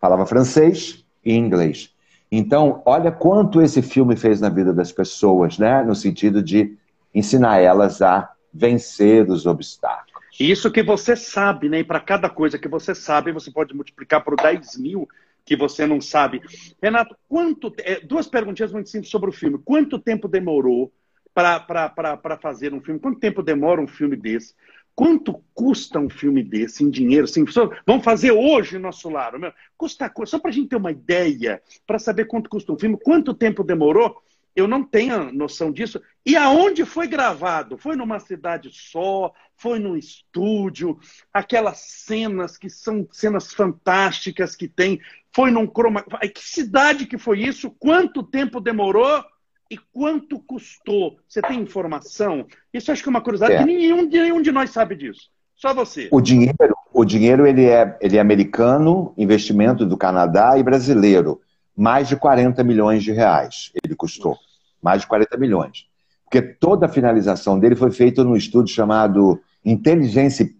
Falava 0.00 0.26
francês 0.26 1.04
e 1.24 1.34
inglês. 1.34 1.91
Então, 2.34 2.82
olha 2.86 3.12
quanto 3.12 3.60
esse 3.60 3.82
filme 3.82 4.16
fez 4.16 4.40
na 4.40 4.48
vida 4.48 4.72
das 4.72 4.90
pessoas, 4.90 5.58
né? 5.58 5.82
No 5.82 5.94
sentido 5.94 6.42
de 6.42 6.74
ensinar 7.14 7.58
elas 7.58 8.00
a 8.00 8.32
vencer 8.50 9.28
os 9.28 9.44
obstáculos. 9.44 10.22
Isso 10.40 10.70
que 10.70 10.82
você 10.82 11.14
sabe, 11.14 11.68
né? 11.68 11.80
E 11.80 11.84
para 11.84 12.00
cada 12.00 12.30
coisa 12.30 12.58
que 12.58 12.68
você 12.68 12.94
sabe, 12.94 13.32
você 13.32 13.50
pode 13.50 13.74
multiplicar 13.74 14.24
por 14.24 14.34
10 14.34 14.78
mil 14.78 15.06
que 15.44 15.54
você 15.54 15.86
não 15.86 16.00
sabe. 16.00 16.40
Renato, 16.82 17.14
quanto. 17.28 17.70
É, 17.80 18.00
duas 18.00 18.26
perguntinhas 18.26 18.72
muito 18.72 18.88
simples 18.88 19.10
sobre 19.10 19.28
o 19.28 19.32
filme. 19.32 19.58
Quanto 19.62 19.98
tempo 19.98 20.26
demorou 20.26 20.90
para 21.34 22.38
fazer 22.40 22.72
um 22.72 22.80
filme? 22.80 22.98
Quanto 22.98 23.20
tempo 23.20 23.42
demora 23.42 23.78
um 23.78 23.86
filme 23.86 24.16
desse? 24.16 24.54
Quanto 24.94 25.42
custa 25.54 25.98
um 25.98 26.10
filme 26.10 26.42
desse 26.42 26.84
em 26.84 26.90
dinheiro? 26.90 27.24
Assim, 27.24 27.44
vamos 27.86 28.04
fazer 28.04 28.32
hoje 28.32 28.78
nosso 28.78 29.08
lar. 29.08 29.32
Custa, 29.76 30.12
só 30.26 30.38
para 30.38 30.50
a 30.50 30.54
gente 30.54 30.68
ter 30.68 30.76
uma 30.76 30.92
ideia, 30.92 31.62
para 31.86 31.98
saber 31.98 32.26
quanto 32.26 32.50
custa 32.50 32.72
um 32.72 32.78
filme, 32.78 32.98
quanto 33.02 33.32
tempo 33.32 33.64
demorou, 33.64 34.22
eu 34.54 34.68
não 34.68 34.84
tenho 34.84 35.32
noção 35.32 35.72
disso. 35.72 36.00
E 36.26 36.36
aonde 36.36 36.84
foi 36.84 37.06
gravado? 37.06 37.78
Foi 37.78 37.96
numa 37.96 38.20
cidade 38.20 38.68
só? 38.70 39.32
Foi 39.56 39.78
num 39.78 39.96
estúdio? 39.96 40.98
Aquelas 41.32 41.78
cenas 41.78 42.58
que 42.58 42.68
são 42.68 43.08
cenas 43.10 43.54
fantásticas 43.54 44.54
que 44.54 44.68
tem? 44.68 45.00
Foi 45.34 45.50
num 45.50 45.66
croma. 45.66 46.04
Que 46.34 46.44
cidade 46.44 47.06
que 47.06 47.16
foi 47.16 47.40
isso? 47.40 47.70
Quanto 47.70 48.22
tempo 48.22 48.60
demorou? 48.60 49.24
E 49.72 49.78
quanto 49.90 50.38
custou? 50.38 51.16
Você 51.26 51.40
tem 51.40 51.62
informação? 51.62 52.46
Isso 52.74 52.92
acho 52.92 53.02
que 53.02 53.08
é 53.08 53.10
uma 53.10 53.22
curiosidade 53.22 53.54
é. 53.54 53.58
que 53.58 53.64
nenhum, 53.64 54.06
nenhum 54.06 54.42
de 54.42 54.52
nós 54.52 54.68
sabe 54.68 54.94
disso. 54.94 55.30
Só 55.56 55.72
você. 55.72 56.10
O 56.12 56.20
dinheiro, 56.20 56.76
o 56.92 57.06
dinheiro 57.06 57.46
ele 57.46 57.64
é, 57.64 57.96
ele 58.02 58.18
é 58.18 58.20
americano, 58.20 59.14
investimento 59.16 59.86
do 59.86 59.96
Canadá 59.96 60.58
e 60.58 60.62
brasileiro. 60.62 61.40
Mais 61.74 62.06
de 62.06 62.16
40 62.16 62.62
milhões 62.62 63.02
de 63.02 63.12
reais 63.12 63.72
ele 63.82 63.94
custou. 63.94 64.36
Mais 64.82 65.00
de 65.00 65.06
40 65.06 65.38
milhões. 65.38 65.86
Porque 66.24 66.42
toda 66.42 66.84
a 66.84 66.88
finalização 66.90 67.58
dele 67.58 67.74
foi 67.74 67.90
feita 67.90 68.22
num 68.22 68.36
estudo 68.36 68.68
chamado 68.68 69.40
Intelligence 69.64 70.54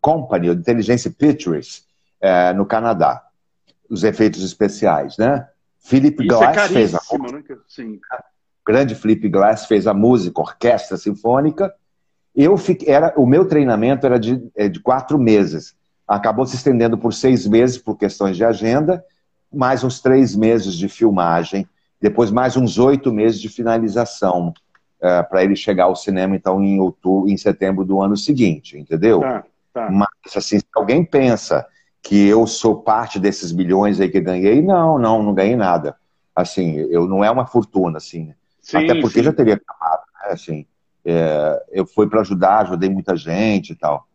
Company, 0.00 0.50
Intelligence 0.50 1.10
Pictures, 1.10 1.84
é, 2.20 2.52
no 2.52 2.64
Canadá. 2.64 3.24
Os 3.90 4.04
efeitos 4.04 4.44
especiais, 4.44 5.18
né? 5.18 5.48
Philip 5.80 6.22
Isso 6.22 6.28
Glass 6.28 6.56
é 6.56 6.68
fez 6.68 6.94
a 6.94 7.00
né? 7.18 7.42
Sim 7.66 7.98
grande 8.66 8.94
Flip 8.94 9.28
Glass 9.28 9.66
fez 9.66 9.86
a 9.86 9.94
música, 9.94 10.40
orquestra 10.40 10.96
sinfônica. 10.96 11.72
Eu 12.34 12.56
fiquei, 12.56 12.88
era, 12.88 13.12
o 13.16 13.26
meu 13.26 13.46
treinamento 13.46 14.06
era 14.06 14.18
de, 14.18 14.42
é, 14.56 14.68
de 14.68 14.80
quatro 14.80 15.18
meses. 15.18 15.74
Acabou 16.06 16.46
se 16.46 16.56
estendendo 16.56 16.96
por 16.96 17.12
seis 17.12 17.46
meses 17.46 17.78
por 17.78 17.96
questões 17.96 18.36
de 18.36 18.44
agenda, 18.44 19.04
mais 19.52 19.84
uns 19.84 20.00
três 20.00 20.34
meses 20.34 20.74
de 20.74 20.88
filmagem, 20.88 21.66
depois 22.00 22.30
mais 22.30 22.56
uns 22.56 22.78
oito 22.78 23.12
meses 23.12 23.40
de 23.40 23.48
finalização 23.48 24.52
é, 25.00 25.22
para 25.22 25.42
ele 25.44 25.56
chegar 25.56 25.84
ao 25.84 25.96
cinema 25.96 26.34
então 26.34 26.62
em 26.62 26.80
outubro, 26.80 27.28
em 27.28 27.36
setembro 27.36 27.84
do 27.84 28.00
ano 28.00 28.16
seguinte, 28.16 28.78
entendeu? 28.78 29.20
Tá, 29.20 29.44
tá. 29.74 29.90
Mas 29.90 30.36
assim, 30.36 30.58
se 30.58 30.66
alguém 30.74 31.04
pensa 31.04 31.66
que 32.02 32.26
eu 32.26 32.46
sou 32.46 32.82
parte 32.82 33.18
desses 33.18 33.52
bilhões 33.52 34.00
aí 34.00 34.08
que 34.08 34.20
ganhei, 34.20 34.60
não, 34.60 34.98
não, 34.98 35.22
não 35.22 35.32
ganhei 35.32 35.56
nada. 35.56 35.96
Assim, 36.34 36.76
eu 36.76 37.06
não 37.06 37.22
é 37.22 37.30
uma 37.30 37.46
fortuna, 37.46 37.98
assim. 37.98 38.34
Sim, 38.62 38.78
Até 38.78 39.00
porque 39.00 39.18
sim. 39.18 39.24
já 39.24 39.32
teria 39.32 39.54
acabado, 39.54 40.02
né? 40.14 40.32
Assim, 40.32 40.66
é, 41.04 41.62
eu 41.72 41.84
fui 41.84 42.08
para 42.08 42.20
ajudar, 42.20 42.60
ajudei 42.60 42.88
muita 42.88 43.16
gente 43.16 43.72
e 43.72 43.76
tal. 43.76 44.06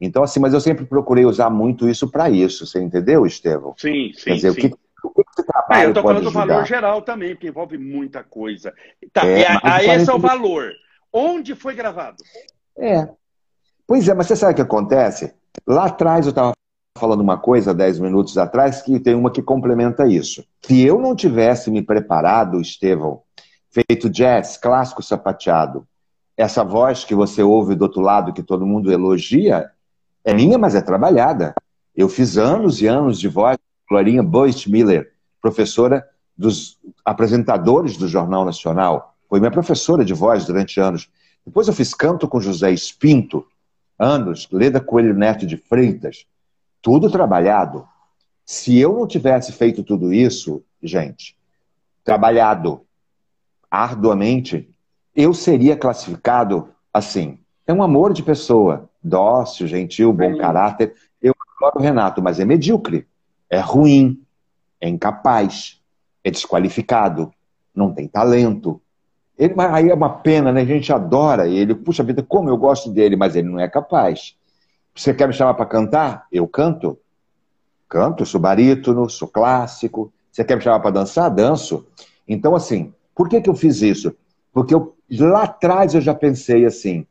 Então, 0.00 0.22
assim, 0.22 0.38
mas 0.38 0.52
eu 0.52 0.60
sempre 0.60 0.84
procurei 0.84 1.24
usar 1.24 1.48
muito 1.48 1.88
isso 1.88 2.10
para 2.10 2.28
isso, 2.28 2.66
você 2.66 2.82
entendeu, 2.82 3.24
Estevão? 3.26 3.74
Sim, 3.78 4.12
sim. 4.14 4.24
Quer 4.24 4.34
dizer, 4.34 4.52
sim. 4.52 4.58
o 4.58 4.60
que, 4.60 4.76
o 5.02 5.24
que 5.24 5.42
trabalho 5.42 5.80
ah, 5.80 5.84
eu 5.84 5.88
estou 5.88 6.02
falando 6.02 6.24
do 6.24 6.30
valor 6.30 6.66
geral 6.66 7.00
também, 7.00 7.34
porque 7.34 7.48
envolve 7.48 7.78
muita 7.78 8.22
coisa. 8.22 8.74
Tá, 9.12 9.26
é, 9.26 9.42
é, 9.42 9.58
a, 9.62 9.82
esse 9.82 10.10
é 10.10 10.14
o 10.14 10.18
valor. 10.18 10.70
Onde 11.10 11.54
foi 11.54 11.74
gravado? 11.74 12.22
É. 12.78 13.08
Pois 13.86 14.06
é, 14.06 14.12
mas 14.12 14.26
você 14.26 14.36
sabe 14.36 14.52
o 14.52 14.56
que 14.56 14.62
acontece? 14.62 15.34
Lá 15.66 15.86
atrás 15.86 16.26
eu 16.26 16.30
estava 16.30 16.52
falando 16.98 17.20
uma 17.20 17.38
coisa, 17.38 17.72
10 17.72 18.00
minutos 18.00 18.36
atrás, 18.36 18.82
que 18.82 18.98
tem 18.98 19.14
uma 19.14 19.30
que 19.30 19.42
complementa 19.42 20.06
isso. 20.06 20.44
Se 20.62 20.82
eu 20.82 20.98
não 20.98 21.14
tivesse 21.14 21.70
me 21.70 21.82
preparado, 21.82 22.60
Estevão, 22.60 23.22
feito 23.76 24.08
jazz, 24.08 24.56
clássico 24.56 25.02
sapateado. 25.02 25.86
Essa 26.34 26.64
voz 26.64 27.04
que 27.04 27.14
você 27.14 27.42
ouve 27.42 27.74
do 27.74 27.82
outro 27.82 28.00
lado, 28.00 28.32
que 28.32 28.42
todo 28.42 28.66
mundo 28.66 28.90
elogia, 28.90 29.70
é 30.24 30.32
minha, 30.32 30.56
mas 30.56 30.74
é 30.74 30.80
trabalhada. 30.80 31.54
Eu 31.94 32.08
fiz 32.08 32.38
anos 32.38 32.80
e 32.80 32.86
anos 32.86 33.20
de 33.20 33.28
voz, 33.28 33.58
Glorinha 33.88 34.22
Boist 34.22 34.66
Miller, 34.70 35.12
professora 35.42 36.06
dos 36.36 36.78
apresentadores 37.04 37.96
do 37.96 38.08
Jornal 38.08 38.44
Nacional. 38.44 39.14
Foi 39.28 39.40
minha 39.40 39.50
professora 39.50 40.04
de 40.04 40.14
voz 40.14 40.46
durante 40.46 40.80
anos. 40.80 41.10
Depois 41.44 41.68
eu 41.68 41.74
fiz 41.74 41.92
canto 41.92 42.26
com 42.26 42.40
José 42.40 42.70
Espinto, 42.72 43.46
anos, 43.98 44.48
Leda 44.50 44.80
Coelho 44.80 45.14
Neto 45.14 45.46
de 45.46 45.56
Freitas. 45.56 46.26
Tudo 46.80 47.10
trabalhado. 47.10 47.86
Se 48.44 48.78
eu 48.78 48.94
não 48.94 49.06
tivesse 49.06 49.52
feito 49.52 49.82
tudo 49.82 50.12
isso, 50.12 50.62
gente, 50.82 51.36
trabalhado, 52.04 52.85
arduamente, 53.70 54.68
eu 55.14 55.32
seria 55.32 55.76
classificado 55.76 56.68
assim. 56.92 57.38
É 57.66 57.72
um 57.72 57.82
amor 57.82 58.12
de 58.12 58.22
pessoa, 58.22 58.88
dócil, 59.02 59.66
gentil, 59.66 60.12
bom 60.12 60.36
caráter. 60.38 60.94
Eu 61.20 61.34
adoro 61.56 61.78
o 61.78 61.82
Renato, 61.82 62.22
mas 62.22 62.38
é 62.38 62.44
medíocre, 62.44 63.06
é 63.50 63.58
ruim, 63.58 64.22
é 64.80 64.88
incapaz, 64.88 65.80
é 66.22 66.30
desqualificado, 66.30 67.32
não 67.74 67.92
tem 67.92 68.06
talento. 68.06 68.80
Ele, 69.38 69.54
aí 69.58 69.90
é 69.90 69.94
uma 69.94 70.08
pena, 70.08 70.50
né? 70.50 70.62
A 70.62 70.64
gente 70.64 70.92
adora 70.92 71.46
ele. 71.46 71.74
Puxa 71.74 72.02
vida, 72.02 72.22
como 72.22 72.48
eu 72.48 72.56
gosto 72.56 72.90
dele, 72.90 73.16
mas 73.16 73.36
ele 73.36 73.48
não 73.48 73.60
é 73.60 73.68
capaz. 73.68 74.34
Você 74.94 75.12
quer 75.12 75.28
me 75.28 75.34
chamar 75.34 75.54
para 75.54 75.66
cantar? 75.66 76.26
Eu 76.32 76.48
canto. 76.48 76.98
Canto, 77.88 78.24
sou 78.24 78.40
barítono, 78.40 79.08
sou 79.10 79.28
clássico. 79.28 80.12
Você 80.32 80.42
quer 80.42 80.56
me 80.56 80.62
chamar 80.62 80.80
para 80.80 80.90
dançar? 80.90 81.30
Danço. 81.30 81.86
Então, 82.26 82.54
assim, 82.54 82.92
por 83.16 83.30
que, 83.30 83.40
que 83.40 83.48
eu 83.48 83.54
fiz 83.54 83.80
isso? 83.80 84.14
Porque 84.52 84.74
eu, 84.74 84.94
lá 85.18 85.44
atrás 85.44 85.94
eu 85.94 86.00
já 86.02 86.14
pensei 86.14 86.66
assim: 86.66 87.06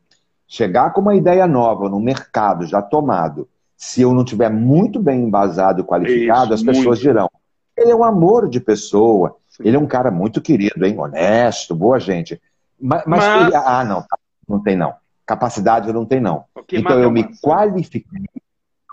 chegar 0.46 0.92
com 0.92 1.00
uma 1.00 1.16
ideia 1.16 1.46
nova 1.48 1.90
no 1.90 2.00
mercado 2.00 2.64
já 2.64 2.80
tomado, 2.80 3.48
se 3.76 4.02
eu 4.02 4.14
não 4.14 4.24
tiver 4.24 4.48
muito 4.48 5.02
bem 5.02 5.24
embasado 5.24 5.80
e 5.80 5.84
qualificado, 5.84 6.54
isso, 6.54 6.54
as 6.54 6.62
pessoas 6.62 6.84
muito. 6.84 7.00
dirão: 7.00 7.28
ele 7.76 7.90
é 7.90 7.96
um 7.96 8.04
amor 8.04 8.48
de 8.48 8.60
pessoa, 8.60 9.36
Sim. 9.48 9.64
ele 9.66 9.76
é 9.76 9.80
um 9.80 9.86
cara 9.86 10.10
muito 10.12 10.40
querido, 10.40 10.86
hein? 10.86 10.96
honesto, 10.96 11.74
boa 11.74 11.98
gente. 11.98 12.40
Mas, 12.80 13.02
mas, 13.04 13.24
mas... 13.24 13.46
Ele, 13.48 13.56
ah, 13.56 13.84
não, 13.84 14.00
tá, 14.02 14.16
não 14.48 14.62
tem 14.62 14.76
não. 14.76 14.94
Capacidade 15.26 15.92
não 15.92 16.06
tem 16.06 16.20
não. 16.20 16.44
então 16.72 17.00
eu 17.00 17.10
me 17.10 17.24
qualifiquei, 17.40 18.22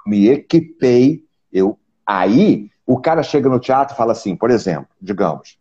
me 0.06 0.30
equipei, 0.30 1.24
eu 1.52 1.78
aí 2.06 2.72
o 2.88 3.00
cara 3.00 3.22
chega 3.22 3.48
no 3.48 3.60
teatro 3.60 3.94
e 3.94 3.98
fala 3.98 4.14
assim, 4.14 4.36
por 4.36 4.50
exemplo, 4.50 4.88
digamos, 5.00 5.58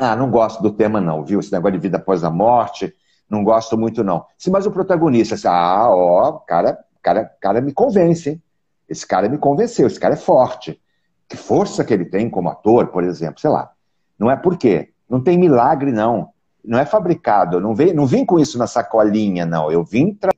ah, 0.00 0.16
não 0.16 0.30
gosto 0.30 0.62
do 0.62 0.72
tema, 0.72 1.00
não, 1.00 1.24
viu? 1.24 1.40
Esse 1.40 1.52
negócio 1.52 1.72
de 1.72 1.82
vida 1.82 1.98
após 1.98 2.24
a 2.24 2.30
morte, 2.30 2.94
não 3.28 3.44
gosto 3.44 3.76
muito, 3.78 4.02
não. 4.02 4.24
Sim, 4.36 4.50
mas 4.50 4.66
o 4.66 4.70
protagonista, 4.70 5.34
assim, 5.34 5.46
ah, 5.46 5.88
ó, 5.90 6.32
cara, 6.32 6.78
cara, 7.02 7.24
cara 7.40 7.60
me 7.60 7.72
convence, 7.72 8.30
hein? 8.30 8.42
esse 8.90 9.06
cara 9.06 9.28
me 9.28 9.38
convenceu, 9.38 9.86
esse 9.86 10.00
cara 10.00 10.14
é 10.14 10.16
forte. 10.16 10.80
Que 11.28 11.36
força 11.36 11.84
que 11.84 11.94
ele 11.94 12.04
tem 12.04 12.28
como 12.28 12.48
ator, 12.48 12.88
por 12.88 13.04
exemplo, 13.04 13.40
sei 13.40 13.48
lá. 13.48 13.72
Não 14.18 14.28
é 14.28 14.34
por 14.34 14.58
quê? 14.58 14.92
Não 15.08 15.22
tem 15.22 15.38
milagre, 15.38 15.92
não. 15.92 16.32
Não 16.64 16.76
é 16.76 16.84
fabricado. 16.84 17.60
Não, 17.60 17.72
vim, 17.72 17.92
não 17.92 18.04
vim 18.04 18.26
com 18.26 18.38
isso 18.38 18.58
na 18.58 18.66
sacolinha, 18.66 19.46
não. 19.46 19.70
Eu 19.70 19.84
vim. 19.84 20.12
Tra... 20.12 20.32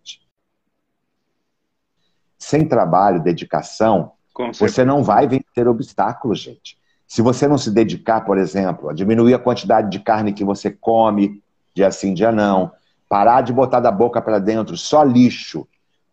Sem 2.38 2.68
trabalho, 2.68 3.22
dedicação, 3.22 4.12
você 4.58 4.84
não 4.84 5.02
vai 5.02 5.26
vencer 5.26 5.66
obstáculos, 5.66 6.40
gente. 6.40 6.76
Se 7.12 7.20
você 7.20 7.46
não 7.46 7.58
se 7.58 7.70
dedicar, 7.70 8.22
por 8.22 8.38
exemplo, 8.38 8.88
a 8.88 8.94
diminuir 8.94 9.34
a 9.34 9.38
quantidade 9.38 9.90
de 9.90 9.98
carne 9.98 10.32
que 10.32 10.42
você 10.42 10.70
come, 10.70 11.42
dia 11.74 11.90
sim, 11.90 12.14
dia 12.14 12.32
não, 12.32 12.72
parar 13.06 13.42
de 13.42 13.52
botar 13.52 13.80
da 13.80 13.90
boca 13.90 14.22
para 14.22 14.38
dentro 14.38 14.78
só 14.78 15.02
lixo. 15.02 15.68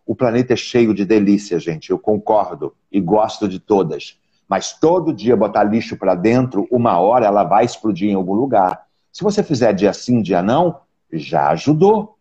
O 0.05 0.13
planeta 0.13 0.51
é 0.51 0.57
cheio 0.57 0.93
de 0.93 1.05
delícias, 1.05 1.63
gente. 1.63 1.89
Eu 1.89 1.97
concordo 1.97 2.75
e 2.91 2.99
gosto 2.99 3.47
de 3.47 3.61
todas. 3.61 4.19
Mas 4.45 4.73
todo 4.73 5.13
dia 5.13 5.37
botar 5.37 5.63
lixo 5.63 5.95
para 5.95 6.15
dentro, 6.15 6.67
uma 6.69 6.99
hora 6.99 7.27
ela 7.27 7.45
vai 7.45 7.63
explodir 7.63 8.09
em 8.09 8.15
algum 8.15 8.33
lugar. 8.33 8.85
Se 9.09 9.23
você 9.23 9.41
fizer 9.41 9.71
dia 9.71 9.93
sim, 9.93 10.21
dia 10.21 10.41
não, 10.41 10.81
já 11.13 11.47
ajudou. 11.51 12.17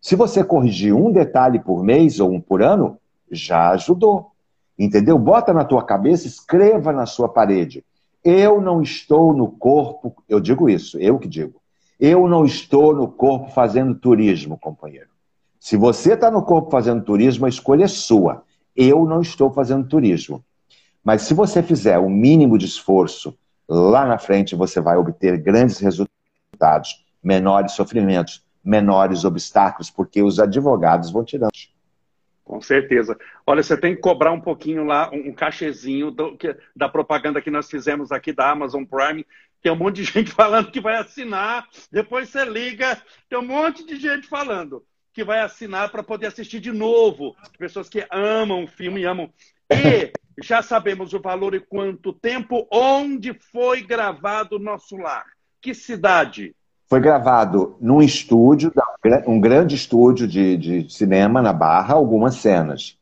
Se 0.00 0.14
você 0.14 0.44
corrigir 0.44 0.94
um 0.94 1.10
detalhe 1.10 1.58
por 1.58 1.82
mês 1.82 2.20
ou 2.20 2.30
um 2.30 2.40
por 2.40 2.62
ano, 2.62 2.96
já 3.28 3.70
ajudou. 3.70 4.30
Entendeu? 4.78 5.18
Bota 5.18 5.52
na 5.52 5.64
tua 5.64 5.82
cabeça, 5.82 6.28
escreva 6.28 6.92
na 6.92 7.06
sua 7.06 7.28
parede. 7.28 7.84
Eu 8.24 8.60
não 8.60 8.82
estou 8.82 9.32
no 9.32 9.50
corpo, 9.50 10.22
eu 10.28 10.40
digo 10.40 10.68
isso, 10.68 10.98
eu 10.98 11.18
que 11.18 11.28
digo. 11.28 11.60
Eu 11.98 12.26
não 12.26 12.44
estou 12.44 12.94
no 12.94 13.08
corpo 13.08 13.50
fazendo 13.50 13.94
turismo, 13.94 14.58
companheiro. 14.58 15.08
Se 15.58 15.76
você 15.76 16.14
está 16.14 16.30
no 16.30 16.42
corpo 16.42 16.70
fazendo 16.70 17.04
turismo, 17.04 17.44
a 17.44 17.48
escolha 17.48 17.84
é 17.84 17.88
sua. 17.88 18.42
Eu 18.74 19.04
não 19.04 19.20
estou 19.20 19.52
fazendo 19.52 19.86
turismo. 19.86 20.42
Mas 21.04 21.22
se 21.22 21.34
você 21.34 21.62
fizer 21.62 21.98
o 21.98 22.08
mínimo 22.08 22.56
de 22.56 22.66
esforço, 22.66 23.36
lá 23.68 24.06
na 24.06 24.18
frente 24.18 24.54
você 24.54 24.80
vai 24.80 24.96
obter 24.96 25.38
grandes 25.38 25.78
resultados, 25.78 27.04
menores 27.22 27.72
sofrimentos, 27.72 28.42
menores 28.64 29.24
obstáculos, 29.24 29.90
porque 29.90 30.22
os 30.22 30.38
advogados 30.38 31.10
vão 31.10 31.24
tirando. 31.24 31.52
Com 32.50 32.60
certeza. 32.60 33.16
Olha, 33.46 33.62
você 33.62 33.76
tem 33.76 33.94
que 33.94 34.00
cobrar 34.00 34.32
um 34.32 34.40
pouquinho 34.40 34.82
lá, 34.82 35.08
um 35.12 35.32
cachezinho 35.32 36.10
do, 36.10 36.36
que, 36.36 36.52
da 36.74 36.88
propaganda 36.88 37.40
que 37.40 37.48
nós 37.48 37.70
fizemos 37.70 38.10
aqui 38.10 38.32
da 38.32 38.50
Amazon 38.50 38.82
Prime. 38.82 39.24
Tem 39.62 39.70
um 39.70 39.76
monte 39.76 40.02
de 40.02 40.04
gente 40.10 40.32
falando 40.32 40.72
que 40.72 40.80
vai 40.80 40.96
assinar. 40.96 41.68
Depois 41.92 42.28
você 42.28 42.44
liga, 42.44 43.00
tem 43.28 43.38
um 43.38 43.46
monte 43.46 43.86
de 43.86 43.94
gente 43.94 44.26
falando 44.26 44.84
que 45.12 45.22
vai 45.22 45.38
assinar 45.38 45.92
para 45.92 46.02
poder 46.02 46.26
assistir 46.26 46.58
de 46.58 46.72
novo. 46.72 47.36
Pessoas 47.56 47.88
que 47.88 48.04
amam 48.10 48.64
o 48.64 48.66
filme, 48.66 49.04
amam. 49.04 49.32
E 49.70 50.12
já 50.42 50.60
sabemos 50.60 51.12
o 51.12 51.20
valor 51.20 51.54
e 51.54 51.60
quanto 51.60 52.12
tempo, 52.12 52.66
onde 52.68 53.32
foi 53.32 53.80
gravado 53.80 54.56
o 54.56 54.60
nosso 54.60 54.96
lar. 54.96 55.24
Que 55.60 55.72
cidade? 55.72 56.56
Foi 56.90 56.98
gravado 56.98 57.76
num 57.80 58.02
estúdio, 58.02 58.72
um 59.24 59.40
grande 59.40 59.76
estúdio 59.76 60.26
de, 60.26 60.56
de 60.56 60.92
cinema 60.92 61.40
na 61.40 61.52
Barra, 61.52 61.94
algumas 61.94 62.34
cenas. 62.34 62.98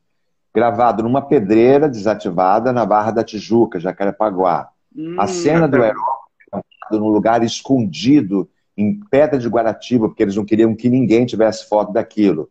Gravado 0.55 1.03
numa 1.03 1.23
pedreira 1.23 1.89
desativada 1.89 2.71
na 2.71 2.85
Barra 2.85 3.13
da 3.13 3.25
Tijuca, 3.25 3.81
Jacarepaguá. 3.81 4.69
Hum, 4.95 5.17
a 5.19 5.27
cena 5.27 5.67
do 5.67 5.79
herói 5.79 5.95
num 6.91 7.09
lugar 7.09 7.43
escondido 7.43 8.49
em 8.77 9.01
Pedra 9.11 9.39
de 9.39 9.49
Guaratiba, 9.49 10.09
porque 10.09 10.23
eles 10.23 10.37
não 10.37 10.45
queriam 10.45 10.75
que 10.75 10.91
ninguém 10.91 11.25
tivesse 11.25 11.67
foto 11.67 11.91
daquilo. 11.91 12.51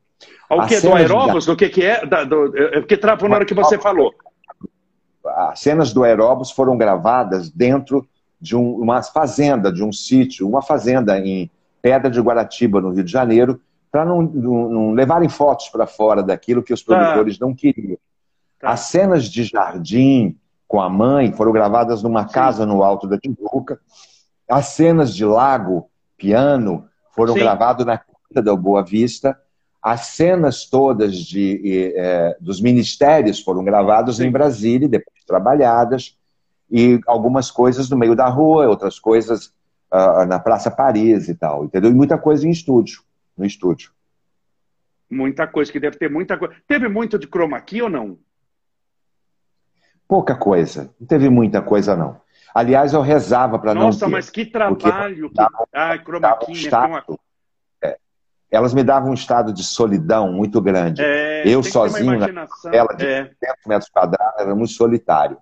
O 0.49 0.65
que? 0.65 0.79
Do 0.81 0.93
aeróbus? 0.93 1.45
De... 1.45 1.51
O 1.51 1.55
que, 1.55 1.69
que 1.69 1.83
é? 1.83 2.03
Da, 2.03 2.23
do... 2.23 2.57
É 2.57 2.79
porque 2.79 2.97
travou 2.97 3.29
na 3.29 3.35
hora 3.35 3.45
que 3.45 3.53
você 3.53 3.77
falou. 3.77 4.11
As 5.23 5.59
cenas 5.59 5.93
do 5.93 6.03
aeróbus 6.03 6.49
foram 6.49 6.77
gravadas 6.77 7.47
dentro 7.49 8.07
de 8.39 8.55
um, 8.55 8.75
uma 8.75 9.01
fazenda, 9.01 9.71
de 9.71 9.83
um 9.83 9.91
sítio, 9.91 10.47
uma 10.47 10.61
fazenda 10.61 11.19
em 11.19 11.49
Pedra 11.81 12.09
de 12.09 12.19
Guaratiba, 12.19 12.81
no 12.81 12.91
Rio 12.91 13.03
de 13.03 13.11
Janeiro, 13.11 13.61
para 13.91 14.05
não, 14.05 14.21
não, 14.21 14.69
não, 14.69 14.91
levarem 14.91 15.29
fotos 15.29 15.69
para 15.69 15.87
fora 15.87 16.21
daquilo 16.21 16.61
que 16.61 16.73
os 16.73 16.83
tá. 16.83 16.95
produtores 16.95 17.37
tá. 17.37 17.45
não 17.45 17.53
queriam. 17.53 17.97
Tá. 18.59 18.69
As 18.69 18.81
cenas 18.81 19.25
de 19.25 19.43
jardim 19.43 20.37
com 20.67 20.81
a 20.81 20.89
mãe 20.89 21.31
foram 21.31 21.51
gravadas 21.51 22.03
numa 22.03 22.27
Sim. 22.27 22.33
casa 22.33 22.65
no 22.65 22.83
alto 22.83 23.07
da 23.07 23.17
Tijuca. 23.17 23.79
As 24.49 24.67
cenas 24.67 25.13
de 25.15 25.25
lago, 25.25 25.89
piano, 26.17 26.87
foram 27.15 27.33
Sim. 27.33 27.39
gravadas 27.39 27.85
na 27.85 27.97
Quinta 27.97 28.41
da 28.41 28.55
Boa 28.55 28.83
Vista. 28.83 29.37
As 29.81 30.07
cenas 30.07 30.65
todas 30.65 31.15
de, 31.15 31.93
eh, 31.95 32.35
dos 32.41 32.59
ministérios 32.59 33.39
foram 33.39 33.63
gravadas 33.63 34.17
Sim. 34.17 34.25
em 34.25 34.31
Brasília, 34.31 34.89
depois 34.89 35.23
trabalhadas 35.25 36.16
e 36.69 36.99
algumas 37.07 37.49
coisas 37.49 37.89
no 37.89 37.97
meio 37.97 38.15
da 38.15 38.27
rua, 38.27 38.67
outras 38.67 38.99
coisas 38.99 39.53
uh, 39.91 40.25
na 40.27 40.39
Praça 40.39 40.69
Paris 40.69 41.27
e 41.29 41.35
tal, 41.35 41.65
entendeu? 41.65 41.91
E 41.91 41.93
muita 41.93 42.17
coisa 42.17 42.47
em 42.47 42.51
estúdio, 42.51 43.01
no 43.37 43.45
estúdio. 43.45 43.91
Muita 45.09 45.47
coisa, 45.47 45.71
que 45.71 45.79
deve 45.79 45.97
ter 45.97 46.09
muita 46.09 46.37
coisa. 46.37 46.53
Teve 46.67 46.89
muito 46.89 47.17
de 47.17 47.27
chroma 47.27 47.59
key 47.61 47.81
ou 47.81 47.89
não? 47.89 48.17
Pouca 50.07 50.35
coisa. 50.35 50.93
Não 50.99 51.07
teve 51.07 51.29
muita 51.29 51.61
coisa, 51.61 51.95
não. 51.95 52.19
Aliás, 52.53 52.93
eu 52.93 53.01
rezava 53.01 53.57
para 53.59 53.73
não 53.73 53.83
Nossa, 53.83 54.07
mas 54.07 54.29
que 54.29 54.45
trabalho. 54.45 55.29
Que... 55.29 55.41
Ah, 55.73 55.97
chroma 55.97 56.37
key, 56.37 56.51
né? 56.51 56.57
Estado... 56.57 57.19
É, 57.81 57.97
elas 58.51 58.73
me 58.73 58.83
davam 58.83 59.11
um 59.11 59.13
estado 59.13 59.53
de 59.53 59.63
solidão 59.63 60.31
muito 60.33 60.59
grande. 60.61 61.01
É, 61.01 61.47
eu 61.47 61.63
sozinho, 61.63 62.17
na 62.33 62.47
tela 62.69 62.93
de 62.95 63.05
é. 63.05 63.23
100 63.25 63.33
metros 63.65 63.89
quadrados, 63.89 64.41
era 64.41 64.55
muito 64.55 64.73
solitário. 64.73 65.37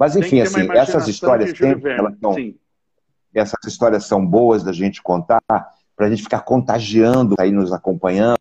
Mas 0.00 0.16
enfim, 0.16 0.40
assim, 0.40 0.66
essas 0.72 1.06
histórias 1.08 1.50
sempre, 1.50 1.92
elas 1.92 2.14
são, 2.18 2.34
essas 3.34 3.60
histórias 3.66 4.06
são 4.06 4.24
boas 4.24 4.64
da 4.64 4.72
gente 4.72 5.02
contar, 5.02 5.42
para 5.46 6.06
a 6.06 6.08
gente 6.08 6.22
ficar 6.22 6.40
contagiando, 6.40 7.34
aí 7.38 7.52
nos 7.52 7.70
acompanhando, 7.70 8.38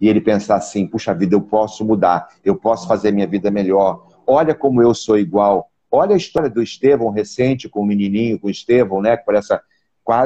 e 0.00 0.08
ele 0.08 0.20
pensar 0.20 0.56
assim, 0.56 0.84
puxa 0.84 1.14
vida, 1.14 1.36
eu 1.36 1.40
posso 1.40 1.84
mudar, 1.84 2.26
eu 2.44 2.56
posso 2.56 2.88
fazer 2.88 3.12
minha 3.12 3.28
vida 3.28 3.48
melhor. 3.48 4.08
Olha 4.26 4.56
como 4.56 4.82
eu 4.82 4.92
sou 4.92 5.16
igual. 5.16 5.70
Olha 5.88 6.14
a 6.14 6.16
história 6.16 6.50
do 6.50 6.60
Estevão 6.60 7.10
recente, 7.10 7.68
com 7.68 7.82
o 7.82 7.86
menininho, 7.86 8.40
com 8.40 8.48
o 8.48 8.50
Estevão, 8.50 9.00
né, 9.00 9.16
com 9.16 9.32
essa, 9.32 9.62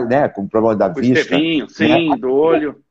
né, 0.08 0.26
com 0.26 0.44
o 0.44 0.48
problema 0.48 0.74
da 0.74 0.86
o 0.86 0.94
vista. 0.94 1.20
Estevinho, 1.20 1.66
né? 1.66 1.70
sim, 1.70 2.08
né? 2.08 2.16
do 2.16 2.32
olho. 2.32 2.82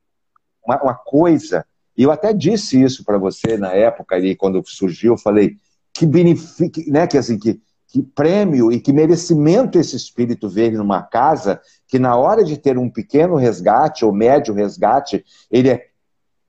Uma, 0.63 0.83
uma 0.83 0.93
coisa, 0.93 1.65
e 1.97 2.03
eu 2.03 2.11
até 2.11 2.31
disse 2.31 2.79
isso 2.79 3.03
para 3.03 3.17
você 3.17 3.57
na 3.57 3.71
época 3.71 4.15
ali, 4.15 4.35
quando 4.35 4.61
surgiu, 4.67 5.13
eu 5.13 5.17
falei, 5.17 5.57
que 5.95 6.05
beneficie, 6.05 6.91
né, 6.91 7.07
que 7.07 7.17
assim, 7.17 7.39
que, 7.39 7.59
que 7.87 8.03
prêmio 8.03 8.69
e 8.69 8.81
que 8.81 8.91
merecimento 8.91 9.79
esse 9.79 9.95
espírito 9.95 10.49
veio 10.49 10.77
numa 10.77 11.01
casa 11.01 11.61
que 11.87 11.97
na 11.97 12.17
hora 12.17 12.43
de 12.43 12.57
ter 12.57 12.77
um 12.77 12.89
pequeno 12.89 13.35
resgate 13.35 14.03
ou 14.03 14.11
médio 14.11 14.53
resgate, 14.53 15.23
ele 15.49 15.69
é 15.69 15.87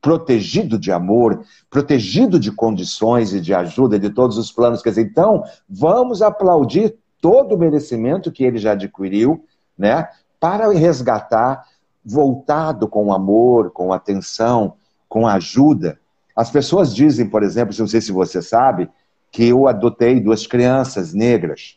protegido 0.03 0.78
de 0.78 0.90
amor, 0.90 1.44
protegido 1.70 2.40
de 2.40 2.51
condições 2.51 3.32
e 3.32 3.40
de 3.40 3.55
ajuda 3.55 3.99
de 3.99 4.11
todos 4.11 4.36
os 4.36 4.51
planos. 4.51 4.82
Quer 4.82 4.90
dizer, 4.90 5.03
então, 5.03 5.44
vamos 5.68 6.22
aplaudir 6.22 6.97
todo 7.20 7.55
o 7.55 7.59
merecimento 7.59 8.32
que 8.32 8.44
ele 8.44 8.59
já 8.59 8.72
adquiriu, 8.72 9.44
né, 9.78 10.09
para 10.40 10.70
resgatar, 10.72 11.64
voltado 12.05 12.88
com 12.88 13.12
amor, 13.12 13.70
com 13.70 13.92
atenção, 13.92 14.74
com 15.09 15.26
ajuda. 15.26 15.99
As 16.34 16.51
pessoas 16.51 16.94
dizem, 16.94 17.28
por 17.28 17.42
exemplo, 17.42 17.74
não 17.78 17.86
sei 17.86 18.01
se 18.01 18.12
você 18.12 18.42
sabe, 18.42 18.88
que 19.37 19.49
eu 19.49 19.68
adotei 19.68 20.18
duas 20.18 20.47
crianças 20.47 21.12
negras. 21.12 21.76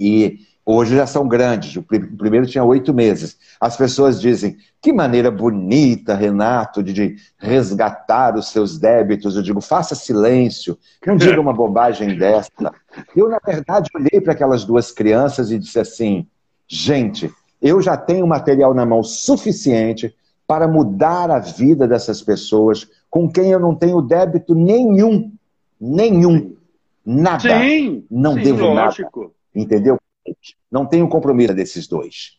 E 0.00 0.40
hoje 0.64 0.96
já 0.96 1.06
são 1.06 1.28
grandes. 1.28 1.76
O 1.76 1.82
primeiro 1.84 2.44
tinha 2.44 2.64
oito 2.64 2.92
meses. 2.92 3.38
As 3.60 3.76
pessoas 3.76 4.20
dizem: 4.20 4.56
que 4.82 4.92
maneira 4.92 5.30
bonita, 5.30 6.16
Renato, 6.16 6.82
de 6.82 7.14
resgatar 7.38 8.36
os 8.36 8.48
seus 8.48 8.80
débitos. 8.80 9.36
Eu 9.36 9.42
digo: 9.42 9.60
faça 9.60 9.94
silêncio, 9.94 10.76
não 11.06 11.16
diga 11.16 11.40
uma 11.40 11.52
bobagem 11.52 12.18
dessa. 12.18 12.50
Eu, 13.14 13.28
na 13.28 13.38
verdade, 13.38 13.88
olhei 13.94 14.20
para 14.20 14.32
aquelas 14.32 14.64
duas 14.64 14.90
crianças 14.90 15.52
e 15.52 15.60
disse 15.60 15.78
assim: 15.78 16.26
gente, 16.66 17.32
eu 17.62 17.80
já 17.80 17.96
tenho 17.96 18.26
material 18.26 18.74
na 18.74 18.84
mão 18.84 19.04
suficiente 19.04 20.12
para 20.48 20.66
mudar 20.66 21.30
a 21.30 21.38
vida 21.38 21.86
dessas 21.86 22.20
pessoas 22.22 22.88
com 23.08 23.30
quem 23.30 23.52
eu 23.52 23.60
não 23.60 23.72
tenho 23.72 24.02
débito 24.02 24.52
nenhum. 24.52 25.30
Nenhum. 25.80 26.56
Nada. 27.04 27.60
Sim, 27.60 28.04
não 28.10 28.34
sim, 28.34 28.42
devo 28.42 28.66
lógico. 28.66 29.20
nada. 29.20 29.32
Entendeu? 29.54 29.98
Não 30.70 30.86
tenho 30.86 31.08
compromisso 31.08 31.54
desses 31.54 31.86
dois. 31.86 32.36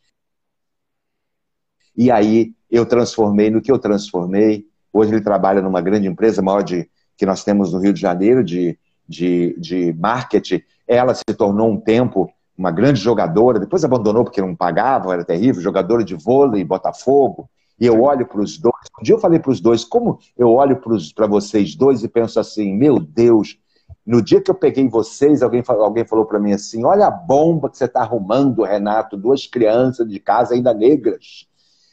E 1.96 2.12
aí 2.12 2.54
eu 2.70 2.86
transformei 2.86 3.50
no 3.50 3.62
que 3.62 3.72
eu 3.72 3.80
transformei. 3.80 4.68
Hoje 4.92 5.14
ele 5.14 5.22
trabalha 5.22 5.62
numa 5.62 5.82
grande 5.82 6.08
empresa, 6.08 6.42
maior 6.42 6.64
de, 6.64 6.90
que 7.16 7.26
nós 7.26 7.44
temos 7.44 7.74
no 7.74 7.80
Rio 7.80 7.94
de 7.94 8.02
Janeiro, 8.02 8.44
de, 8.44 8.78
de, 9.08 9.56
de 9.60 9.94
marketing. 9.94 10.62
Ela 10.88 11.14
se 11.14 11.24
tornou 11.36 11.72
um 11.72 11.80
tempo 11.80 12.32
uma 12.58 12.72
grande 12.72 13.00
jogadora, 13.00 13.60
depois 13.60 13.84
abandonou 13.84 14.24
porque 14.24 14.42
não 14.42 14.56
pagava, 14.56 15.14
era 15.14 15.24
terrível, 15.24 15.62
jogadora 15.62 16.04
de 16.04 16.16
vôlei, 16.16 16.64
Botafogo. 16.64 17.48
E 17.80 17.86
eu 17.86 18.02
olho 18.02 18.26
para 18.26 18.42
os 18.42 18.58
dois. 18.58 18.76
Um 19.00 19.04
dia 19.04 19.16
eu 19.16 19.20
falei 19.20 19.40
para 19.40 19.52
os 19.52 19.62
dois, 19.62 19.84
como 19.84 20.20
eu 20.38 20.50
olho 20.52 20.82
para 21.16 21.28
vocês 21.28 21.76
dois 21.76 22.04
e 22.04 22.08
penso 22.08 22.40
assim: 22.40 22.76
meu 22.76 23.00
Deus, 23.00 23.58
No 24.06 24.22
dia 24.22 24.40
que 24.40 24.50
eu 24.50 24.56
peguei 24.56 24.88
vocês, 24.88 25.44
alguém, 25.44 25.62
alguém 25.68 26.06
falou 26.06 26.26
para 26.26 26.40
mim 26.40 26.54
assim: 26.54 26.86
olha 26.86 27.08
a 27.08 27.12
bomba 27.12 27.70
que 27.70 27.78
você 27.78 27.84
está 27.84 28.00
arrumando, 28.00 28.64
Renato, 28.64 29.18
duas 29.18 29.46
crianças 29.46 30.08
de 30.08 30.18
casa 30.18 30.56
ainda 30.56 30.74
negras. 30.74 31.46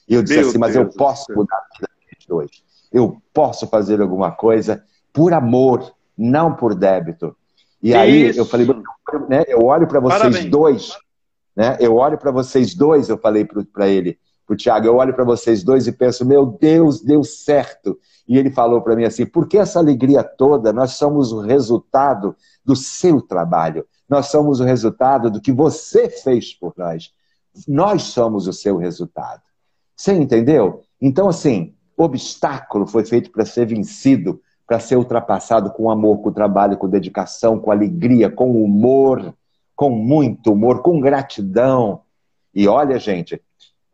E 0.08 0.14
eu 0.14 0.22
disse 0.22 0.38
Meu 0.38 0.48
assim: 0.48 0.58
mas 0.58 0.74
Deus 0.74 0.86
eu 0.86 0.96
posso 0.96 1.24
mudar 1.34 1.56
a 1.56 1.76
vida 1.76 1.88
dos 2.16 2.26
dois. 2.26 2.50
Eu 2.92 3.20
posso 3.32 3.66
fazer 3.66 4.00
alguma 4.00 4.30
coisa 4.30 4.84
por 5.12 5.32
amor, 5.32 5.92
não 6.16 6.54
por 6.54 6.74
débito. 6.76 7.36
E 7.82 7.88
Isso. 7.88 7.98
aí 7.98 8.36
eu 8.36 8.46
falei, 8.46 8.66
né, 9.28 9.44
eu 9.48 9.64
olho 9.64 9.86
para 9.88 9.98
vocês 9.98 10.22
Parabéns. 10.22 10.50
dois, 10.50 10.96
né? 11.56 11.76
Eu 11.80 11.96
olho 11.96 12.16
para 12.16 12.30
vocês 12.30 12.74
dois, 12.74 13.08
eu 13.08 13.18
falei 13.18 13.44
para 13.44 13.88
ele, 13.88 14.18
para 14.46 14.54
o 14.54 14.56
Tiago, 14.56 14.86
eu 14.86 14.96
olho 14.96 15.14
para 15.14 15.24
vocês 15.24 15.62
dois 15.62 15.86
e 15.86 15.92
penso, 15.92 16.24
meu 16.24 16.46
Deus, 16.46 17.00
deu 17.00 17.22
certo. 17.24 17.98
E 18.28 18.36
ele 18.38 18.50
falou 18.50 18.82
para 18.82 18.96
mim 18.96 19.04
assim: 19.04 19.24
por 19.24 19.48
que 19.48 19.58
essa 19.58 19.78
alegria 19.78 20.22
toda? 20.22 20.72
Nós 20.72 20.92
somos 20.92 21.32
o 21.32 21.40
resultado 21.40 22.36
do 22.64 22.76
seu 22.76 23.20
trabalho. 23.20 23.86
Nós 24.08 24.26
somos 24.26 24.60
o 24.60 24.64
resultado 24.64 25.30
do 25.30 25.40
que 25.40 25.52
você 25.52 26.08
fez 26.08 26.52
por 26.52 26.74
nós. 26.76 27.10
Nós 27.66 28.02
somos 28.02 28.46
o 28.46 28.52
seu 28.52 28.76
resultado. 28.76 29.42
Você 29.96 30.12
entendeu? 30.12 30.82
Então, 31.00 31.28
assim, 31.28 31.74
obstáculo 31.96 32.86
foi 32.86 33.04
feito 33.04 33.30
para 33.30 33.44
ser 33.44 33.66
vencido, 33.66 34.40
para 34.66 34.80
ser 34.80 34.96
ultrapassado 34.96 35.70
com 35.70 35.90
amor, 35.90 36.20
com 36.20 36.32
trabalho, 36.32 36.76
com 36.76 36.88
dedicação, 36.88 37.58
com 37.58 37.70
alegria, 37.70 38.30
com 38.30 38.62
humor, 38.62 39.34
com 39.76 39.90
muito 39.90 40.52
humor, 40.52 40.82
com 40.82 41.00
gratidão. 41.00 42.02
E 42.54 42.66
olha, 42.68 42.98
gente, 42.98 43.40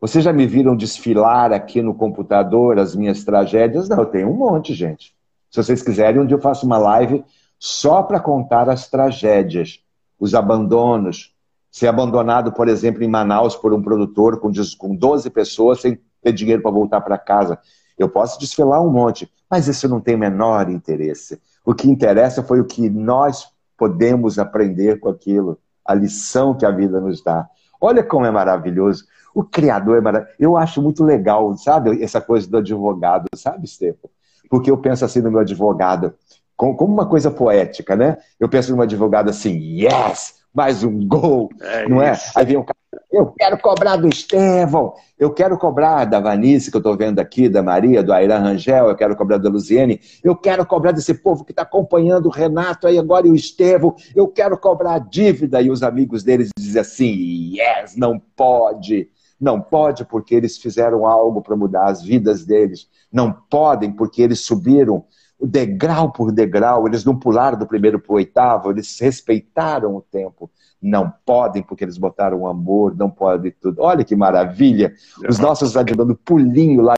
vocês 0.01 0.23
já 0.23 0.33
me 0.33 0.47
viram 0.47 0.75
desfilar 0.75 1.53
aqui 1.53 1.79
no 1.79 1.93
computador 1.93 2.79
as 2.79 2.95
minhas 2.95 3.23
tragédias? 3.23 3.87
Não, 3.87 3.99
eu 3.99 4.07
tenho 4.07 4.29
um 4.31 4.33
monte, 4.33 4.73
gente. 4.73 5.13
Se 5.51 5.61
vocês 5.61 5.83
quiserem, 5.83 6.19
um 6.19 6.25
dia 6.25 6.35
eu 6.35 6.41
faço 6.41 6.65
uma 6.65 6.79
live 6.79 7.23
só 7.59 8.01
para 8.01 8.19
contar 8.19 8.67
as 8.67 8.89
tragédias, 8.89 9.79
os 10.19 10.33
abandonos. 10.33 11.35
Ser 11.69 11.85
abandonado, 11.87 12.51
por 12.51 12.67
exemplo, 12.67 13.03
em 13.03 13.07
Manaus 13.07 13.55
por 13.55 13.73
um 13.75 13.81
produtor 13.81 14.39
com 14.39 14.95
12 14.95 15.29
pessoas 15.29 15.81
sem 15.81 15.99
ter 16.19 16.33
dinheiro 16.33 16.63
para 16.63 16.71
voltar 16.71 17.01
para 17.01 17.17
casa. 17.19 17.59
Eu 17.95 18.09
posso 18.09 18.39
desfilar 18.39 18.81
um 18.81 18.89
monte, 18.89 19.31
mas 19.47 19.67
isso 19.67 19.87
não 19.87 20.01
tem 20.01 20.17
menor 20.17 20.67
interesse. 20.71 21.39
O 21.63 21.75
que 21.75 21.87
interessa 21.87 22.41
foi 22.41 22.59
o 22.59 22.65
que 22.65 22.89
nós 22.89 23.47
podemos 23.77 24.39
aprender 24.39 24.99
com 24.99 25.09
aquilo, 25.09 25.59
a 25.85 25.93
lição 25.93 26.55
que 26.57 26.65
a 26.65 26.71
vida 26.71 26.99
nos 26.99 27.23
dá. 27.23 27.47
Olha 27.79 28.03
como 28.03 28.25
é 28.25 28.31
maravilhoso. 28.31 29.05
O 29.33 29.43
criador 29.43 29.97
é 29.97 30.01
maravilhoso. 30.01 30.35
Eu 30.39 30.57
acho 30.57 30.81
muito 30.81 31.03
legal, 31.03 31.55
sabe, 31.57 32.03
essa 32.03 32.19
coisa 32.21 32.49
do 32.49 32.57
advogado, 32.57 33.25
sabe, 33.35 33.67
Stefan? 33.67 34.09
Porque 34.49 34.69
eu 34.69 34.77
penso 34.77 35.05
assim 35.05 35.21
no 35.21 35.31
meu 35.31 35.39
advogado, 35.39 36.13
como 36.55 36.93
uma 36.93 37.05
coisa 37.05 37.31
poética, 37.31 37.95
né? 37.95 38.17
Eu 38.39 38.49
penso 38.49 38.69
no 38.71 38.77
meu 38.77 38.83
advogado 38.83 39.29
assim, 39.29 39.57
yes, 39.81 40.41
mais 40.53 40.83
um 40.83 41.07
gol, 41.07 41.49
é 41.61 41.87
não 41.87 42.01
é? 42.01 42.19
Aí 42.35 42.45
vem 42.45 42.57
um 42.57 42.63
cara, 42.63 42.77
eu 43.11 43.27
quero 43.27 43.57
cobrar 43.57 43.95
do 43.95 44.09
Estevão, 44.09 44.93
eu 45.17 45.31
quero 45.31 45.57
cobrar 45.57 46.05
da 46.05 46.19
Vanice, 46.19 46.69
que 46.69 46.75
eu 46.75 46.79
estou 46.79 46.97
vendo 46.97 47.19
aqui, 47.19 47.47
da 47.47 47.63
Maria, 47.63 48.03
do 48.03 48.11
Airan 48.11 48.39
Rangel, 48.39 48.89
eu 48.89 48.95
quero 48.95 49.15
cobrar 49.15 49.37
da 49.37 49.49
Luziene, 49.49 50.01
eu 50.23 50.35
quero 50.35 50.65
cobrar 50.65 50.91
desse 50.91 51.13
povo 51.13 51.45
que 51.45 51.51
está 51.51 51.61
acompanhando 51.61 52.25
o 52.25 52.31
Renato 52.31 52.87
aí 52.87 52.97
agora 52.99 53.27
e 53.27 53.31
o 53.31 53.35
Estevão, 53.35 53.95
eu 54.13 54.27
quero 54.27 54.57
cobrar 54.57 54.95
a 54.95 54.99
dívida. 54.99 55.61
E 55.61 55.71
os 55.71 55.83
amigos 55.83 56.23
deles 56.23 56.49
dizem 56.57 56.81
assim, 56.81 57.55
yes, 57.55 57.95
não 57.95 58.19
pode. 58.19 59.09
Não 59.41 59.59
pode 59.59 60.05
porque 60.05 60.35
eles 60.35 60.59
fizeram 60.59 61.07
algo 61.07 61.41
para 61.41 61.55
mudar 61.55 61.87
as 61.87 62.03
vidas 62.03 62.45
deles. 62.45 62.87
Não 63.11 63.33
podem 63.33 63.91
porque 63.91 64.21
eles 64.21 64.41
subiram 64.41 65.03
degrau 65.43 66.11
por 66.11 66.31
degrau, 66.31 66.87
eles 66.87 67.03
não 67.03 67.17
pularam 67.17 67.57
do 67.57 67.65
primeiro 67.65 67.99
para 67.99 68.13
o 68.13 68.15
oitavo, 68.17 68.69
eles 68.69 68.99
respeitaram 68.99 69.95
o 69.95 70.01
tempo. 70.01 70.51
Não 70.79 71.11
podem 71.25 71.63
porque 71.63 71.83
eles 71.83 71.97
botaram 71.97 72.45
amor, 72.45 72.95
não 72.95 73.09
podem 73.09 73.51
tudo. 73.59 73.81
Olha 73.81 74.05
que 74.05 74.15
maravilha! 74.15 74.93
Os 75.27 75.39
nossos 75.39 75.73
vai 75.73 75.83
dando 75.83 76.15
pulinho 76.15 76.81
lá 76.81 76.93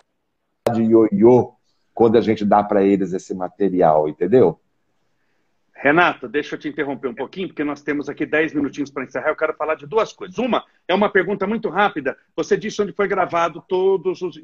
de 0.74 0.84
ioiô 0.84 1.54
quando 1.94 2.18
a 2.18 2.22
gente 2.22 2.44
dá 2.44 2.62
para 2.64 2.84
eles 2.84 3.14
esse 3.14 3.34
material, 3.34 4.10
entendeu? 4.10 4.60
Renato, 5.84 6.30
deixa 6.30 6.56
eu 6.56 6.60
te 6.60 6.70
interromper 6.70 7.10
um 7.10 7.14
pouquinho, 7.14 7.50
porque 7.50 7.62
nós 7.62 7.82
temos 7.82 8.08
aqui 8.08 8.26
10 8.26 8.54
minutinhos 8.54 8.90
para 8.90 9.04
encerrar. 9.04 9.28
Eu 9.28 9.36
quero 9.36 9.54
falar 9.54 9.76
de 9.76 9.86
duas 9.86 10.14
coisas. 10.14 10.38
Uma 10.38 10.64
é 10.88 10.96
uma 10.96 11.10
pergunta 11.10 11.46
muito 11.46 11.68
rápida. 11.68 12.16
Você 12.38 12.56
disse 12.56 12.82
onde 12.82 12.94
foi 12.94 13.06
gravado 13.06 13.62
todos 13.68 14.22
os. 14.22 14.40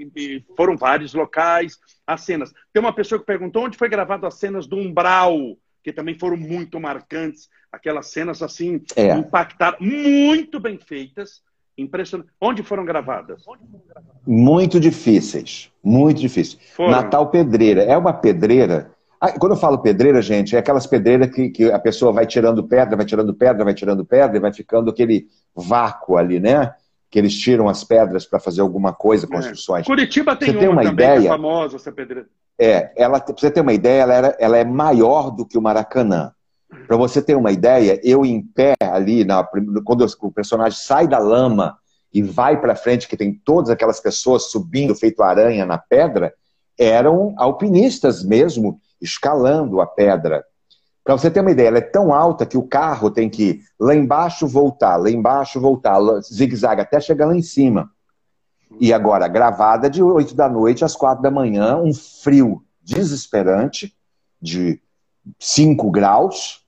Foram 0.57 0.75
vários 0.75 1.13
locais, 1.13 1.79
as 2.05 2.25
cenas. 2.25 2.53
Tem 2.73 2.81
uma 2.81 2.91
pessoa 2.91 3.17
que 3.17 3.25
perguntou 3.25 3.63
onde 3.63 3.77
foi 3.77 3.87
gravado 3.87 4.27
as 4.27 4.33
cenas 4.33 4.67
do 4.67 4.75
Umbral, 4.75 5.57
que 5.81 5.93
também 5.93 6.19
foram 6.19 6.35
muito 6.35 6.77
marcantes. 6.77 7.47
Aquelas 7.71 8.07
cenas 8.07 8.41
assim, 8.41 8.83
é. 8.97 9.15
impactaram, 9.15 9.77
muito 9.79 10.59
bem 10.59 10.77
feitas. 10.77 11.41
Impressionante. 11.77 12.29
Onde 12.41 12.63
foram 12.63 12.83
gravadas? 12.83 13.45
Muito 14.27 14.77
difíceis. 14.77 15.71
Muito 15.81 16.19
difíceis. 16.19 16.61
Foram. 16.75 16.91
Natal 16.91 17.29
Pedreira. 17.29 17.81
É 17.83 17.95
uma 17.95 18.11
pedreira 18.11 18.93
quando 19.39 19.51
eu 19.51 19.57
falo 19.57 19.79
pedreira, 19.79 20.21
gente, 20.21 20.55
é 20.55 20.59
aquelas 20.59 20.87
pedreiras 20.87 21.29
que, 21.29 21.49
que 21.49 21.71
a 21.71 21.79
pessoa 21.79 22.11
vai 22.11 22.25
tirando 22.25 22.63
pedra, 22.63 22.95
vai 22.95 23.05
tirando 23.05 23.33
pedra, 23.33 23.65
vai 23.65 23.73
tirando 23.73 24.05
pedra 24.05 24.37
e 24.37 24.39
vai 24.39 24.53
ficando 24.53 24.89
aquele 24.89 25.27
vácuo 25.53 26.17
ali, 26.17 26.39
né? 26.39 26.73
Que 27.09 27.19
eles 27.19 27.37
tiram 27.37 27.67
as 27.67 27.83
pedras 27.83 28.25
para 28.25 28.39
fazer 28.39 28.61
alguma 28.61 28.93
coisa, 28.93 29.25
é. 29.25 29.29
construções. 29.29 29.83
É. 29.83 29.85
Curitiba 29.85 30.35
tem, 30.35 30.53
você 30.53 30.59
tem 30.59 30.69
uma, 30.69 30.83
também, 30.83 30.93
ideia, 30.93 31.27
é 31.27 31.29
famosa 31.29 31.75
essa 31.75 31.91
pedreira. 31.91 32.27
É, 32.57 32.91
ela, 32.95 33.19
pra 33.19 33.33
você 33.35 33.51
ter 33.51 33.61
uma 33.61 33.73
ideia, 33.73 34.01
ela, 34.03 34.13
era, 34.13 34.37
ela 34.39 34.57
é 34.57 34.63
maior 34.63 35.31
do 35.31 35.45
que 35.45 35.57
o 35.57 35.61
Maracanã. 35.61 36.31
Para 36.87 36.97
você 36.97 37.21
ter 37.21 37.35
uma 37.35 37.51
ideia, 37.51 37.99
eu 38.03 38.25
em 38.25 38.41
pé 38.41 38.75
ali, 38.81 39.25
na, 39.25 39.43
quando 39.83 40.05
o 40.21 40.31
personagem 40.31 40.77
sai 40.79 41.07
da 41.07 41.17
lama 41.17 41.77
e 42.13 42.21
vai 42.21 42.59
para 42.59 42.75
frente, 42.75 43.07
que 43.07 43.17
tem 43.17 43.33
todas 43.33 43.69
aquelas 43.69 43.99
pessoas 43.99 44.51
subindo, 44.51 44.95
feito 44.95 45.23
aranha 45.23 45.65
na 45.65 45.77
pedra, 45.77 46.33
eram 46.77 47.33
alpinistas 47.37 48.23
mesmo, 48.23 48.79
escalando 49.01 49.81
a 49.81 49.87
pedra. 49.87 50.43
Para 51.03 51.17
você 51.17 51.31
ter 51.31 51.41
uma 51.41 51.51
ideia, 51.51 51.69
ela 51.69 51.77
é 51.79 51.81
tão 51.81 52.13
alta 52.13 52.45
que 52.45 52.57
o 52.57 52.67
carro 52.67 53.09
tem 53.09 53.29
que 53.29 53.43
ir 53.43 53.61
lá 53.79 53.95
embaixo 53.95 54.47
voltar, 54.47 54.97
lá 54.97 55.09
embaixo 55.09 55.59
voltar, 55.59 55.99
zigue-zague 56.21 56.81
até 56.81 56.99
chegar 56.99 57.25
lá 57.25 57.35
em 57.35 57.41
cima. 57.41 57.89
E 58.79 58.93
agora, 58.93 59.27
gravada 59.27 59.89
de 59.89 60.03
8 60.03 60.35
da 60.35 60.47
noite 60.47 60.85
às 60.85 60.95
4 60.95 61.21
da 61.23 61.31
manhã, 61.31 61.77
um 61.77 61.93
frio 61.93 62.63
desesperante 62.81 63.95
de 64.41 64.79
5 65.39 65.89
graus, 65.89 66.63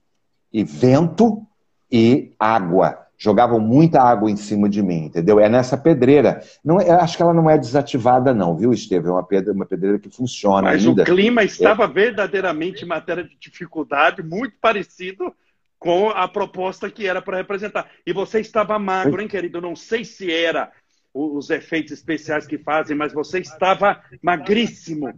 e 0.52 0.62
vento 0.62 1.46
e 1.90 2.34
água 2.38 3.01
jogavam 3.22 3.60
muita 3.60 4.02
água 4.02 4.28
em 4.28 4.36
cima 4.36 4.68
de 4.68 4.82
mim, 4.82 5.04
entendeu? 5.04 5.38
É 5.38 5.48
nessa 5.48 5.78
pedreira. 5.78 6.42
Não, 6.64 6.80
é, 6.80 6.90
acho 6.90 7.16
que 7.16 7.22
ela 7.22 7.32
não 7.32 7.48
é 7.48 7.56
desativada, 7.56 8.34
não, 8.34 8.56
viu, 8.56 8.72
Estevam? 8.72 9.12
É 9.12 9.14
uma 9.14 9.22
pedreira, 9.22 9.52
uma 9.52 9.64
pedreira 9.64 9.98
que 10.00 10.10
funciona 10.10 10.62
Mas 10.62 10.84
ainda. 10.84 11.02
o 11.02 11.06
clima 11.06 11.44
estava 11.44 11.84
é. 11.84 11.88
verdadeiramente 11.88 12.84
em 12.84 12.88
matéria 12.88 13.22
de 13.22 13.36
dificuldade, 13.38 14.24
muito 14.24 14.56
parecido 14.60 15.32
com 15.78 16.10
a 16.10 16.26
proposta 16.26 16.90
que 16.90 17.06
era 17.06 17.22
para 17.22 17.36
representar. 17.36 17.86
E 18.04 18.12
você 18.12 18.40
estava 18.40 18.76
magro, 18.76 19.22
hein, 19.22 19.28
querido? 19.28 19.60
Não 19.60 19.76
sei 19.76 20.04
se 20.04 20.32
era 20.32 20.72
os 21.14 21.48
efeitos 21.48 21.92
especiais 21.92 22.44
que 22.44 22.58
fazem, 22.58 22.96
mas 22.96 23.12
você 23.12 23.38
estava 23.38 24.02
magríssimo. 24.20 25.12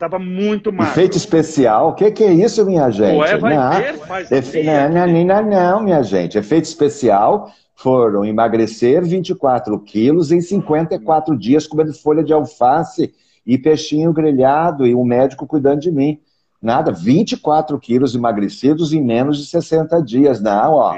Estava 0.00 0.18
muito 0.18 0.72
magro. 0.72 0.94
Efeito 0.94 1.18
especial? 1.18 1.90
O 1.90 1.92
que, 1.92 2.10
que, 2.10 2.24
é 2.24 2.32
isso, 2.32 2.64
minha 2.64 2.90
gente? 2.90 3.18
Ué, 3.18 3.36
vai 3.36 3.54
não, 3.54 3.70
ter, 3.70 3.98
faz 3.98 4.32
Efe... 4.32 4.62
não, 4.62 4.88
não, 4.88 5.24
não, 5.26 5.42
não, 5.42 5.82
minha 5.82 6.02
gente. 6.02 6.38
Efeito 6.38 6.64
especial 6.64 7.52
foram 7.74 8.24
emagrecer 8.24 9.04
24 9.04 9.78
quilos 9.80 10.32
em 10.32 10.40
54 10.40 11.36
dias 11.36 11.66
comendo 11.66 11.92
folha 11.92 12.24
de 12.24 12.32
alface 12.32 13.12
e 13.44 13.58
peixinho 13.58 14.10
grelhado 14.10 14.86
e 14.86 14.94
um 14.94 15.04
médico 15.04 15.46
cuidando 15.46 15.80
de 15.80 15.92
mim. 15.92 16.18
Nada, 16.62 16.90
24 16.92 17.78
quilos 17.78 18.14
emagrecidos 18.14 18.94
em 18.94 19.04
menos 19.04 19.36
de 19.36 19.44
60 19.44 20.02
dias. 20.02 20.40
Não, 20.40 20.76
ó. 20.76 20.96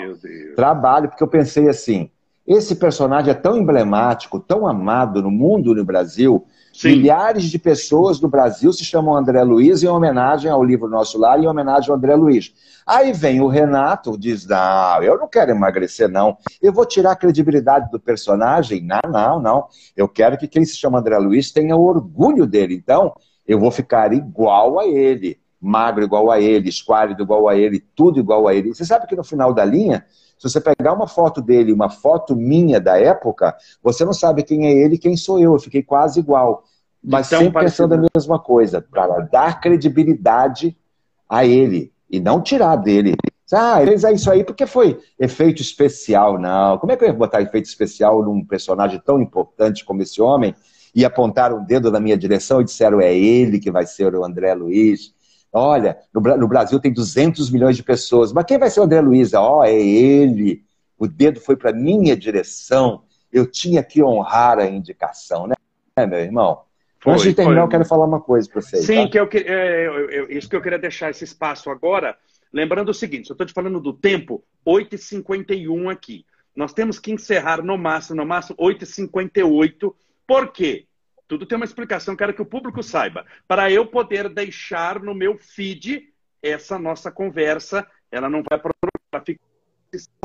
Trabalho, 0.55 1.09
porque 1.09 1.25
eu 1.25 1.29
pensei 1.29 1.69
assim: 1.69 2.09
esse 2.47 2.77
personagem 2.77 3.33
é 3.33 3.35
tão 3.35 3.57
emblemático, 3.57 4.39
tão 4.39 4.65
amado 4.65 5.21
no 5.21 5.31
mundo 5.31 5.73
e 5.73 5.75
no 5.75 5.85
Brasil, 5.85 6.47
Sim. 6.73 6.97
Milhares 6.97 7.45
de 7.45 7.59
pessoas 7.59 8.21
no 8.21 8.29
Brasil 8.29 8.73
se 8.73 8.85
chamam 8.85 9.15
André 9.15 9.43
Luiz 9.43 9.83
em 9.83 9.89
homenagem 9.89 10.51
ao 10.51 10.65
livro 10.65 10.89
Nosso 10.89 11.19
Lar 11.19 11.39
e 11.39 11.45
em 11.45 11.47
homenagem 11.47 11.91
ao 11.91 11.97
André 11.97 12.15
Luiz. 12.15 12.53
Aí 12.87 13.13
vem 13.13 13.41
o 13.41 13.47
Renato, 13.47 14.19
diz: 14.19 14.47
Não, 14.47 15.03
eu 15.03 15.19
não 15.19 15.29
quero 15.29 15.51
emagrecer, 15.51 16.09
não. 16.09 16.37
Eu 16.61 16.73
vou 16.73 16.87
tirar 16.87 17.13
a 17.13 17.17
credibilidade 17.17 17.91
do 17.91 18.01
personagem? 18.01 18.83
Não, 18.83 19.01
não, 19.11 19.41
não. 19.41 19.67
Eu 19.97 20.09
quero 20.09 20.39
que 20.39 20.49
quem 20.49 20.65
se 20.65 20.77
chama 20.77 20.99
André 20.99 21.19
Luiz 21.19 21.53
tenha 21.53 21.77
orgulho 21.77 22.47
dele. 22.47 22.75
Então, 22.75 23.13
eu 23.47 23.59
vou 23.59 23.71
ficar 23.71 24.13
igual 24.13 24.81
a 24.81 24.87
ele, 24.87 25.39
magro 25.61 26.03
igual 26.05 26.31
a 26.31 26.41
ele, 26.41 26.69
esquálido 26.69 27.23
igual 27.23 27.49
a 27.49 27.57
ele, 27.57 27.81
tudo 27.95 28.19
igual 28.19 28.49
a 28.49 28.55
ele. 28.55 28.75
Você 28.75 28.85
sabe 28.85 29.07
que 29.07 29.15
no 29.15 29.23
final 29.23 29.53
da 29.53 29.65
linha, 29.65 30.05
se 30.43 30.51
você 30.51 30.61
pegar 30.61 30.93
uma 30.93 31.07
foto 31.07 31.41
dele, 31.41 31.73
uma 31.73 31.89
foto 31.89 32.35
minha 32.35 32.81
da 32.81 32.99
época, 32.99 33.57
você 33.81 34.05
não 34.05 34.13
sabe 34.13 34.43
quem 34.43 34.67
é 34.67 34.73
ele 34.73 34.97
e 34.97 34.99
quem 34.99 35.17
sou 35.17 35.39
eu. 35.39 35.53
Eu 35.53 35.61
fiquei 35.61 35.85
quase 35.85 36.19
igual. 36.19 36.65
Mas 37.03 37.29
então, 37.29 37.45
sempre 37.45 37.63
pensando 37.63 37.95
a 37.95 38.09
mesma 38.13 38.41
coisa, 38.41 38.83
para 38.83 39.21
dar 39.21 39.61
credibilidade 39.61 40.77
a 41.29 41.47
ele. 41.47 41.93
e 42.11 42.19
não 42.19 42.43
tirar 42.43 42.75
dele. 42.75 43.15
Ah, 43.53 43.81
fez 43.85 44.03
isso 44.03 44.31
aí 44.31 44.43
porque 44.43 44.67
foi 44.67 44.99
efeito 45.19 45.63
especial. 45.63 46.39
Não, 46.41 46.77
como 46.77 46.91
é 46.91 46.97
que 46.97 47.05
eu 47.05 47.09
ia 47.09 47.15
botar 47.15 47.41
efeito 47.41 47.67
especial 47.67 48.21
num 48.25 48.45
personagem 48.45 49.01
tão 49.01 49.21
importante 49.21 49.85
como 49.85 50.03
esse 50.03 50.21
homem 50.21 50.55
e 50.93 51.05
apontaram 51.05 51.59
um 51.59 51.65
dedo 51.65 51.91
na 51.91 52.01
minha 52.01 52.17
direção 52.17 52.61
e 52.61 52.65
disseram 52.65 53.01
é 53.01 53.15
ele 53.15 53.61
que 53.61 53.71
vai 53.71 53.87
ser 53.87 54.15
o 54.15 54.25
André 54.25 54.53
Luiz? 54.55 55.15
Olha, 55.53 55.99
no, 56.15 56.21
no 56.39 56.49
Brasil 56.49 56.81
tem 56.81 56.93
200 56.93 57.51
milhões 57.51 57.77
de 57.77 57.83
pessoas, 57.83 58.33
mas 58.33 58.45
quem 58.45 58.59
vai 58.59 58.71
ser 58.71 58.81
o 58.81 58.85
André 58.85 59.01
Luiz? 59.01 59.35
Ó, 59.35 59.59
oh, 59.59 59.65
é 59.65 59.75
ele. 59.75 60.65
O 60.99 61.07
dedo 61.07 61.41
foi 61.41 61.57
para 61.57 61.73
minha 61.73 62.17
direção. 62.17 63.03
Eu 63.31 63.47
tinha 63.47 63.83
que 63.83 64.03
honrar 64.03 64.59
a 64.59 64.67
indicação, 64.67 65.47
né, 65.47 66.07
meu 66.07 66.21
irmão? 66.21 66.63
Foi, 67.01 67.13
Antes 67.15 67.25
de 67.25 67.35
terminar, 67.35 67.63
foi. 67.63 67.65
eu 67.65 67.71
quero 67.71 67.85
falar 67.85 68.07
uma 68.07 68.21
coisa 68.21 68.49
para 68.49 68.63
vocês. 68.63 68.87
Sim, 68.87 69.05
tá? 69.05 69.11
que 69.11 69.19
eu, 69.19 69.29
é, 69.45 69.87
eu, 69.87 70.11
eu, 70.11 70.31
isso 70.31 70.49
que 70.49 70.57
eu 70.57 70.63
queria 70.63 70.79
deixar 70.79 71.11
esse 71.11 71.25
espaço 71.25 71.69
agora. 71.69 72.17
Lembrando 72.53 72.91
o 72.91 72.95
seguinte: 72.95 73.29
eu 73.29 73.35
estou 73.35 73.47
te 73.47 73.53
falando 73.53 73.81
do 73.81 73.93
tempo, 73.93 74.45
8h51 74.67 75.91
aqui. 75.91 76.25
Nós 76.55 76.73
temos 76.73 76.99
que 76.99 77.11
encerrar 77.11 77.63
no 77.63 77.77
máximo, 77.77 78.17
no 78.17 78.27
máximo, 78.27 78.57
8h58. 78.57 79.95
Por 80.27 80.53
quê? 80.53 80.87
Tudo 81.33 81.47
tem 81.47 81.57
uma 81.57 81.65
explicação, 81.65 82.15
quero 82.15 82.35
que 82.35 82.43
o 82.43 82.47
público 82.47 82.83
saiba. 82.83 83.25
Para 83.49 83.71
eu 83.71 83.87
poder 83.87 84.29
deixar 84.29 85.01
no 85.01 85.15
meu 85.15 85.39
feed 85.39 86.13
essa 86.43 86.79
nossa 86.79 87.11
conversa, 87.11 87.87
ela 88.11 88.29
não 88.29 88.43
vai 88.43 88.59
para 88.59 88.71
ficar 89.25 89.41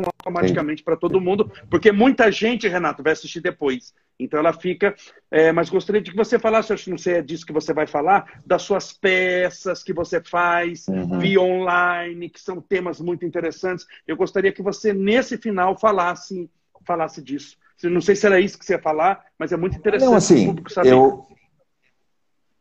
automaticamente 0.03 0.84
para 0.84 0.97
todo 0.97 1.22
mundo, 1.22 1.49
porque 1.70 1.93
muita 1.93 2.30
gente, 2.30 2.68
Renato, 2.68 3.01
vai 3.01 3.14
assistir 3.14 3.39
depois. 3.39 3.95
Então 4.20 4.38
ela 4.38 4.51
fica. 4.51 4.93
É, 5.32 5.53
mas 5.53 5.70
gostaria 5.70 6.01
de 6.01 6.12
que 6.12 6.18
você 6.18 6.38
falasse, 6.38 6.74
acho 6.74 6.84
que 6.84 6.91
não 6.91 6.97
sei 6.97 7.14
é 7.14 7.22
disso 7.22 7.45
que 7.45 7.53
você 7.53 7.74
vai 7.74 7.88
falar, 7.88 8.41
das 8.45 8.64
suas 8.64 8.91
peças 8.91 9.82
que 9.84 9.93
você 9.93 10.22
faz 10.22 10.89
uhum. 10.89 11.20
via 11.20 11.39
online, 11.39 12.30
que 12.30 12.41
são 12.41 12.60
temas 12.60 12.99
muito 12.99 13.24
interessantes. 13.24 13.88
Eu 14.05 14.18
gostaria 14.18 14.51
que 14.51 14.62
você, 14.62 14.91
nesse 14.91 15.38
final, 15.38 15.80
falasse, 15.80 16.49
falasse 16.86 17.24
disso. 17.24 17.58
Não 17.84 18.02
sei 18.02 18.16
se 18.16 18.26
era 18.26 18.40
isso 18.40 18.58
que 18.58 18.66
você 18.66 18.74
ia 18.74 18.82
falar, 18.82 19.24
mas 19.38 19.52
é 19.52 19.58
muito 19.58 19.78
interessante 19.78 20.10
não, 20.10 20.16
assim, 20.16 20.56
Eu 20.84 21.28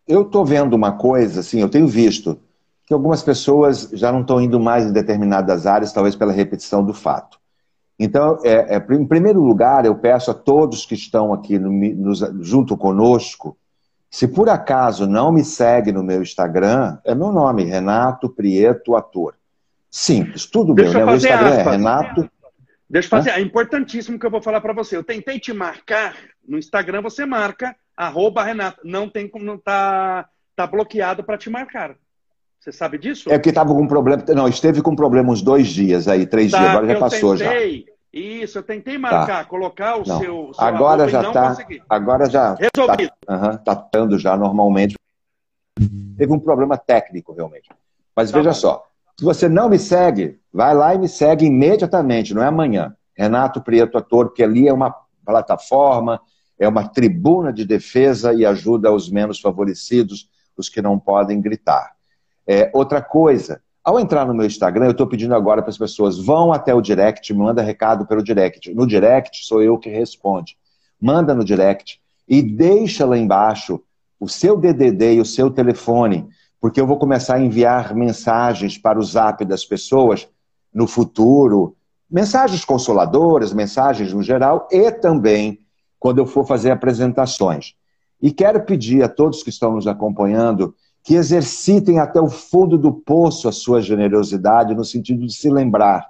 eu 0.06 0.22
estou 0.22 0.44
vendo 0.44 0.74
uma 0.74 0.92
coisa, 0.92 1.40
assim, 1.40 1.60
eu 1.60 1.68
tenho 1.68 1.88
visto 1.88 2.38
que 2.86 2.94
algumas 2.94 3.22
pessoas 3.22 3.90
já 3.92 4.12
não 4.12 4.20
estão 4.20 4.40
indo 4.40 4.60
mais 4.60 4.86
em 4.86 4.92
determinadas 4.92 5.66
áreas, 5.66 5.92
talvez 5.92 6.14
pela 6.14 6.32
repetição 6.32 6.84
do 6.84 6.94
fato. 6.94 7.38
Então, 7.98 8.38
é, 8.44 8.76
é, 8.76 8.94
em 8.94 9.04
primeiro 9.04 9.42
lugar, 9.42 9.84
eu 9.84 9.96
peço 9.96 10.30
a 10.30 10.34
todos 10.34 10.86
que 10.86 10.94
estão 10.94 11.32
aqui 11.32 11.58
no, 11.58 11.70
no, 11.72 12.44
junto 12.44 12.76
conosco, 12.76 13.56
se 14.08 14.28
por 14.28 14.48
acaso 14.48 15.06
não 15.06 15.32
me 15.32 15.44
segue 15.44 15.90
no 15.90 16.04
meu 16.04 16.22
Instagram, 16.22 16.98
é 17.04 17.14
meu 17.14 17.32
nome, 17.32 17.64
Renato 17.64 18.28
Prieto 18.28 18.94
Ator. 18.94 19.34
Simples, 19.90 20.46
tudo 20.46 20.72
bem. 20.74 20.90
Né? 20.90 21.02
O 21.02 21.06
meu 21.06 21.16
Instagram 21.16 21.48
é 21.48 21.56
aspas. 21.56 21.66
é 21.66 21.70
Renato. 21.70 22.30
Deixa 22.88 23.06
eu 23.06 23.10
fazer, 23.10 23.30
é 23.30 23.40
importantíssimo 23.40 24.18
que 24.18 24.24
eu 24.24 24.30
vou 24.30 24.40
falar 24.40 24.60
para 24.60 24.72
você. 24.72 24.96
Eu 24.96 25.02
tentei 25.02 25.40
te 25.40 25.52
marcar 25.52 26.16
no 26.46 26.56
Instagram, 26.58 27.02
você 27.02 27.26
marca 27.26 27.74
arroba 27.96 28.44
Renato. 28.44 28.80
Não 28.84 29.08
tem 29.08 29.28
como 29.28 29.44
não 29.44 29.58
tá, 29.58 30.28
tá 30.54 30.66
bloqueado 30.66 31.24
para 31.24 31.36
te 31.36 31.50
marcar. 31.50 31.96
Você 32.60 32.72
sabe 32.72 32.98
disso? 32.98 33.30
É 33.30 33.38
porque 33.38 33.50
estava 33.50 33.74
com 33.74 33.86
problema. 33.86 34.24
Não, 34.34 34.48
esteve 34.48 34.82
com 34.82 34.94
problema 34.94 35.32
uns 35.32 35.42
dois 35.42 35.68
dias 35.68 36.08
aí, 36.08 36.26
três 36.26 36.50
tá, 36.50 36.58
dias, 36.58 36.70
agora 36.70 36.86
já 36.88 36.98
passou 36.98 37.36
tentei, 37.36 37.86
já. 37.86 37.92
Isso, 38.12 38.58
eu 38.58 38.62
tentei 38.62 38.96
marcar, 38.96 39.26
tá. 39.26 39.44
colocar 39.44 39.96
o 39.96 40.06
não. 40.06 40.18
seu, 40.18 40.54
seu 40.54 40.64
agora 40.64 41.08
já 41.08 41.22
está. 41.22 41.56
Agora 41.88 42.30
já. 42.30 42.54
Resolvido. 42.54 43.12
Tá 43.64 43.88
dando 43.92 44.18
já 44.18 44.36
normalmente. 44.36 44.96
Teve 46.16 46.32
um 46.32 46.38
problema 46.38 46.78
técnico, 46.78 47.32
realmente. 47.32 47.68
Mas 48.14 48.30
tá 48.30 48.38
veja 48.38 48.50
bom. 48.50 48.54
só. 48.54 48.86
Se 49.18 49.24
você 49.24 49.48
não 49.48 49.68
me 49.68 49.78
segue, 49.78 50.38
vai 50.52 50.74
lá 50.74 50.94
e 50.94 50.98
me 50.98 51.08
segue 51.08 51.46
imediatamente, 51.46 52.34
não 52.34 52.42
é 52.42 52.46
amanhã. 52.46 52.94
Renato 53.16 53.62
Prieto 53.62 53.96
Ator, 53.96 54.26
porque 54.26 54.42
ali 54.42 54.68
é 54.68 54.72
uma 54.72 54.94
plataforma, 55.24 56.20
é 56.58 56.68
uma 56.68 56.86
tribuna 56.86 57.52
de 57.52 57.64
defesa 57.64 58.34
e 58.34 58.44
ajuda 58.44 58.92
os 58.92 59.10
menos 59.10 59.40
favorecidos, 59.40 60.28
os 60.56 60.68
que 60.68 60.82
não 60.82 60.98
podem 60.98 61.40
gritar. 61.40 61.92
É, 62.46 62.70
outra 62.74 63.00
coisa, 63.00 63.62
ao 63.82 63.98
entrar 63.98 64.26
no 64.26 64.34
meu 64.34 64.46
Instagram, 64.46 64.86
eu 64.86 64.90
estou 64.90 65.06
pedindo 65.06 65.34
agora 65.34 65.62
para 65.62 65.70
as 65.70 65.78
pessoas, 65.78 66.18
vão 66.18 66.52
até 66.52 66.74
o 66.74 66.80
direct, 66.80 67.32
manda 67.32 67.62
recado 67.62 68.06
pelo 68.06 68.22
direct. 68.22 68.74
No 68.74 68.86
direct 68.86 69.46
sou 69.46 69.62
eu 69.62 69.78
que 69.78 69.88
responde. 69.88 70.56
Manda 71.00 71.34
no 71.34 71.44
direct 71.44 72.00
e 72.28 72.42
deixa 72.42 73.06
lá 73.06 73.16
embaixo 73.16 73.82
o 74.18 74.28
seu 74.28 74.56
DDD 74.56 75.14
e 75.14 75.20
o 75.20 75.24
seu 75.24 75.50
telefone, 75.50 76.28
porque 76.60 76.80
eu 76.80 76.86
vou 76.86 76.98
começar 76.98 77.36
a 77.36 77.40
enviar 77.40 77.94
mensagens 77.94 78.78
para 78.78 78.98
o 78.98 79.02
zap 79.02 79.44
das 79.44 79.64
pessoas 79.64 80.28
no 80.72 80.86
futuro, 80.86 81.76
mensagens 82.10 82.64
consoladoras, 82.64 83.52
mensagens 83.52 84.12
no 84.12 84.22
geral, 84.22 84.68
e 84.70 84.90
também 84.90 85.60
quando 85.98 86.18
eu 86.18 86.26
for 86.26 86.46
fazer 86.46 86.70
apresentações. 86.70 87.74
E 88.20 88.32
quero 88.32 88.64
pedir 88.64 89.02
a 89.02 89.08
todos 89.08 89.42
que 89.42 89.50
estão 89.50 89.72
nos 89.72 89.86
acompanhando 89.86 90.74
que 91.02 91.14
exercitem 91.14 92.00
até 92.00 92.20
o 92.20 92.28
fundo 92.28 92.76
do 92.76 92.92
poço 92.92 93.48
a 93.48 93.52
sua 93.52 93.80
generosidade, 93.80 94.74
no 94.74 94.84
sentido 94.84 95.24
de 95.24 95.32
se 95.32 95.48
lembrar 95.48 96.04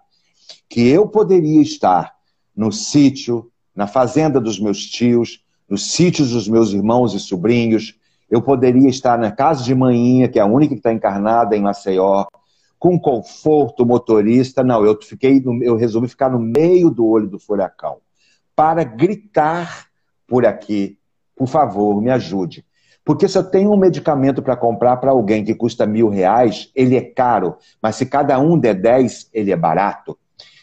que 0.68 0.88
eu 0.88 1.06
poderia 1.06 1.60
estar 1.60 2.14
no 2.56 2.72
sítio, 2.72 3.50
na 3.74 3.86
fazenda 3.86 4.40
dos 4.40 4.58
meus 4.58 4.86
tios, 4.86 5.44
nos 5.68 5.92
sítios 5.92 6.30
dos 6.30 6.48
meus 6.48 6.72
irmãos 6.72 7.12
e 7.12 7.20
sobrinhos, 7.20 7.94
eu 8.30 8.42
poderia 8.42 8.88
estar 8.88 9.18
na 9.18 9.30
casa 9.30 9.62
de 9.62 9.74
manhinha, 9.74 10.28
que 10.28 10.38
é 10.38 10.42
a 10.42 10.46
única 10.46 10.74
que 10.74 10.80
está 10.80 10.92
encarnada 10.92 11.56
em 11.56 11.62
Maceió, 11.62 12.26
com 12.78 12.98
conforto, 12.98 13.86
motorista. 13.86 14.62
Não, 14.64 14.84
eu 14.84 14.98
fiquei, 15.00 15.42
eu 15.62 15.76
resolvi 15.76 16.08
ficar 16.08 16.30
no 16.30 16.38
meio 16.38 16.90
do 16.90 17.06
olho 17.06 17.28
do 17.28 17.38
furacão 17.38 17.98
para 18.54 18.82
gritar 18.82 19.86
por 20.26 20.46
aqui, 20.46 20.98
por 21.36 21.46
favor, 21.46 22.00
me 22.00 22.10
ajude. 22.10 22.64
Porque 23.04 23.28
se 23.28 23.38
eu 23.38 23.44
tenho 23.44 23.70
um 23.70 23.76
medicamento 23.76 24.42
para 24.42 24.56
comprar 24.56 24.96
para 24.96 25.12
alguém 25.12 25.44
que 25.44 25.54
custa 25.54 25.86
mil 25.86 26.08
reais, 26.08 26.72
ele 26.74 26.96
é 26.96 27.02
caro, 27.02 27.56
mas 27.80 27.94
se 27.94 28.06
cada 28.06 28.36
um 28.40 28.58
der 28.58 28.74
dez, 28.74 29.30
ele 29.32 29.52
é 29.52 29.56
barato. 29.56 30.18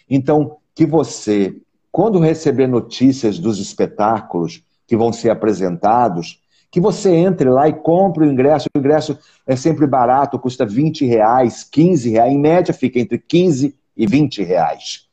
Então, 0.10 0.58
que 0.76 0.86
você, 0.86 1.56
quando 1.90 2.20
receber 2.20 2.68
notícias 2.68 3.40
dos 3.40 3.60
espetáculos 3.60 4.62
que 4.86 4.98
vão 4.98 5.14
ser 5.14 5.30
apresentados, 5.30 6.43
que 6.74 6.82
você 6.82 7.12
entre 7.12 7.52
lá 7.52 7.70
e 7.70 7.74
compre 7.74 8.26
o 8.26 8.32
ingresso. 8.32 8.68
O 8.76 8.80
ingresso 8.80 9.16
é 9.46 9.56
sempre 9.56 9.86
barato, 9.86 10.40
custa 10.40 10.66
20 10.66 11.06
reais, 11.06 11.64
15 11.64 12.10
reais, 12.10 12.34
em 12.34 12.40
média 12.40 12.74
fica 12.74 13.00
entre 13.00 13.20
15 13.20 13.78
e 13.96 14.08
20 14.08 14.42
reais. 14.42 15.08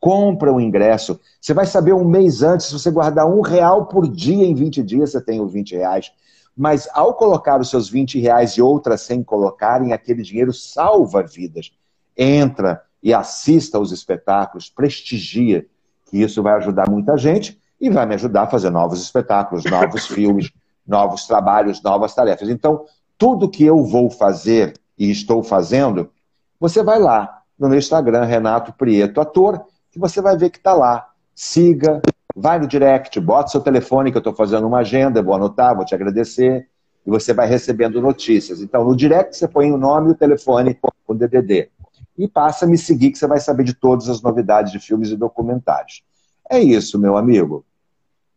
Compra 0.00 0.52
o 0.52 0.60
ingresso. 0.60 1.20
Você 1.40 1.54
vai 1.54 1.66
saber 1.66 1.94
um 1.94 2.04
mês 2.04 2.42
antes, 2.42 2.66
se 2.66 2.72
você 2.72 2.90
guardar 2.90 3.28
um 3.28 3.42
real 3.42 3.86
por 3.86 4.08
dia 4.08 4.44
em 4.44 4.56
20 4.56 4.82
dias, 4.82 5.12
você 5.12 5.20
tem 5.20 5.40
os 5.40 5.52
20 5.52 5.76
reais. 5.76 6.10
Mas 6.56 6.88
ao 6.92 7.14
colocar 7.14 7.60
os 7.60 7.70
seus 7.70 7.88
20 7.88 8.18
reais 8.18 8.54
e 8.54 8.62
outras 8.62 9.02
sem 9.02 9.22
colocarem, 9.22 9.92
aquele 9.92 10.20
dinheiro 10.20 10.52
salva 10.52 11.22
vidas. 11.22 11.70
Entra 12.18 12.82
e 13.00 13.14
assista 13.14 13.78
aos 13.78 13.92
espetáculos, 13.92 14.68
prestigia, 14.68 15.64
que 16.06 16.20
isso 16.20 16.42
vai 16.42 16.54
ajudar 16.54 16.90
muita 16.90 17.16
gente 17.16 17.56
e 17.80 17.88
vai 17.88 18.04
me 18.04 18.16
ajudar 18.16 18.42
a 18.42 18.48
fazer 18.48 18.70
novos 18.70 19.00
espetáculos, 19.00 19.64
novos 19.64 20.08
filmes, 20.10 20.50
novos 20.86 21.26
trabalhos, 21.26 21.82
novas 21.82 22.14
tarefas. 22.14 22.48
Então, 22.48 22.84
tudo 23.16 23.50
que 23.50 23.64
eu 23.64 23.82
vou 23.82 24.10
fazer 24.10 24.74
e 24.98 25.10
estou 25.10 25.42
fazendo, 25.42 26.10
você 26.58 26.82
vai 26.82 26.98
lá 26.98 27.42
no 27.58 27.68
meu 27.68 27.78
Instagram, 27.78 28.24
Renato 28.24 28.72
Prieto 28.72 29.20
Ator, 29.20 29.64
que 29.90 29.98
você 29.98 30.20
vai 30.20 30.36
ver 30.36 30.50
que 30.50 30.58
está 30.58 30.72
lá. 30.72 31.08
Siga, 31.34 32.00
Vai 32.36 32.58
no 32.58 32.66
direct, 32.66 33.20
bota 33.20 33.50
seu 33.50 33.60
telefone, 33.60 34.10
que 34.10 34.16
eu 34.16 34.20
estou 34.20 34.34
fazendo 34.34 34.66
uma 34.66 34.78
agenda, 34.78 35.22
vou 35.22 35.34
anotar, 35.34 35.76
vou 35.76 35.84
te 35.84 35.94
agradecer, 35.94 36.68
e 37.06 37.10
você 37.10 37.32
vai 37.32 37.46
recebendo 37.46 38.00
notícias. 38.00 38.60
Então, 38.60 38.84
no 38.84 38.96
direct 38.96 39.36
você 39.36 39.46
põe 39.46 39.70
o 39.70 39.76
nome 39.76 40.08
e 40.08 40.12
o 40.12 40.16
telefone 40.16 40.74
com 40.74 40.90
o 41.06 41.14
DDD. 41.14 41.70
E 42.18 42.26
passa 42.26 42.64
a 42.64 42.68
me 42.68 42.76
seguir, 42.76 43.12
que 43.12 43.18
você 43.18 43.28
vai 43.28 43.38
saber 43.38 43.62
de 43.62 43.74
todas 43.74 44.08
as 44.08 44.20
novidades 44.20 44.72
de 44.72 44.80
filmes 44.80 45.10
e 45.10 45.16
documentários. 45.16 46.02
É 46.50 46.58
isso, 46.58 46.98
meu 46.98 47.16
amigo. 47.16 47.64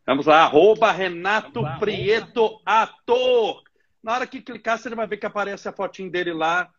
Vamos 0.07 0.25
lá, 0.25 0.43
arroba 0.43 0.89
Renato 0.89 1.61
Prieto 1.81 2.61
Ator. 2.65 3.61
Na 4.01 4.13
hora 4.13 4.25
que 4.25 4.39
clicar, 4.39 4.79
você 4.79 4.89
vai 4.95 5.05
ver 5.05 5.17
que 5.17 5.25
aparece 5.25 5.67
a 5.67 5.73
fotinho 5.73 6.09
dele 6.09 6.31
lá. 6.31 6.69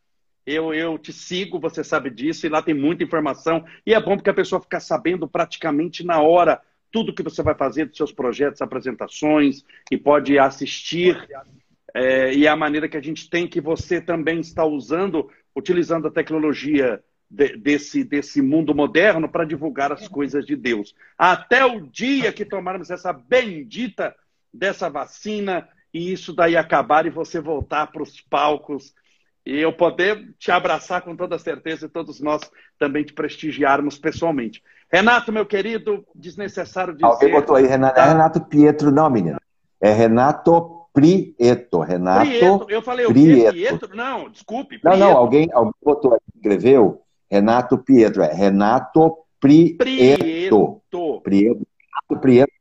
Eu, 0.46 0.72
eu 0.72 0.96
te 0.96 1.12
sigo, 1.12 1.60
você 1.60 1.84
sabe 1.84 2.08
disso, 2.08 2.46
e 2.46 2.48
lá 2.48 2.62
tem 2.62 2.72
muita 2.72 3.04
informação. 3.04 3.66
E 3.84 3.92
é 3.92 4.00
bom 4.00 4.16
porque 4.16 4.30
a 4.30 4.34
pessoa 4.34 4.62
fica 4.62 4.80
sabendo 4.80 5.28
praticamente 5.28 6.02
na 6.02 6.22
hora 6.22 6.58
tudo 6.90 7.14
que 7.14 7.22
você 7.22 7.42
vai 7.42 7.54
fazer 7.54 7.84
dos 7.84 7.98
seus 7.98 8.12
projetos, 8.12 8.62
apresentações, 8.62 9.62
e 9.90 9.98
pode 9.98 10.38
assistir. 10.38 11.28
É, 11.92 12.32
e 12.32 12.46
é 12.46 12.48
a 12.48 12.56
maneira 12.56 12.88
que 12.88 12.96
a 12.96 13.02
gente 13.02 13.28
tem 13.28 13.46
que 13.46 13.60
você 13.60 14.00
também 14.00 14.40
está 14.40 14.64
usando, 14.64 15.30
utilizando 15.54 16.08
a 16.08 16.10
tecnologia 16.10 17.04
de, 17.30 17.56
desse, 17.56 18.04
desse 18.04 18.40
mundo 18.40 18.74
moderno 18.74 19.28
para 19.28 19.44
divulgar 19.44 19.92
as 19.92 20.08
coisas 20.08 20.46
de 20.46 20.56
Deus. 20.56 20.94
Até 21.16 21.64
o 21.64 21.80
dia 21.80 22.32
que 22.32 22.44
tomarmos 22.44 22.90
essa 22.90 23.12
bendita 23.12 24.14
dessa 24.52 24.88
vacina 24.88 25.68
e 25.92 26.12
isso 26.12 26.32
daí 26.32 26.56
acabar 26.56 27.06
e 27.06 27.10
você 27.10 27.40
voltar 27.40 27.88
para 27.88 28.02
os 28.02 28.20
palcos 28.20 28.94
e 29.44 29.58
eu 29.58 29.72
poder 29.72 30.34
te 30.38 30.50
abraçar 30.50 31.02
com 31.02 31.16
toda 31.16 31.38
certeza 31.38 31.86
e 31.86 31.88
todos 31.88 32.20
nós 32.20 32.42
também 32.78 33.04
te 33.04 33.12
prestigiarmos 33.12 33.98
pessoalmente. 33.98 34.62
Renato, 34.90 35.32
meu 35.32 35.46
querido, 35.46 36.04
desnecessário 36.14 36.94
dizer... 36.94 37.06
Alguém 37.06 37.30
botou 37.30 37.56
aí, 37.56 37.66
Renato, 37.66 37.94
tá? 37.94 38.04
é 38.04 38.08
Renato 38.08 38.40
Pietro, 38.42 38.90
não, 38.90 39.08
menino. 39.08 39.38
É 39.80 39.92
Renato 39.92 40.86
Prieto. 40.92 41.80
Renato 41.80 42.26
Prieto. 42.26 42.66
Eu 42.68 42.82
falei 42.82 43.06
o 43.06 43.12
quê? 43.12 43.48
Pietro? 43.52 43.96
Não, 43.96 44.28
desculpe. 44.28 44.78
Prieto. 44.78 44.98
Não, 44.98 45.10
não, 45.10 45.16
alguém, 45.16 45.48
alguém 45.52 45.74
botou 45.82 46.14
aí, 46.14 46.20
escreveu 46.34 47.02
Renato 47.30 47.78
Pietro. 47.78 48.22
É 48.22 48.32
Renato 48.32 49.18
Prieto. 49.40 49.78
Prieto. 49.78 50.80
Prieto. 51.22 51.66
Renato 52.08 52.20
Prieto. 52.20 52.58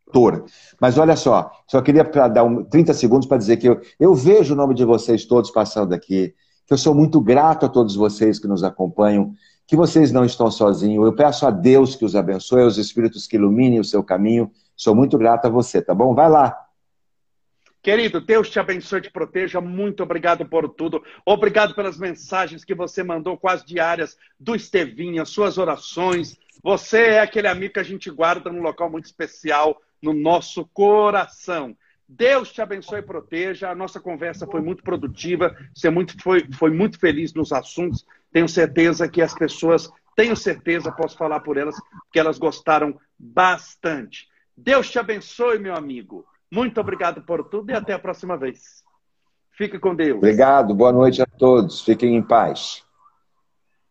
Mas 0.80 0.98
olha 0.98 1.16
só, 1.16 1.52
só 1.68 1.82
queria 1.82 2.04
dar 2.04 2.44
um, 2.44 2.64
30 2.64 2.94
segundos 2.94 3.28
para 3.28 3.38
dizer 3.38 3.58
que 3.58 3.68
eu, 3.68 3.82
eu 4.00 4.16
vejo 4.16 4.54
o 4.54 4.58
nome 4.58 4.74
de 4.74 4.86
vocês 4.86 5.26
todos 5.26 5.52
passando 5.52 5.94
aqui, 5.94 6.34
que 6.66 6.74
eu 6.74 6.78
sou 6.78 6.96
muito 6.96 7.20
grato 7.20 7.66
a 7.66 7.70
todos 7.70 7.96
vocês 7.96 8.40
que 8.40 8.48
nos 8.48 8.64
acompanham, 8.64 9.34
que 9.68 9.76
vocês 9.76 10.12
não 10.12 10.24
estão 10.24 10.50
sozinhos. 10.50 11.06
Eu 11.06 11.14
peço 11.14 11.46
a 11.46 11.52
Deus 11.52 11.96
que 11.96 12.06
os 12.06 12.16
abençoe, 12.16 12.64
aos 12.64 12.78
espíritos 12.78 13.28
que 13.28 13.36
iluminem 13.36 13.80
o 13.80 13.84
seu 13.84 14.04
caminho. 14.04 14.50
Sou 14.76 14.96
muito 14.96 15.18
grato 15.18 15.46
a 15.46 15.50
você, 15.50 15.82
tá 15.82 15.94
bom? 15.94 16.16
Vai 16.16 16.30
lá. 16.30 16.58
Querido, 17.88 18.20
Deus 18.20 18.50
te 18.50 18.60
abençoe 18.60 19.00
te 19.00 19.10
proteja. 19.10 19.62
Muito 19.62 20.04
obrigado 20.04 20.46
por 20.46 20.68
tudo. 20.68 21.02
Obrigado 21.26 21.74
pelas 21.74 21.98
mensagens 21.98 22.66
que 22.66 22.76
você 22.76 23.02
mandou 23.02 23.38
quase 23.38 23.66
diárias 23.66 24.18
do 24.38 24.54
Estevinha, 24.54 25.24
suas 25.24 25.58
orações. 25.58 26.38
Você 26.62 26.98
é 27.00 27.22
aquele 27.22 27.48
amigo 27.48 27.76
que 27.76 27.80
a 27.80 27.84
gente 27.84 28.12
guarda 28.12 28.52
num 28.52 28.62
local 28.62 28.92
muito 28.92 29.06
especial 29.06 29.82
no 30.02 30.12
nosso 30.12 30.66
coração. 30.74 31.78
Deus 32.06 32.52
te 32.52 32.62
abençoe 32.62 33.00
e 33.00 33.04
proteja. 33.04 33.70
A 33.70 33.76
nossa 33.76 34.02
conversa 34.02 34.46
foi 34.46 34.60
muito 34.60 34.84
produtiva. 34.84 35.56
Você 35.74 35.90
muito, 35.90 36.22
foi, 36.22 36.46
foi 36.60 36.72
muito 36.72 37.00
feliz 37.00 37.34
nos 37.34 37.54
assuntos. 37.54 38.06
Tenho 38.34 38.50
certeza 38.50 39.08
que 39.08 39.22
as 39.22 39.34
pessoas, 39.34 39.90
tenho 40.14 40.36
certeza, 40.36 40.92
posso 40.92 41.18
falar 41.18 41.40
por 41.40 41.56
elas, 41.56 41.78
que 42.12 42.20
elas 42.20 42.38
gostaram 42.38 43.00
bastante. 43.18 44.28
Deus 44.58 44.92
te 44.92 45.00
abençoe, 45.00 45.58
meu 45.58 45.74
amigo. 45.74 46.26
Muito 46.52 46.80
obrigado 46.80 47.22
por 47.22 47.44
tudo 47.44 47.72
e 47.72 47.76
até 47.76 47.94
a 47.94 48.00
próxima 48.00 48.38
vez. 48.38 48.84
Fique 49.52 49.80
com 49.80 49.96
Deus. 49.96 50.18
Obrigado. 50.18 50.74
Boa 50.74 50.92
noite 50.92 51.22
a 51.22 51.26
todos. 51.26 51.82
Fiquem 51.82 52.16
em 52.16 52.22
paz. 52.22 52.87